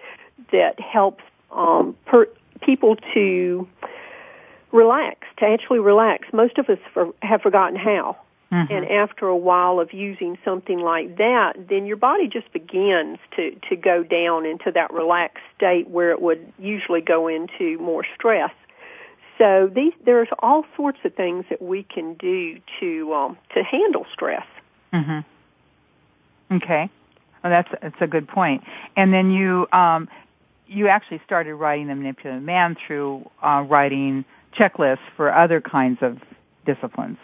that 0.51 0.79
helps 0.79 1.23
um, 1.51 1.95
per, 2.05 2.27
people 2.61 2.95
to 3.13 3.67
relax, 4.71 5.27
to 5.37 5.45
actually 5.45 5.79
relax. 5.79 6.27
Most 6.33 6.57
of 6.57 6.69
us 6.69 6.79
for, 6.93 7.13
have 7.21 7.41
forgotten 7.41 7.77
how. 7.77 8.17
Mm-hmm. 8.51 8.73
And 8.73 8.85
after 8.89 9.27
a 9.27 9.35
while 9.35 9.79
of 9.79 9.91
using 9.91 10.37
something 10.45 10.79
like 10.79 11.17
that, 11.17 11.53
then 11.67 11.85
your 11.85 11.97
body 11.97 12.27
just 12.27 12.51
begins 12.53 13.19
to, 13.35 13.51
to 13.69 13.75
go 13.75 14.03
down 14.03 14.45
into 14.45 14.71
that 14.71 14.93
relaxed 14.93 15.43
state 15.55 15.89
where 15.89 16.11
it 16.11 16.21
would 16.21 16.53
usually 16.57 17.01
go 17.01 17.27
into 17.27 17.77
more 17.79 18.05
stress. 18.15 18.51
So 19.37 19.69
these, 19.73 19.91
there's 20.05 20.29
all 20.39 20.65
sorts 20.77 20.99
of 21.03 21.13
things 21.13 21.45
that 21.49 21.61
we 21.61 21.83
can 21.83 22.13
do 22.13 22.59
to, 22.79 23.13
um, 23.13 23.37
to 23.53 23.63
handle 23.63 24.05
stress. 24.13 24.45
Mm-hmm. 24.93 26.55
Okay. 26.55 26.89
Well, 27.43 27.51
that's, 27.51 27.69
that's 27.81 28.01
a 28.01 28.07
good 28.07 28.29
point. 28.29 28.63
And 28.95 29.13
then 29.13 29.29
you, 29.31 29.67
um, 29.73 30.07
you 30.67 30.87
actually 30.87 31.21
started 31.25 31.55
writing 31.55 31.87
the 31.87 31.95
manipulative 31.95 32.41
man 32.41 32.77
through, 32.87 33.29
uh, 33.43 33.65
writing 33.67 34.23
checklists 34.57 34.99
for 35.17 35.33
other 35.33 35.59
kinds 35.59 35.99
of 36.01 36.19
disciplines. 36.65 37.17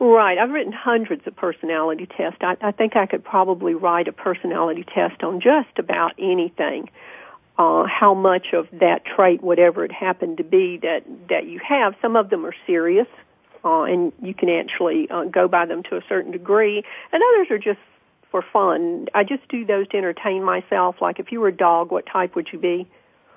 Right. 0.00 0.38
I've 0.38 0.50
written 0.50 0.72
hundreds 0.72 1.26
of 1.26 1.34
personality 1.34 2.06
tests. 2.06 2.38
I, 2.40 2.56
I 2.60 2.70
think 2.70 2.94
I 2.94 3.06
could 3.06 3.24
probably 3.24 3.74
write 3.74 4.06
a 4.06 4.12
personality 4.12 4.84
test 4.84 5.22
on 5.24 5.40
just 5.40 5.78
about 5.78 6.12
anything. 6.18 6.90
Uh, 7.58 7.84
how 7.86 8.14
much 8.14 8.52
of 8.52 8.68
that 8.72 9.04
trait, 9.04 9.42
whatever 9.42 9.84
it 9.84 9.90
happened 9.90 10.36
to 10.36 10.44
be, 10.44 10.76
that 10.76 11.02
that 11.28 11.46
you 11.46 11.58
have. 11.58 11.96
Some 12.00 12.14
of 12.14 12.30
them 12.30 12.46
are 12.46 12.54
serious, 12.68 13.08
uh, 13.64 13.82
and 13.82 14.12
you 14.22 14.32
can 14.32 14.48
actually 14.48 15.10
uh, 15.10 15.24
go 15.24 15.48
by 15.48 15.66
them 15.66 15.82
to 15.84 15.96
a 15.96 16.02
certain 16.08 16.30
degree, 16.30 16.84
and 17.12 17.20
others 17.20 17.50
are 17.50 17.58
just 17.58 17.80
for 18.30 18.42
fun. 18.52 19.08
I 19.12 19.24
just 19.24 19.48
do 19.48 19.64
those 19.64 19.88
to 19.88 19.96
entertain 19.96 20.44
myself. 20.44 20.96
Like 21.00 21.18
if 21.18 21.32
you 21.32 21.40
were 21.40 21.48
a 21.48 21.56
dog, 21.56 21.90
what 21.90 22.06
type 22.06 22.36
would 22.36 22.48
you 22.52 22.60
be? 22.60 22.88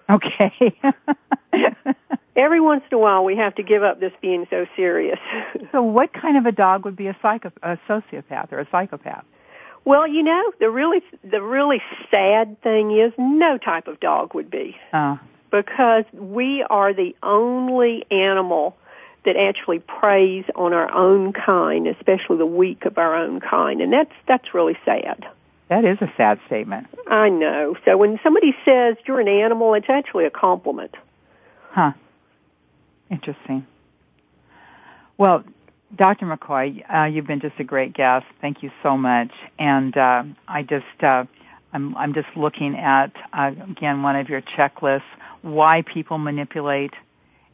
Okay. 0.08 0.76
Every 2.36 2.62
once 2.62 2.84
in 2.90 2.96
a 2.96 3.00
while, 3.00 3.26
we 3.26 3.36
have 3.36 3.56
to 3.56 3.64
give 3.64 3.84
up 3.84 4.00
this 4.00 4.14
being 4.22 4.48
so 4.50 4.66
serious. 4.76 5.20
so, 5.72 5.82
what 5.82 6.14
kind 6.14 6.38
of 6.38 6.46
a 6.46 6.52
dog 6.52 6.86
would 6.86 6.96
be 6.96 7.08
a, 7.08 7.18
psycho- 7.22 7.52
a 7.62 7.78
sociopath 7.88 8.52
or 8.52 8.60
a 8.60 8.68
psychopath? 8.72 9.26
Well, 9.84 10.08
you 10.08 10.24
know, 10.24 10.52
the 10.60 10.70
really 10.70 11.02
the 11.24 11.42
really 11.42 11.82
sad 12.10 12.62
thing 12.62 12.92
is 12.92 13.12
no 13.18 13.58
type 13.58 13.88
of 13.88 14.00
dog 14.00 14.34
would 14.34 14.50
be. 14.50 14.78
Oh. 14.94 15.20
Because 15.50 16.06
we 16.14 16.64
are 16.64 16.94
the 16.94 17.16
only 17.22 18.06
animal 18.10 18.78
that 19.26 19.36
actually 19.36 19.80
preys 19.80 20.46
on 20.56 20.74
our 20.74 20.92
own 20.92 21.34
kind, 21.34 21.88
especially 21.88 22.38
the 22.38 22.46
weak 22.46 22.86
of 22.86 22.98
our 22.98 23.16
own 23.16 23.40
kind, 23.40 23.82
and 23.82 23.92
that's 23.92 24.14
that's 24.28 24.54
really 24.54 24.78
sad. 24.86 25.28
That 25.68 25.86
is 25.86 25.98
a 26.02 26.12
sad 26.18 26.40
statement. 26.48 26.88
I 27.08 27.30
know. 27.30 27.76
So 27.86 27.98
when 27.98 28.20
somebody 28.24 28.56
says 28.66 28.98
you're 29.06 29.22
an 29.22 29.30
animal, 29.30 29.74
it's 29.74 29.90
actually 29.90 30.26
a 30.26 30.30
compliment. 30.30 30.96
Huh. 31.70 31.94
Interesting. 33.12 33.68
Well, 35.18 35.44
Dr. 35.96 36.26
McCoy, 36.26 36.82
uh, 36.92 37.06
you've 37.06 37.28
been 37.28 37.42
just 37.42 37.60
a 37.60 37.64
great 37.66 37.94
guest. 37.94 38.26
Thank 38.40 38.64
you 38.64 38.72
so 38.82 38.98
much. 38.98 39.32
And 39.60 39.96
uh, 39.98 40.24
I 40.48 40.64
just, 40.64 41.04
uh, 41.04 41.26
I'm, 41.74 41.96
I'm 41.98 42.14
just 42.14 42.30
looking 42.38 42.76
at, 42.78 43.12
uh, 43.34 43.52
again, 43.70 44.02
one 44.02 44.16
of 44.16 44.30
your 44.30 44.42
checklists, 44.42 45.02
why 45.42 45.84
people 45.94 46.18
manipulate. 46.18 46.94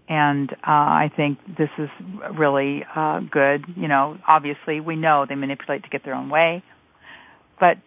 And 0.07 0.53
uh, 0.53 0.55
I 0.65 1.11
think 1.13 1.39
this 1.57 1.71
is 1.79 1.89
really 2.33 2.85
uh, 2.95 3.21
good. 3.21 3.65
You 3.75 3.87
know, 3.87 4.19
obviously 4.27 4.79
we 4.79 4.95
know 4.95 5.25
they 5.27 5.35
manipulate 5.35 5.83
to 5.83 5.89
get 5.89 6.05
their 6.05 6.13
own 6.13 6.29
way, 6.29 6.63
but 7.59 7.79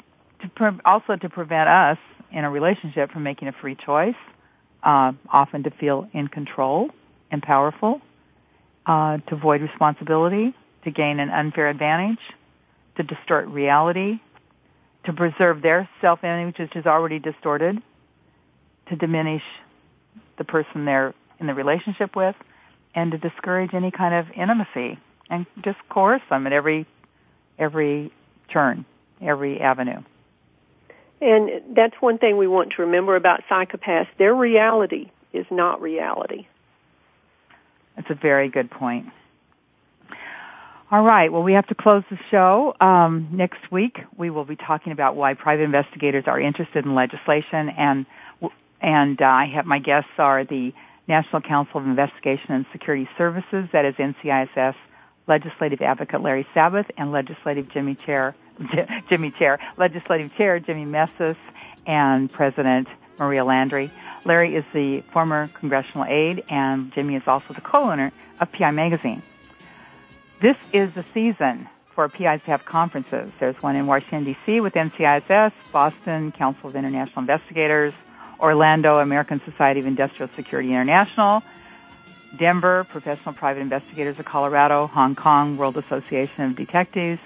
to 0.43 0.49
pre- 0.49 0.81
also 0.85 1.17
to 1.17 1.29
prevent 1.29 1.69
us 1.69 1.99
in 2.33 2.45
a 2.45 2.51
relationship 2.51 3.13
from 3.13 3.23
making 3.23 3.49
a 3.49 3.53
free 3.53 3.77
choice, 3.77 4.17
often 4.83 5.63
to 5.63 5.71
feel 5.71 6.09
in 6.13 6.29
control 6.29 6.91
and 7.31 7.43
powerful, 7.43 8.01
uh, 8.87 9.19
to 9.29 9.35
avoid 9.35 9.63
responsibility, 9.63 10.55
to 10.85 10.91
gain 10.91 11.21
an 11.21 11.31
unfair 11.31 11.69
advantage, 11.69 12.19
to 12.97 13.03
distort 13.03 13.49
reality, 13.49 14.21
to 15.05 15.13
preserve 15.13 15.63
their 15.63 15.89
self-image, 16.01 16.59
which 16.59 16.77
is 16.77 16.87
already 16.87 17.19
distorted, 17.19 17.81
to 18.89 18.97
diminish 18.97 19.43
the 20.39 20.45
person 20.45 20.85
they're 20.85 21.15
in 21.39 21.47
the 21.47 21.55
relationship 21.55 22.15
with, 22.17 22.37
and 22.95 23.13
to 23.13 23.19
discourage 23.19 23.73
any 23.73 23.91
kind 23.91 24.15
of 24.15 24.27
intimacy, 24.35 24.99
and 25.31 25.47
just 25.63 25.79
coerce 25.89 26.23
them 26.29 26.47
at 26.47 26.53
every 26.53 26.87
every 27.59 28.11
turn, 28.53 28.85
every 29.21 29.61
avenue. 29.61 30.03
And 31.21 31.77
that's 31.77 31.95
one 32.01 32.19
thing 32.19 32.39
we 32.39 32.47
want 32.47 32.73
to 32.73 32.83
remember 32.83 33.15
about 33.15 33.43
psychopaths. 33.51 34.09
Their 34.19 34.35
reality 34.35 35.11
is 35.33 35.47
not 35.51 35.83
reality. 35.83 36.47
That's 38.01 38.19
a 38.19 38.21
very 38.21 38.49
good 38.49 38.71
point. 38.71 39.09
All 40.91 41.03
right. 41.03 41.31
Well, 41.31 41.43
we 41.43 41.53
have 41.53 41.67
to 41.67 41.75
close 41.75 42.03
the 42.11 42.19
show. 42.31 42.75
Um, 42.81 43.29
next 43.31 43.71
week, 43.71 43.99
we 44.17 44.31
will 44.31 44.47
be 44.47 44.57
talking 44.57 44.93
about 44.93 45.17
why 45.17 45.35
private 45.35 45.65
investigators 45.65 46.25
are 46.27 46.41
interested 46.41 46.87
in 46.87 46.95
legislation, 46.95 47.69
and 47.69 48.07
and 48.81 49.21
uh, 49.21 49.27
I 49.27 49.45
have 49.55 49.67
my 49.67 49.79
guests 49.79 50.11
are 50.17 50.45
the 50.45 50.73
National 51.09 51.43
Council 51.43 51.81
of 51.81 51.87
Investigation 51.87 52.55
and 52.55 52.65
Security 52.73 53.07
Services, 53.19 53.69
that 53.73 53.85
is 53.85 53.95
NCISS, 53.97 54.75
Legislative 55.27 55.83
Advocate 55.83 56.23
Larry 56.23 56.47
Sabath, 56.55 56.89
and 56.97 57.13
Legislative 57.13 57.69
Jimmy 57.69 57.97
Chair 58.07 58.35
Jimmy 59.11 59.31
Chair, 59.31 59.59
Legislative 59.77 60.35
Chair 60.37 60.59
Jimmy 60.59 60.87
Mesis, 60.87 61.37
and 61.87 62.33
President 62.33 62.89
Maria 63.21 63.45
Landry. 63.45 63.91
Larry 64.25 64.57
is 64.57 64.65
the 64.73 65.03
former 65.13 65.49
congressional 65.55 66.07
aide, 66.07 66.43
and 66.49 66.93
Jimmy 66.93 67.15
is 67.15 67.23
also 67.27 67.55
the 67.55 67.61
co-owner 67.61 68.11
of 68.41 68.51
PI 68.51 68.73
Magazine. 68.73 69.23
This 70.41 70.57
is 70.73 70.95
the 70.95 71.05
season 71.15 71.69
for 71.95 72.09
PIs 72.09 72.41
to 72.45 72.51
have 72.51 72.65
conferences. 72.65 73.31
There's 73.39 73.63
one 73.63 73.77
in 73.77 73.87
Washington, 73.87 74.25
D.C. 74.25 74.61
with 74.61 74.75
NCISS, 74.75 75.53
Boston, 75.71 76.33
Council 76.33 76.71
of 76.71 76.77
International 76.77 77.21
Investigators, 77.21 77.93
Orlando, 78.41 78.99
American 78.99 79.41
Society 79.45 79.81
of 79.81 79.87
Industrial 79.87 80.31
Security 80.35 80.71
International, 80.71 81.43
Denver, 82.37 82.85
Professional 82.85 83.35
Private 83.35 83.61
Investigators 83.61 84.19
of 84.19 84.25
Colorado, 84.25 84.87
Hong 84.87 85.15
Kong, 85.15 85.57
World 85.57 85.77
Association 85.77 86.45
of 86.45 86.57
Detectives, 86.57 87.21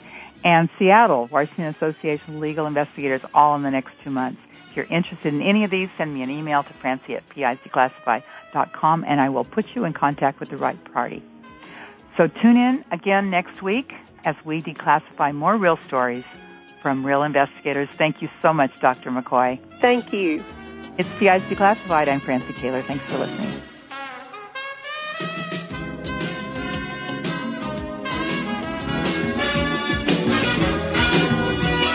and 0.44 0.68
Seattle, 0.78 1.26
Washington 1.32 1.66
Association 1.66 2.34
of 2.34 2.40
Legal 2.40 2.66
Investigators, 2.66 3.22
all 3.32 3.56
in 3.56 3.62
the 3.62 3.70
next 3.70 3.92
two 4.04 4.10
months. 4.10 4.40
If 4.70 4.76
you're 4.76 4.86
interested 4.86 5.32
in 5.32 5.40
any 5.40 5.64
of 5.64 5.70
these, 5.70 5.88
send 5.96 6.12
me 6.12 6.22
an 6.22 6.30
email 6.30 6.62
to 6.62 6.72
francie 6.74 7.16
at 7.16 7.28
pisdeclassify.com 7.30 9.04
and 9.06 9.20
I 9.20 9.30
will 9.30 9.44
put 9.44 9.74
you 9.74 9.84
in 9.84 9.92
contact 9.94 10.40
with 10.40 10.50
the 10.50 10.56
right 10.56 10.82
party. 10.92 11.22
So 12.16 12.28
tune 12.28 12.56
in 12.56 12.84
again 12.92 13.30
next 13.30 13.62
week 13.62 13.92
as 14.24 14.36
we 14.44 14.62
declassify 14.62 15.34
more 15.34 15.56
real 15.56 15.78
stories 15.86 16.24
from 16.80 17.04
real 17.04 17.22
investigators. 17.22 17.88
Thank 17.88 18.20
you 18.20 18.28
so 18.42 18.52
much, 18.52 18.78
Dr. 18.80 19.10
McCoy. 19.10 19.58
Thank 19.80 20.12
you. 20.12 20.44
It's 20.98 21.08
PIs 21.14 21.42
Declassified. 21.42 22.08
I'm 22.08 22.20
Francie 22.20 22.52
Koehler. 22.52 22.82
Thanks 22.82 23.02
for 23.04 23.18
listening. 23.18 23.73